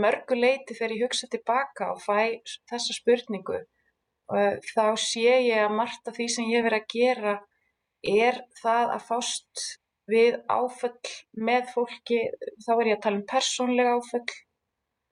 mörgu 0.00 0.38
leiti 0.38 0.76
þegar 0.78 0.96
ég 0.96 1.04
hugsa 1.04 1.28
tilbaka 1.28 1.92
og 1.92 2.00
fæ 2.00 2.40
þessa 2.70 2.96
spurningu 2.96 3.60
þá 4.30 4.84
sé 5.02 5.26
ég 5.26 5.64
að 5.64 5.76
margt 5.76 6.08
af 6.08 6.16
því 6.16 6.26
sem 6.30 6.50
ég 6.52 6.62
verið 6.66 6.82
að 6.82 6.92
gera 6.94 7.32
er 8.06 8.38
það 8.60 8.92
að 8.94 9.06
fást 9.08 9.64
við 10.10 10.38
áföll 10.50 11.10
með 11.48 11.68
fólki, 11.74 12.20
þá 12.64 12.72
er 12.76 12.86
ég 12.90 12.96
að 12.96 13.02
tala 13.04 13.20
um 13.20 13.26
persónlega 13.30 13.96
áföll 13.98 14.24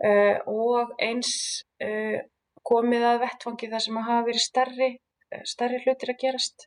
uh, 0.09 0.37
og 0.47 0.95
eins 1.03 1.33
uh, 1.85 2.19
komið 2.67 3.07
að 3.13 3.21
vettfangi 3.25 3.71
þar 3.73 3.85
sem 3.85 4.01
að 4.01 4.09
hafa 4.09 4.27
verið 4.27 4.45
stærri, 4.45 4.91
eh, 5.33 5.45
stærri 5.49 5.79
hlutir 5.85 6.13
að 6.13 6.21
gerast. 6.25 6.67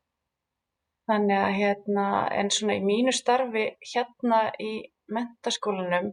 Þannig 1.11 1.37
að 1.43 1.53
hérna, 1.57 2.07
en 2.39 2.49
svona 2.55 2.77
í 2.79 2.83
mínu 2.87 3.11
starfi 3.15 3.63
hérna 3.93 4.41
í 4.63 4.71
mentaskólanum, 5.11 6.11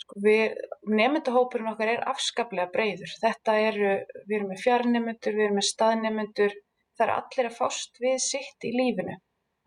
sko 0.00 0.22
við, 0.24 0.54
nefndahópurinn 1.00 1.68
okkar 1.74 1.92
er 1.92 2.06
afskaplega 2.12 2.70
breyður. 2.72 3.12
Þetta 3.20 3.56
eru, 3.66 3.90
við 4.24 4.36
erum 4.38 4.52
með 4.54 4.62
fjarnemundur, 4.64 5.36
við 5.36 5.46
erum 5.48 5.60
með 5.60 5.68
staðnemundur, 5.68 6.56
það 6.96 7.06
er 7.06 7.14
allir 7.18 7.50
að 7.50 7.58
fást 7.58 8.00
við 8.06 8.16
sitt 8.30 8.68
í 8.68 8.72
lífinu 8.78 9.18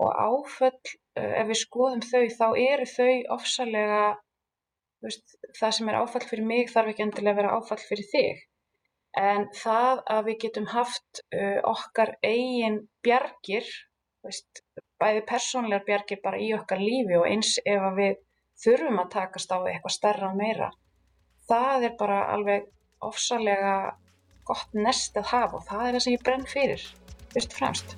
og 0.02 0.20
áföll, 0.26 0.98
eh, 1.18 1.32
ef 1.44 1.48
við 1.52 1.62
skoðum 1.62 2.04
þau, 2.06 2.26
þá 2.40 2.48
eru 2.64 2.90
þau 2.96 3.14
ofsalega, 3.38 4.04
veist, 5.06 5.38
það 5.60 5.78
sem 5.78 5.90
er 5.90 6.02
áfall 6.02 6.26
fyrir 6.30 6.50
mig 6.50 6.70
þarf 6.74 6.94
ekki 6.94 7.06
endilega 7.06 7.34
að 7.36 7.42
vera 7.44 7.56
áfall 7.58 7.82
fyrir 7.86 8.10
þig 8.12 8.46
en 9.18 9.48
það 9.58 10.02
að 10.14 10.26
við 10.30 10.38
getum 10.46 10.68
haft 10.72 11.22
uh, 11.34 11.60
okkar 11.66 12.14
eigin 12.26 12.82
bjargir, 13.06 13.68
veist, 14.28 14.64
bæði 15.02 15.24
persónlegar 15.30 15.86
bjargir 15.88 16.22
bara 16.24 16.42
í 16.42 16.52
okkar 16.58 16.82
lífi 16.82 17.18
og 17.20 17.28
eins 17.30 17.56
ef 17.66 17.88
við 17.98 18.18
þurfum 18.64 19.02
að 19.04 19.14
takast 19.14 19.54
á 19.54 19.58
eitthvað 19.62 19.96
stærra 19.96 20.32
og 20.32 20.38
meira, 20.40 20.72
það 21.50 21.90
er 21.90 21.96
bara 22.00 22.20
alveg 22.34 22.68
ofsalega 23.06 23.78
gott 24.48 24.78
nest 24.78 25.18
að 25.20 25.32
hafa 25.34 25.60
og 25.60 25.66
það 25.68 25.88
er 25.88 25.98
það 25.98 26.06
sem 26.06 26.16
ég 26.16 26.24
brenn 26.28 26.48
fyrir, 26.48 26.86
fyrst 27.34 27.54
og 27.54 27.60
fremst. 27.62 27.98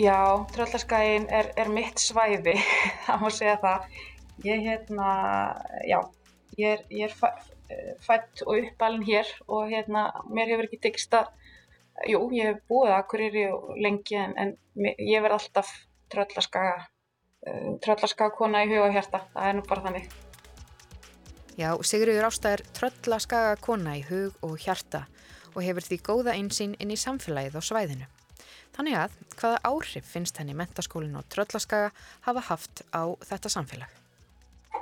Já, 0.00 0.46
tröllarskæin 0.54 1.26
er, 1.28 1.50
er 1.60 1.68
mitt 1.68 2.00
svæði, 2.00 2.54
það 3.04 3.20
má 3.20 3.28
segja 3.36 3.58
það. 3.60 3.98
Ég 4.46 4.62
hérna, 4.64 5.08
já, 5.84 5.98
ég 6.56 6.78
er, 6.78 6.84
ég 6.88 7.10
er 7.10 7.34
eh, 7.68 7.90
fætt 8.06 8.40
og 8.46 8.56
uppalinn 8.56 9.04
hér 9.04 9.28
og 9.44 9.68
hérna 9.68 10.06
mér 10.32 10.54
hefur 10.54 10.70
ekki 10.70 10.80
tekist 10.86 11.16
að, 11.18 11.28
jú 12.08 12.22
ég 12.36 12.50
hef 12.52 12.62
búið 12.70 12.92
að 12.92 12.98
Akureyri 12.98 13.44
lengi 13.82 14.18
en, 14.20 14.34
en 14.36 14.54
ég 14.84 15.22
verð 15.22 15.38
alltaf 15.38 15.72
tröllaskaga, 16.12 16.86
uh, 17.46 17.70
tröllaskaga 17.84 18.34
kona 18.36 18.64
í 18.64 18.70
huga 18.70 18.88
og 18.88 18.96
hjarta, 18.96 19.24
það 19.34 19.48
er 19.48 19.58
nú 19.58 19.66
bara 19.68 19.86
þannig. 19.88 20.10
Já, 21.60 21.74
Sigriður 21.84 22.30
Ásta 22.30 22.54
er 22.56 22.62
tröllaskaga 22.76 23.56
kona 23.60 23.98
í 23.98 24.04
hug 24.08 24.36
og 24.46 24.56
hjarta 24.62 25.04
og 25.50 25.62
hefur 25.66 25.84
því 25.84 25.98
góða 26.06 26.36
einsýn 26.38 26.76
inn 26.80 26.94
í 26.94 26.98
samfélagið 26.98 27.58
á 27.58 27.62
svæðinu. 27.66 28.06
Þannig 28.76 28.96
að 28.96 29.16
hvaða 29.34 29.62
áhrif 29.66 30.06
finnst 30.08 30.38
henni 30.40 30.54
mentaskólinn 30.56 31.18
og 31.18 31.26
tröllaskaga 31.32 31.90
hafa 32.26 32.44
haft 32.48 32.84
á 32.94 33.12
þetta 33.26 33.52
samfélag? 33.52 33.90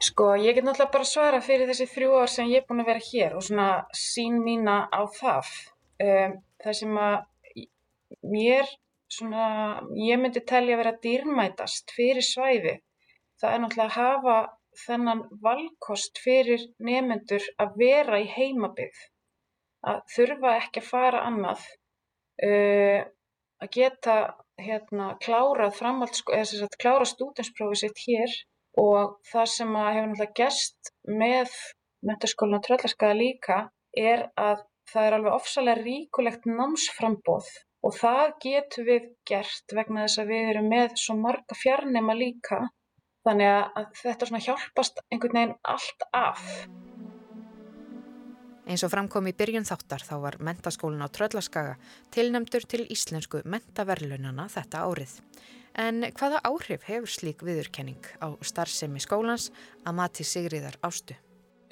Sko, 0.05 0.35
ég 0.39 0.55
get 0.55 0.66
náttúrulega 0.66 0.95
bara 0.95 1.09
svara 1.09 1.41
fyrir 1.43 1.66
þessi 1.71 1.89
þrjú 1.91 2.21
ár 2.21 2.31
sem 2.31 2.51
ég 2.53 2.62
er 2.62 2.69
búin 2.69 2.85
að 2.85 2.91
vera 2.93 3.07
hér 3.09 3.35
og 3.39 3.47
svona 3.47 3.69
sín 3.97 4.39
mína 4.45 4.85
á 4.93 5.03
það. 5.16 5.49
Um, 5.99 6.36
það 6.62 6.76
sem 6.78 6.99
að 7.03 7.16
mér, 8.32 8.70
svona, 9.11 9.46
ég 9.99 10.20
myndi 10.20 10.42
telja 10.46 10.76
að 10.76 10.82
vera 10.82 10.94
dýrmætast 11.05 11.94
fyrir 11.96 12.24
svæði, 12.24 12.76
það 13.40 13.55
er 13.55 13.62
náttúrulega 13.64 13.88
að 13.88 13.99
hafa 13.99 14.36
þennan 14.84 15.22
valkost 15.42 16.20
fyrir 16.22 16.66
nefnendur 16.78 17.46
að 17.59 17.78
vera 17.82 18.20
í 18.22 18.28
heimabið, 18.30 19.01
að 19.90 20.03
þurfa 20.14 20.55
ekki 20.61 20.84
að 20.84 20.90
fara 20.92 21.24
annað, 21.26 21.64
uh, 22.46 23.01
að 23.59 23.72
geta 23.74 24.18
hérna 24.59 25.12
klárað 25.22 25.78
klárað 26.78 27.11
stúdensprófið 27.12 27.82
sitt 27.82 28.01
hér 28.07 28.38
og 28.78 29.18
það 29.32 29.51
sem 29.55 29.76
að 29.78 29.92
hefur 29.94 30.09
náttúrulega 30.12 30.38
gerst 30.38 30.92
með 31.22 31.55
mentaskólinu 32.07 32.59
og 32.59 32.66
tröllarskaða 32.66 33.18
líka 33.18 33.59
er 33.99 34.28
að 34.38 34.62
það 34.93 35.07
er 35.07 35.16
alveg 35.18 35.36
ofsalega 35.36 35.82
ríkulegt 35.84 36.47
námsframbóð 36.49 37.49
og 37.86 37.95
það 37.95 38.24
getur 38.43 38.86
við 38.89 39.07
gert 39.28 39.74
vegna 39.76 40.07
þess 40.07 40.22
að 40.22 40.32
við 40.32 40.51
erum 40.53 40.68
með 40.72 40.97
svo 40.99 41.16
marga 41.18 41.57
fjarnema 41.59 42.16
líka 42.18 42.64
þannig 43.26 43.53
að 43.53 43.89
þetta 44.01 44.28
svona 44.28 44.45
hjálpast 44.47 45.03
einhvern 45.12 45.39
veginn 45.39 45.57
allt 45.74 46.07
af. 46.16 46.45
Eins 48.68 48.84
og 48.84 48.93
framkom 48.93 49.30
í 49.30 49.36
byrjun 49.36 49.64
þáttar 49.64 50.03
þá 50.05 50.16
var 50.24 50.36
mentaskólin 50.45 51.05
á 51.05 51.09
Tröllaskaga 51.09 51.78
tilnemdur 52.12 52.66
til 52.68 52.82
íslensku 52.93 53.41
mentaverlunana 53.49 54.45
þetta 54.53 54.82
árið. 54.84 55.14
En 55.78 56.03
hvaða 56.18 56.43
áhrif 56.45 56.84
hefur 56.89 57.09
slík 57.09 57.45
viðurkenning 57.47 58.05
á 58.20 58.34
starfsemi 58.45 59.01
skólans 59.01 59.49
að 59.86 59.97
mati 60.01 60.26
Sigriðar 60.26 60.76
ástu? 60.84 61.16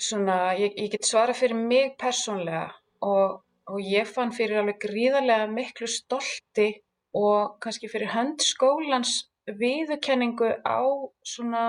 Svona, 0.01 0.55
ég, 0.57 0.77
ég 0.77 0.93
get 0.93 1.09
svara 1.09 1.35
fyrir 1.37 1.57
mig 1.59 1.97
persónlega 2.01 2.71
og, 3.05 3.41
og 3.71 3.79
ég 3.83 4.09
fann 4.09 4.33
fyrir 4.35 4.61
alveg 4.63 4.81
gríðarlega 4.87 5.49
miklu 5.53 5.89
stolti 5.91 6.69
og 7.17 7.57
kannski 7.63 7.91
fyrir 7.91 8.13
hönd 8.13 8.45
skólans 8.45 9.27
viðurkenningu 9.47 10.51
á 10.67 10.83
svona, 11.25 11.65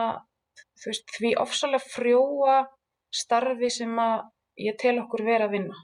veist, 0.83 1.05
því 1.17 1.35
ofsalega 1.41 1.91
frjóa 1.93 2.57
starfi 3.13 3.69
sem 3.71 3.93
að 4.01 4.25
ég 4.67 4.77
tel 4.81 4.97
okkur 5.03 5.23
vera 5.27 5.47
að 5.47 5.57
vinna. 5.57 5.83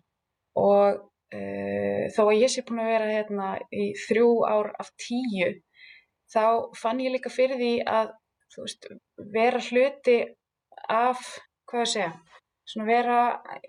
Og 0.59 0.99
e, 1.33 2.09
þó 2.15 2.23
að 2.25 2.39
ég 2.41 2.51
sé 2.51 2.63
búin 2.65 2.83
að 2.83 2.91
vera 2.93 3.11
hérna 3.11 3.51
í 3.71 3.91
þrjú 4.07 4.31
ár 4.49 4.73
af 4.81 4.91
tíu 5.01 5.53
þá 6.33 6.73
fann 6.77 7.01
ég 7.03 7.13
líka 7.13 7.31
fyrir 7.33 7.59
því 7.61 7.73
að 7.89 8.13
veist, 8.57 8.87
vera 9.33 9.61
hluti 9.69 10.19
af, 10.89 11.21
hvað 11.69 11.85
ég 11.85 11.91
segja, 11.93 12.11
svona 12.73 12.89
vera 12.89 13.17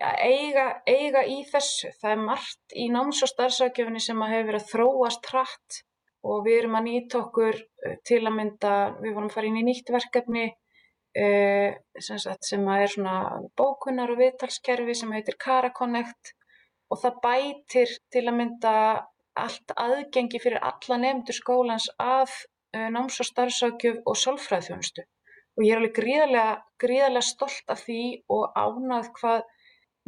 að 0.01 0.21
eiga, 0.25 0.65
eiga 0.89 1.23
í 1.29 1.41
þessu. 1.51 1.91
Það 2.01 2.11
er 2.11 2.23
margt 2.25 2.75
í 2.75 2.87
náms- 2.93 3.21
og 3.25 3.31
starfsákjöfinni 3.31 4.01
sem 4.03 4.23
hefur 4.25 4.49
verið 4.49 4.61
að 4.63 4.71
þróast 4.73 5.31
hratt 5.31 5.81
og 6.25 6.45
við 6.45 6.59
erum 6.59 6.77
að 6.79 6.87
nýta 6.89 7.19
okkur 7.21 7.57
eh, 7.61 7.97
til 8.07 8.23
að 8.23 8.37
mynda, 8.39 8.75
við 9.01 9.13
vorum 9.13 9.29
að 9.29 9.35
fara 9.37 9.51
inn 9.51 9.59
í 9.61 9.65
nýtt 9.67 9.91
verkefni 9.93 10.45
uh, 10.49 11.75
sem, 11.99 12.19
sagt, 12.19 12.47
sem 12.49 12.65
er 12.75 12.89
svona 12.91 13.17
bókunar 13.57 14.13
og 14.13 14.21
viðtalskerfi 14.21 14.95
sem 14.97 15.13
heitir 15.15 15.37
Caraconnect 15.41 16.33
og 16.91 17.01
það 17.01 17.19
bætir 17.23 17.93
til 18.13 18.25
að 18.25 18.37
mynda 18.39 18.73
allt 19.35 19.73
aðgengi 19.79 20.41
fyrir 20.41 20.63
alla 20.63 20.99
nefndur 21.01 21.37
skólans 21.37 21.87
af 22.01 22.33
uh, 22.75 22.89
náms- 22.95 23.21
og 23.21 23.29
starfsákjöf 23.29 24.01
og 24.05 24.19
sálfræðþjónustu. 24.23 25.05
Og 25.55 25.63
ég 25.63 25.73
er 25.73 25.81
alveg 25.81 25.95
gríðarlega, 25.95 26.55
gríðarlega 26.83 27.27
stolt 27.29 27.71
af 27.71 27.83
því 27.85 28.01
og 28.35 28.57
ánað 28.59 29.11
hvað 29.19 29.43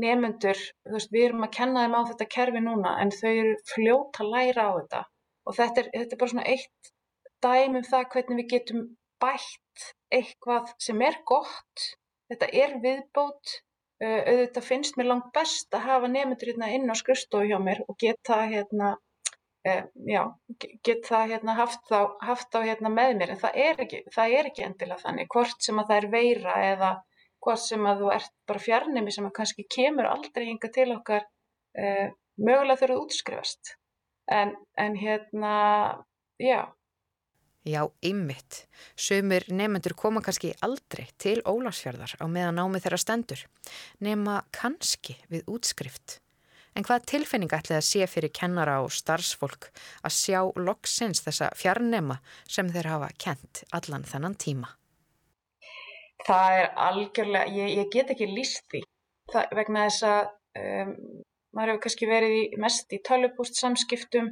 nefnendur, 0.04 0.64
þú 0.86 0.96
veist, 0.98 1.14
við 1.14 1.28
erum 1.30 1.46
að 1.48 1.54
kenna 1.58 1.86
þeim 1.86 1.96
á 1.98 2.02
þetta 2.10 2.28
kerfi 2.36 2.64
núna 2.64 2.96
en 3.02 3.14
þau 3.16 3.30
eru 3.32 3.54
fljóta 3.72 4.24
að 4.26 4.34
læra 4.34 4.68
á 4.68 4.72
þetta. 4.78 5.04
Og 5.48 5.58
þetta 5.58 5.82
er, 5.84 5.90
þetta 5.96 6.16
er 6.16 6.22
bara 6.24 6.34
svona 6.34 6.50
eitt 6.54 6.92
dæmi 7.46 7.80
um 7.80 7.88
það 7.88 8.10
hvernig 8.14 8.42
við 8.42 8.52
getum 8.56 8.84
bætt 9.24 9.88
eitthvað 10.14 10.76
sem 10.84 11.02
er 11.08 11.18
gott, 11.32 11.88
þetta 12.30 12.52
er 12.64 12.76
viðbót, 12.84 13.56
auðvitað 14.04 14.68
finnst 14.68 14.98
mér 15.00 15.10
langt 15.10 15.32
best 15.34 15.74
að 15.74 15.88
hafa 15.88 16.10
nefnendur 16.12 16.52
hérna 16.52 16.70
inn 16.76 16.92
á 16.92 16.96
skrifstofu 17.00 17.48
hjá 17.50 17.58
mér 17.64 17.82
og 17.88 17.98
geta 18.02 18.44
hérna 18.52 18.92
já, 20.08 20.22
get 20.86 21.08
það 21.08 21.34
hérna, 21.34 21.56
haft 21.58 21.84
þá, 21.90 22.00
haft 22.24 22.50
þá 22.54 22.60
hérna, 22.66 22.92
með 22.94 23.14
mér 23.20 23.34
en 23.34 23.42
það 23.42 23.60
er, 23.64 23.82
ekki, 23.86 24.02
það 24.14 24.38
er 24.38 24.50
ekki 24.52 24.66
endilega 24.68 25.04
þannig 25.04 25.30
hvort 25.34 25.68
sem 25.68 25.82
að 25.82 25.92
það 25.92 26.00
er 26.02 26.10
veira 26.14 26.56
eða 26.68 26.94
hvort 27.44 27.64
sem 27.64 27.90
að 27.90 28.04
þú 28.04 28.14
ert 28.16 28.34
bara 28.50 28.64
fjarnimi 28.64 29.14
sem 29.14 29.28
að 29.28 29.36
kannski 29.40 29.68
kemur 29.78 30.10
aldrei 30.10 30.48
hinga 30.48 30.72
til 30.74 30.90
okkar 30.96 31.28
eh, 31.78 32.08
mögulega 32.38 32.82
þurfuð 32.82 33.04
útskrifast 33.06 33.76
en, 34.32 34.56
en 34.78 34.98
hérna 35.00 35.54
já 36.42 36.68
Já, 37.68 37.82
ymmit. 38.06 38.62
Sumir 38.96 39.44
nefnendur 39.52 39.92
koma 40.00 40.22
kannski 40.24 40.54
aldrei 40.64 41.10
til 41.20 41.42
Ólarsfjörðar 41.44 42.14
á 42.16 42.26
meðan 42.32 42.56
námið 42.62 42.86
þeirra 42.86 43.00
stendur 43.02 43.42
nema 44.00 44.38
kannski 44.56 45.18
við 45.28 45.44
útskrift. 45.52 46.22
En 46.78 46.86
hvað 46.86 47.08
tilfinning 47.10 47.54
ætlið 47.58 47.80
að 47.80 47.86
sé 47.88 48.06
fyrir 48.06 48.30
kennara 48.38 48.76
og 48.86 48.92
starfsfólk 48.94 49.72
að 50.06 50.14
sjá 50.14 50.42
loksins 50.62 51.24
þessa 51.26 51.48
fjarnema 51.58 52.20
sem 52.46 52.68
þeir 52.70 52.90
hafa 52.92 53.08
kent 53.24 53.64
allan 53.74 54.06
þennan 54.06 54.36
tíma? 54.38 54.70
Það 56.28 56.58
er 56.60 56.68
algjörlega, 56.86 57.50
ég, 57.56 57.72
ég 57.80 57.90
get 57.96 58.14
ekki 58.14 58.28
líst 58.30 58.68
því 58.70 58.84
það, 59.34 59.56
vegna 59.58 59.88
þess 59.88 60.06
að 60.12 60.30
um, 60.62 60.92
maður 61.58 61.72
hefur 61.74 61.84
kannski 61.88 62.12
verið 62.12 62.36
í, 62.36 62.44
mest 62.62 62.94
í 62.94 63.02
tölupúst 63.10 63.58
samskiptum 63.58 64.30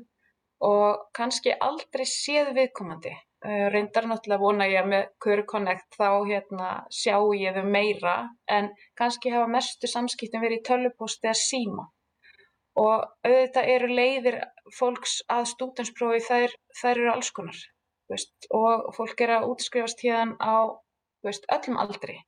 og 0.69 1.01
kannski 1.17 1.55
aldrei 1.65 2.05
séð 2.09 2.53
viðkomandi. 2.59 3.15
Uh, 3.45 3.65
reyndar 3.73 4.05
náttúrulega 4.09 4.41
vona 4.45 4.69
ég 4.69 4.85
með 4.89 5.09
Curconnect 5.21 5.97
þá 5.97 6.09
hérna, 6.29 6.69
sjá 6.93 7.17
ég 7.41 7.57
þau 7.57 7.65
meira 7.73 8.15
en 8.53 8.69
kannski 8.97 9.33
hafa 9.33 9.49
mestu 9.57 9.89
samskiptum 9.89 10.45
verið 10.45 10.61
í 10.61 10.65
tölupúst 10.69 11.25
eða 11.25 11.37
síma 11.41 11.89
og 12.79 13.05
auðvitað 13.25 13.71
eru 13.75 13.89
leiðir 13.99 14.37
fólks 14.75 15.21
að 15.31 15.47
stúdensprófi 15.53 16.21
þær, 16.27 16.55
þær 16.81 16.93
eru 16.93 17.11
alls 17.13 17.31
konar 17.35 17.61
veist, 18.11 18.47
og 18.53 18.91
fólk 18.97 19.25
er 19.25 19.37
að 19.39 19.49
útskrifast 19.53 20.03
hérna 20.05 20.35
á 20.37 20.57
veist, 21.25 21.47
öllum 21.51 21.79
aldri. 21.81 22.19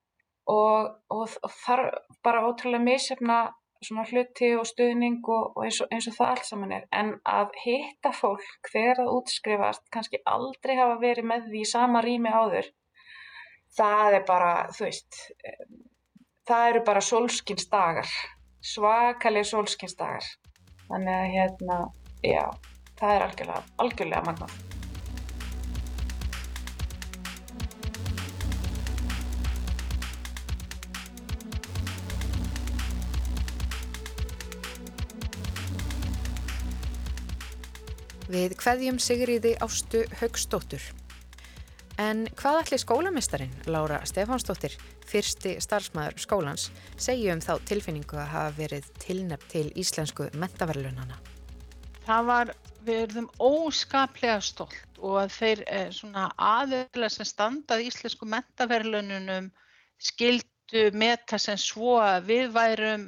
Og, 0.47 0.93
og, 1.11 1.37
og 1.43 1.55
þar 1.65 1.81
bara 2.23 2.45
ótrúlega 2.47 2.85
misjafna 2.85 3.39
svona 3.83 4.07
hluti 4.09 4.53
og 4.57 4.65
stuðning 4.65 5.19
og, 5.27 5.51
og 5.57 5.67
eins, 5.67 5.81
eins 5.91 6.07
og 6.09 6.15
það 6.15 6.31
allt 6.31 6.47
saman 6.47 6.73
er. 6.79 6.87
En 6.95 7.11
að 7.27 7.53
hitta 7.65 8.13
fólk 8.15 8.71
þegar 8.71 9.03
það 9.03 9.13
útskrifast 9.19 9.83
kannski 9.93 10.23
aldrei 10.25 10.77
hafa 10.79 10.97
verið 11.03 11.29
með 11.33 11.51
því 11.51 11.63
sama 11.69 12.01
rými 12.05 12.31
áður 12.31 12.71
það 13.77 14.17
er 14.19 14.25
bara, 14.27 14.53
þú 14.73 14.87
veist 14.87 15.19
það 16.47 16.69
eru 16.71 16.83
bara 16.87 17.03
solskinsdagar 17.03 18.11
svakaleg 18.61 19.45
sólskinsdagar 19.47 20.25
þannig 20.87 21.13
að 21.17 21.35
hérna, 21.35 21.81
já 22.23 22.45
það 22.97 23.13
er 23.13 23.27
algjörlega, 23.27 23.61
algjörlega 23.83 24.25
magnað 24.31 24.57
Við 38.27 38.57
hveðjum 38.59 38.97
Sigriði 38.99 39.53
Ástu 39.63 40.01
Haugstóttur. 40.19 40.83
En 41.97 42.27
hvað 42.37 42.59
ætli 42.61 42.77
skólamestarin, 42.77 43.53
Laura 43.65 44.03
Stefánsdóttir, 44.05 44.75
fyrsti 45.09 45.55
starfsmæður 45.63 46.21
skólans, 46.21 46.67
segja 46.93 47.33
um 47.33 47.41
þá 47.41 47.55
tilfinningu 47.65 48.19
að 48.21 48.29
hafa 48.35 48.51
verið 48.59 48.91
tilnept 49.01 49.47
til 49.49 49.71
íslensku 49.73 50.27
mentaverlunana? 50.37 51.17
Það 52.05 52.29
var, 52.29 52.53
við 52.85 53.01
erum 53.07 53.31
óskaplega 53.41 54.37
stolt 54.45 55.01
og 55.01 55.17
að 55.23 55.33
þeir 55.39 55.63
eh, 55.65 55.89
svona 55.91 56.29
aðeins 56.37 57.17
sem 57.17 57.31
standað 57.31 57.87
íslensku 57.89 58.29
mentaverlununum 58.29 59.49
skildu 59.97 60.87
meta 60.93 61.41
sem 61.41 61.57
svo 61.57 61.97
að 62.03 62.29
við 62.29 62.53
værum 62.53 63.07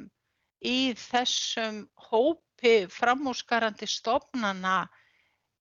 í 0.66 0.92
þessum 0.98 1.84
hópi 2.10 2.88
framúsgarandi 2.90 3.86
stofnana 3.86 4.80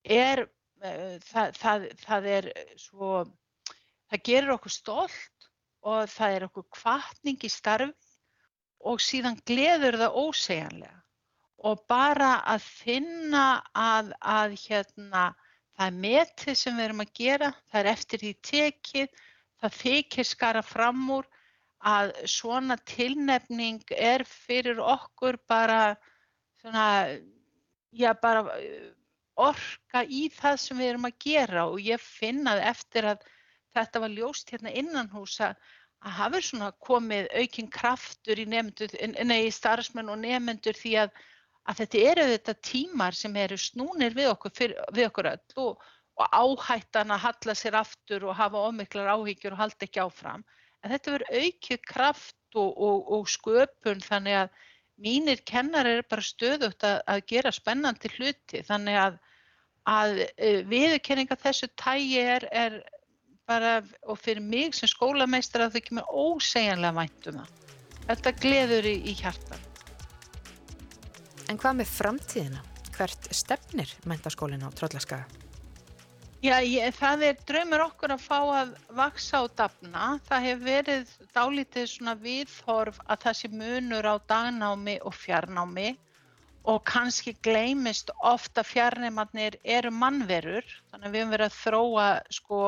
er 0.04 0.48
það, 0.80 1.58
það, 1.58 1.88
það 2.04 2.30
er 2.36 2.50
svo 2.80 3.12
það 4.10 4.24
gerir 4.30 4.54
okkur 4.56 4.74
stolt 4.74 5.50
og 5.86 6.10
það 6.12 6.36
er 6.36 6.46
okkur 6.50 6.68
kvartning 6.76 7.44
í 7.46 7.52
starfi 7.52 7.94
og 8.90 9.02
síðan 9.04 9.40
gleður 9.48 9.98
það 10.00 10.18
ósegjanlega. 10.22 10.96
Og 11.68 11.82
bara 11.92 12.38
að 12.48 12.64
finna 12.64 13.46
að, 13.76 14.14
að 14.24 14.56
hérna 14.62 15.24
það 15.76 15.90
er 15.90 15.98
metið 16.06 16.60
sem 16.60 16.78
við 16.78 16.86
erum 16.86 17.04
að 17.04 17.12
gera 17.20 17.50
það 17.72 17.82
er 17.82 17.90
eftir 17.92 18.24
því 18.24 18.32
tekið 18.50 19.26
það 19.60 19.76
þykir 19.82 20.30
skara 20.30 20.64
fram 20.64 21.04
úr 21.18 21.28
að 21.90 22.14
svona 22.28 22.76
tilnefning 22.88 23.84
er 23.96 24.24
fyrir 24.28 24.80
okkur 24.84 25.40
bara 25.48 25.96
svona 26.60 26.88
já 27.96 28.12
bara 28.22 28.44
orka 29.40 30.04
í 30.06 30.28
það 30.36 30.62
sem 30.64 30.80
við 30.82 30.92
erum 30.94 31.10
að 31.10 31.20
gera 31.26 31.66
og 31.72 31.82
ég 31.84 32.02
finnaði 32.04 32.66
eftir 32.72 33.08
að 33.14 33.28
þetta 33.78 34.02
var 34.04 34.16
ljóst 34.16 34.52
hérna 34.54 34.74
innan 34.82 35.12
húsa 35.14 35.54
að 36.06 36.16
hafi 36.16 36.42
svona 36.48 36.70
komið 36.86 37.28
aukinn 37.36 37.70
kraftur 37.72 38.40
í 38.40 38.46
nefndur, 38.48 38.94
nei 39.28 39.48
í 39.48 39.54
starfsmenn 39.54 40.12
og 40.12 40.22
nefndur 40.22 40.78
því 40.80 40.94
að, 41.04 41.16
að 41.68 41.82
þetta 41.82 42.04
eru 42.12 42.28
þetta 42.34 42.56
tímar 42.70 43.18
sem 43.18 43.36
eru 43.36 43.58
snúnir 43.60 44.16
við 44.16 44.32
okkur, 44.34 44.56
fyrir, 44.56 44.80
við 44.96 45.10
okkur 45.10 45.32
öll 45.34 45.66
og, 45.66 45.84
og 46.20 46.40
áhættan 46.40 47.12
að 47.16 47.24
halla 47.28 47.56
sér 47.56 47.80
aftur 47.82 48.30
og 48.30 48.40
hafa 48.40 48.64
ómiklar 48.70 49.12
áhyggjur 49.16 49.56
og 49.58 49.64
halda 49.66 49.88
ekki 49.88 50.04
áfram. 50.04 50.46
En 50.84 50.94
þetta 50.94 51.18
verður 51.18 51.44
aukið 51.44 51.86
kraft 51.92 52.56
og, 52.56 52.72
og, 52.72 53.12
og 53.18 53.28
sköpun 53.28 54.04
þannig 54.04 54.40
að 54.46 54.54
mínir 55.00 55.44
kennar 55.48 55.88
eru 55.88 56.06
bara 56.12 56.24
stöðugt 56.24 56.84
að, 56.88 57.02
að 57.08 57.26
gera 57.32 57.52
spennandi 57.56 58.12
hluti 58.16 58.64
þannig 58.68 59.00
að 59.00 59.20
að 59.90 60.24
uh, 60.26 60.62
viðurkenninga 60.70 61.38
þessu 61.40 61.70
tægi 61.80 62.22
er, 62.22 62.46
er 62.52 62.80
bara, 63.50 63.80
og 64.06 64.20
fyrir 64.22 64.44
mig 64.46 64.78
sem 64.78 64.90
skólameistar 64.92 65.66
að 65.66 65.78
þau 65.78 65.86
kemur 65.88 66.14
ósegjanlega 66.26 66.98
vænt 67.00 67.32
um 67.32 67.42
það. 67.42 67.76
Þetta 68.10 68.36
gleður 68.44 68.90
í, 68.90 68.96
í 69.10 69.18
hjartan. 69.18 69.68
En 71.50 71.58
hvað 71.58 71.80
með 71.82 71.94
framtíðina? 71.98 72.64
Hvert 72.94 73.30
stefnir 73.34 73.92
mentaskólinn 74.10 74.66
á 74.66 74.70
Tröllaskaga? 74.76 75.26
Já, 76.40 76.56
ég, 76.64 76.94
það 76.96 77.24
er 77.28 77.40
draumur 77.48 77.82
okkur 77.84 78.14
að 78.16 78.22
fá 78.24 78.38
að 78.40 78.70
vaksa 78.96 79.42
og 79.44 79.56
dafna. 79.60 80.14
Það 80.28 80.46
hefur 80.48 80.62
verið 80.70 81.10
dálítið 81.36 81.90
svona 81.92 82.14
viðhorf 82.20 83.02
að 83.06 83.26
það 83.26 83.40
sé 83.40 83.50
munur 83.52 84.08
á 84.08 84.16
dagnámi 84.30 84.96
og 85.04 85.18
fjarnámi 85.20 85.90
og 86.68 86.84
kannski 86.86 87.34
gleymist 87.44 88.12
ofta 88.20 88.64
fjarnæmannir 88.68 89.58
eru 89.64 89.92
mannverur 89.96 90.66
þannig 90.92 91.08
að 91.08 91.14
við 91.14 91.22
höfum 91.22 91.36
verið 91.36 91.46
að 91.46 91.60
þróa 91.60 92.08
sko 92.36 92.62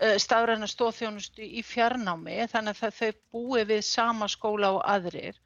eh, 0.00 0.16
stafræna 0.22 0.68
stóðþjónustu 0.70 1.46
í 1.46 1.62
fjarnámi 1.66 2.40
þannig 2.50 2.82
að 2.82 2.98
þau 2.98 3.12
búi 3.32 3.66
við 3.68 3.84
sama 3.86 4.28
skóla 4.28 4.72
og 4.78 4.82
aðrir. 4.84 5.38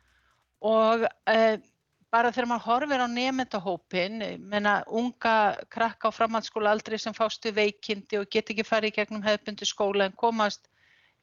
Og 0.60 1.06
e, 1.28 1.58
bara 2.12 2.32
þegar 2.34 2.48
maður 2.50 2.66
horfir 2.66 3.04
á 3.04 3.08
nefndahópin, 3.08 4.18
menna 4.40 4.80
unga 4.86 5.56
krakka 5.72 6.10
á 6.10 6.16
framhaldsskóla 6.16 6.74
aldrei 6.74 6.98
sem 6.98 7.16
fástu 7.16 7.52
veikindi 7.54 8.18
og 8.20 8.28
get 8.32 8.50
ekki 8.52 8.66
farið 8.66 8.98
gegnum 8.98 9.24
hefðbundi 9.24 9.68
skóla 9.68 10.08
en 10.08 10.16
komast 10.20 10.68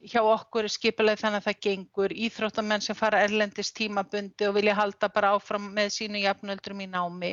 hjá 0.04 0.20
okkur 0.22 0.66
er 0.68 0.72
skipuleg 0.72 1.18
þannig 1.18 1.42
að 1.42 1.48
það 1.48 1.62
gengur. 1.66 2.14
Íþróttamenn 2.26 2.84
sem 2.84 2.98
fara 2.98 3.22
erlendist 3.26 3.74
tímabundi 3.78 4.46
og 4.48 4.54
vilja 4.58 4.76
halda 4.78 5.10
bara 5.14 5.32
áfram 5.36 5.72
með 5.74 5.94
sínu 5.96 6.22
jafnöldrum 6.22 6.84
í 6.84 6.90
námi. 6.92 7.32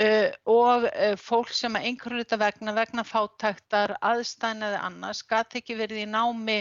Uh, 0.00 0.30
og 0.48 0.86
uh, 0.88 1.16
fólk 1.20 1.50
sem 1.52 1.74
að 1.76 1.90
einhverju 1.90 2.22
þetta 2.22 2.38
vegna, 2.40 2.72
vegna 2.76 3.04
fátæktar, 3.04 3.96
aðstæðin 4.06 4.68
eða 4.70 4.84
annars, 4.86 5.20
gæti 5.28 5.60
ekki 5.60 5.76
verið 5.76 6.04
í 6.04 6.06
námi 6.08 6.56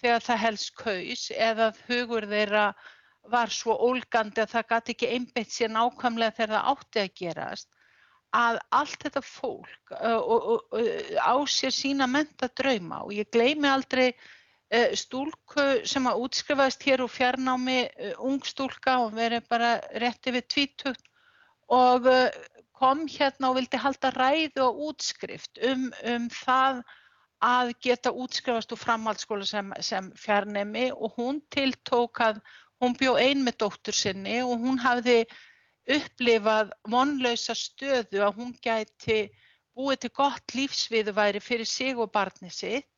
þegar 0.00 0.24
það 0.24 0.40
helst 0.46 0.72
kaus 0.78 1.26
eða 1.34 1.66
hugur 1.90 2.24
þeirra 2.30 2.70
var 3.28 3.52
svo 3.52 3.74
ólgandi 3.84 4.40
að 4.40 4.54
það 4.54 4.70
gæti 4.70 4.94
ekki 4.94 5.10
einbeitt 5.12 5.52
sér 5.52 5.74
nákvæmlega 5.74 6.36
þegar 6.38 6.54
það 6.54 6.72
átti 6.72 7.02
að 7.02 7.12
gerast. 7.20 7.70
Að 8.38 8.60
allt 8.78 9.04
þetta 9.04 9.24
fólk 9.26 9.94
uh, 9.98 10.56
á 11.20 11.34
sér 11.50 11.74
sína 11.74 12.06
menta 12.08 12.48
drauma 12.56 13.02
og 13.04 13.12
ég 13.18 13.28
gleymi 13.34 13.68
aldrei 13.68 14.12
stúlku 14.94 15.66
sem 15.88 16.06
að 16.06 16.20
útskrifaðist 16.26 16.84
hér 16.86 17.02
úr 17.02 17.10
fjarnámi, 17.10 17.80
uh, 17.90 18.14
ung 18.26 18.40
stúlka 18.46 19.00
og 19.04 19.16
verið 19.18 19.48
bara 19.50 19.76
rétti 19.98 20.34
við 20.36 20.48
tvítugt 20.54 21.06
og 21.70 22.06
kom 22.80 23.04
hérna 23.06 23.50
og 23.50 23.58
vildi 23.58 23.78
halda 23.78 24.10
ræðu 24.14 24.64
og 24.64 24.80
útskrift 24.90 25.60
um, 25.68 25.90
um 26.06 26.26
það 26.32 26.80
að 27.40 27.72
geta 27.84 28.12
útskrifast 28.12 28.72
úr 28.74 28.80
framhaldsskóla 28.80 29.46
sem, 29.48 29.72
sem 29.80 30.10
fjarnemi 30.16 30.90
og 30.92 31.16
hún 31.16 31.40
tiltók 31.52 32.20
að 32.24 32.40
hún 32.80 32.96
bjó 33.00 33.14
ein 33.20 33.44
með 33.44 33.60
dóttur 33.64 33.96
sinni 33.96 34.40
og 34.44 34.60
hún 34.64 34.80
hafði 34.80 35.22
upplifað 35.90 36.72
vonlausa 36.92 37.56
stöðu 37.56 38.22
að 38.24 38.40
hún 38.40 38.52
gæti 38.64 39.20
búið 39.76 40.04
til 40.04 40.12
gott 40.20 40.56
lífsviðværi 40.56 41.40
fyrir 41.44 41.68
sig 41.68 41.96
og 41.96 42.12
barni 42.12 42.52
sitt 42.52 42.88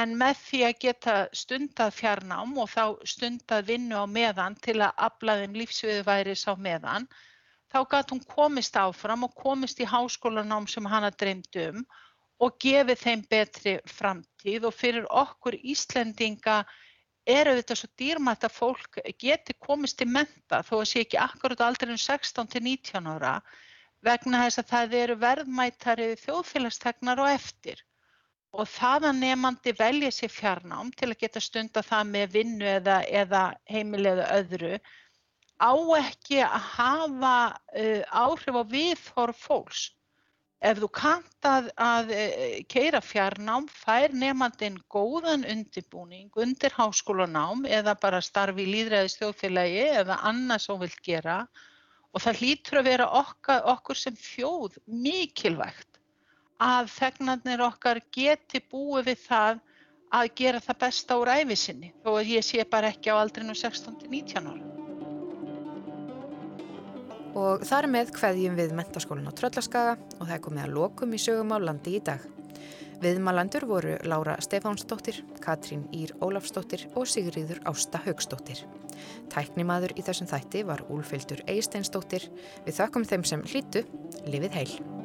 en 0.00 0.14
með 0.20 0.38
því 0.46 0.60
að 0.68 0.78
geta 0.84 1.14
stundað 1.36 1.96
fjarnám 1.98 2.54
og 2.62 2.70
þá 2.72 2.84
stundað 3.14 3.66
vinnu 3.72 3.98
á 4.00 4.06
meðan 4.08 4.56
til 4.64 4.78
að 4.80 5.02
afla 5.08 5.36
þeim 5.42 5.58
lífsviðværis 5.60 6.46
á 6.48 6.52
meðan 6.66 7.08
þá 7.72 7.78
gæti 7.92 8.14
hún 8.14 8.24
komist 8.28 8.78
áfram 8.80 9.26
og 9.26 9.34
komist 9.36 9.80
í 9.80 9.88
háskólanám 9.88 10.68
sem 10.68 10.88
hana 10.88 11.10
dreymt 11.10 11.60
um 11.66 11.84
og 12.42 12.56
gefið 12.64 13.02
þeim 13.04 13.26
betri 13.30 13.74
framtíð. 13.98 14.66
Og 14.68 14.74
fyrir 14.74 15.06
okkur 15.08 15.56
Íslendinga 15.60 16.62
er 17.28 17.50
auðvitað 17.50 17.82
svo 17.82 17.90
dýrmætt 18.00 18.48
að 18.48 18.56
fólk 18.56 18.98
geti 19.24 19.54
komist 19.62 20.00
til 20.00 20.08
menta 20.10 20.62
þó 20.66 20.74
að 20.80 20.88
sé 20.90 21.04
ekki 21.04 21.20
akkurat 21.22 21.62
aldrei 21.68 21.92
um 21.94 22.00
16 22.00 22.50
til 22.50 22.64
19 22.66 23.12
ára 23.12 23.36
vegna 24.02 24.42
þess 24.42 24.62
að 24.62 24.70
það 24.72 24.96
eru 25.04 25.16
verðmættari 25.22 26.08
þjóðfélagstegnar 26.24 27.22
og 27.22 27.30
eftir 27.36 27.84
og 28.52 28.68
það 28.68 29.06
að 29.08 29.20
nefandi 29.22 29.72
velja 29.78 30.10
sér 30.12 30.32
fjarnám 30.32 30.90
til 30.96 31.08
að 31.08 31.20
geta 31.24 31.40
stunda 31.40 31.82
það 31.86 32.10
með 32.10 32.34
vinnu 32.36 32.68
eða, 32.68 32.98
eða 33.08 33.42
heimilega 33.72 34.28
öðru. 34.36 34.76
Á 35.62 35.72
ekki 35.96 36.42
að 36.44 36.68
hafa 36.74 37.34
uh, 37.80 38.02
áhrif 38.12 38.58
á 38.60 38.64
viðhorf 38.68 39.44
fólks. 39.46 39.82
Ef 40.62 40.78
þú 40.78 40.88
kannt 40.94 41.46
að, 41.48 41.72
að 41.82 42.10
eh, 42.14 42.58
keira 42.70 43.00
fjarnám 43.02 43.64
fær 43.66 44.12
nefnandinn 44.14 44.76
góðan 44.94 45.42
undirbúning 45.42 46.28
undir 46.38 46.70
háskólanám 46.76 47.64
eða 47.66 47.96
bara 47.98 48.20
starfi 48.22 48.62
í 48.62 48.68
líðræðis 48.70 49.16
þjóðfélagi 49.18 49.88
eða 50.04 50.20
annað 50.30 50.62
sem 50.62 50.78
vilt 50.84 51.00
gera. 51.02 51.40
Og 52.14 52.22
það 52.22 52.38
hlýtur 52.44 52.78
að 52.78 52.88
vera 52.92 53.08
okkar, 53.24 53.64
okkur 53.74 53.98
sem 53.98 54.14
þjóð 54.14 54.78
mikilvægt 54.86 55.91
að 56.62 56.90
þegnarnir 56.94 57.62
okkar 57.66 58.00
geti 58.14 58.62
búið 58.70 59.10
við 59.10 59.22
það 59.26 59.62
að 60.12 60.34
gera 60.36 60.60
það 60.60 60.80
besta 60.82 61.16
úr 61.18 61.30
æfisinni 61.32 61.94
þó 62.04 62.10
að 62.18 62.34
ég 62.34 62.44
sé 62.46 62.66
bara 62.68 62.92
ekki 62.92 63.10
á 63.10 63.16
aldrinu 63.16 63.56
16-19 63.56 64.52
ára. 64.52 64.68
Og 67.32 67.64
þar 67.64 67.88
með 67.88 68.12
hveðjum 68.18 68.58
við 68.58 68.74
mentaskólinn 68.76 69.30
á 69.32 69.32
Tröllaskaga 69.32 69.96
og 70.18 70.26
það 70.26 70.36
er 70.36 70.44
komið 70.44 70.66
að 70.66 70.76
lokum 70.76 71.16
í 71.16 71.20
sögum 71.22 71.54
á 71.56 71.58
landi 71.64 71.96
í 71.96 72.02
dag. 72.04 72.26
Viðmalandur 73.02 73.64
voru 73.66 73.96
Lára 74.06 74.36
Stefánsdóttir, 74.44 75.24
Katrín 75.42 75.88
Ír 75.96 76.12
Ólafsdóttir 76.22 76.84
og 76.94 77.08
Sigriður 77.10 77.58
Ásta 77.66 77.98
Haugsdóttir. 78.04 78.62
Tæknimaður 79.32 79.96
í 79.96 80.06
þessum 80.06 80.30
þætti 80.30 80.62
var 80.68 80.84
Úlfildur 80.92 81.42
Eisteinsdóttir. 81.50 82.28
Við 82.68 82.78
þakkum 82.78 83.08
þeim 83.08 83.26
sem 83.26 83.46
hlýtu, 83.48 83.88
lifið 84.28 84.60
heil. 84.60 85.01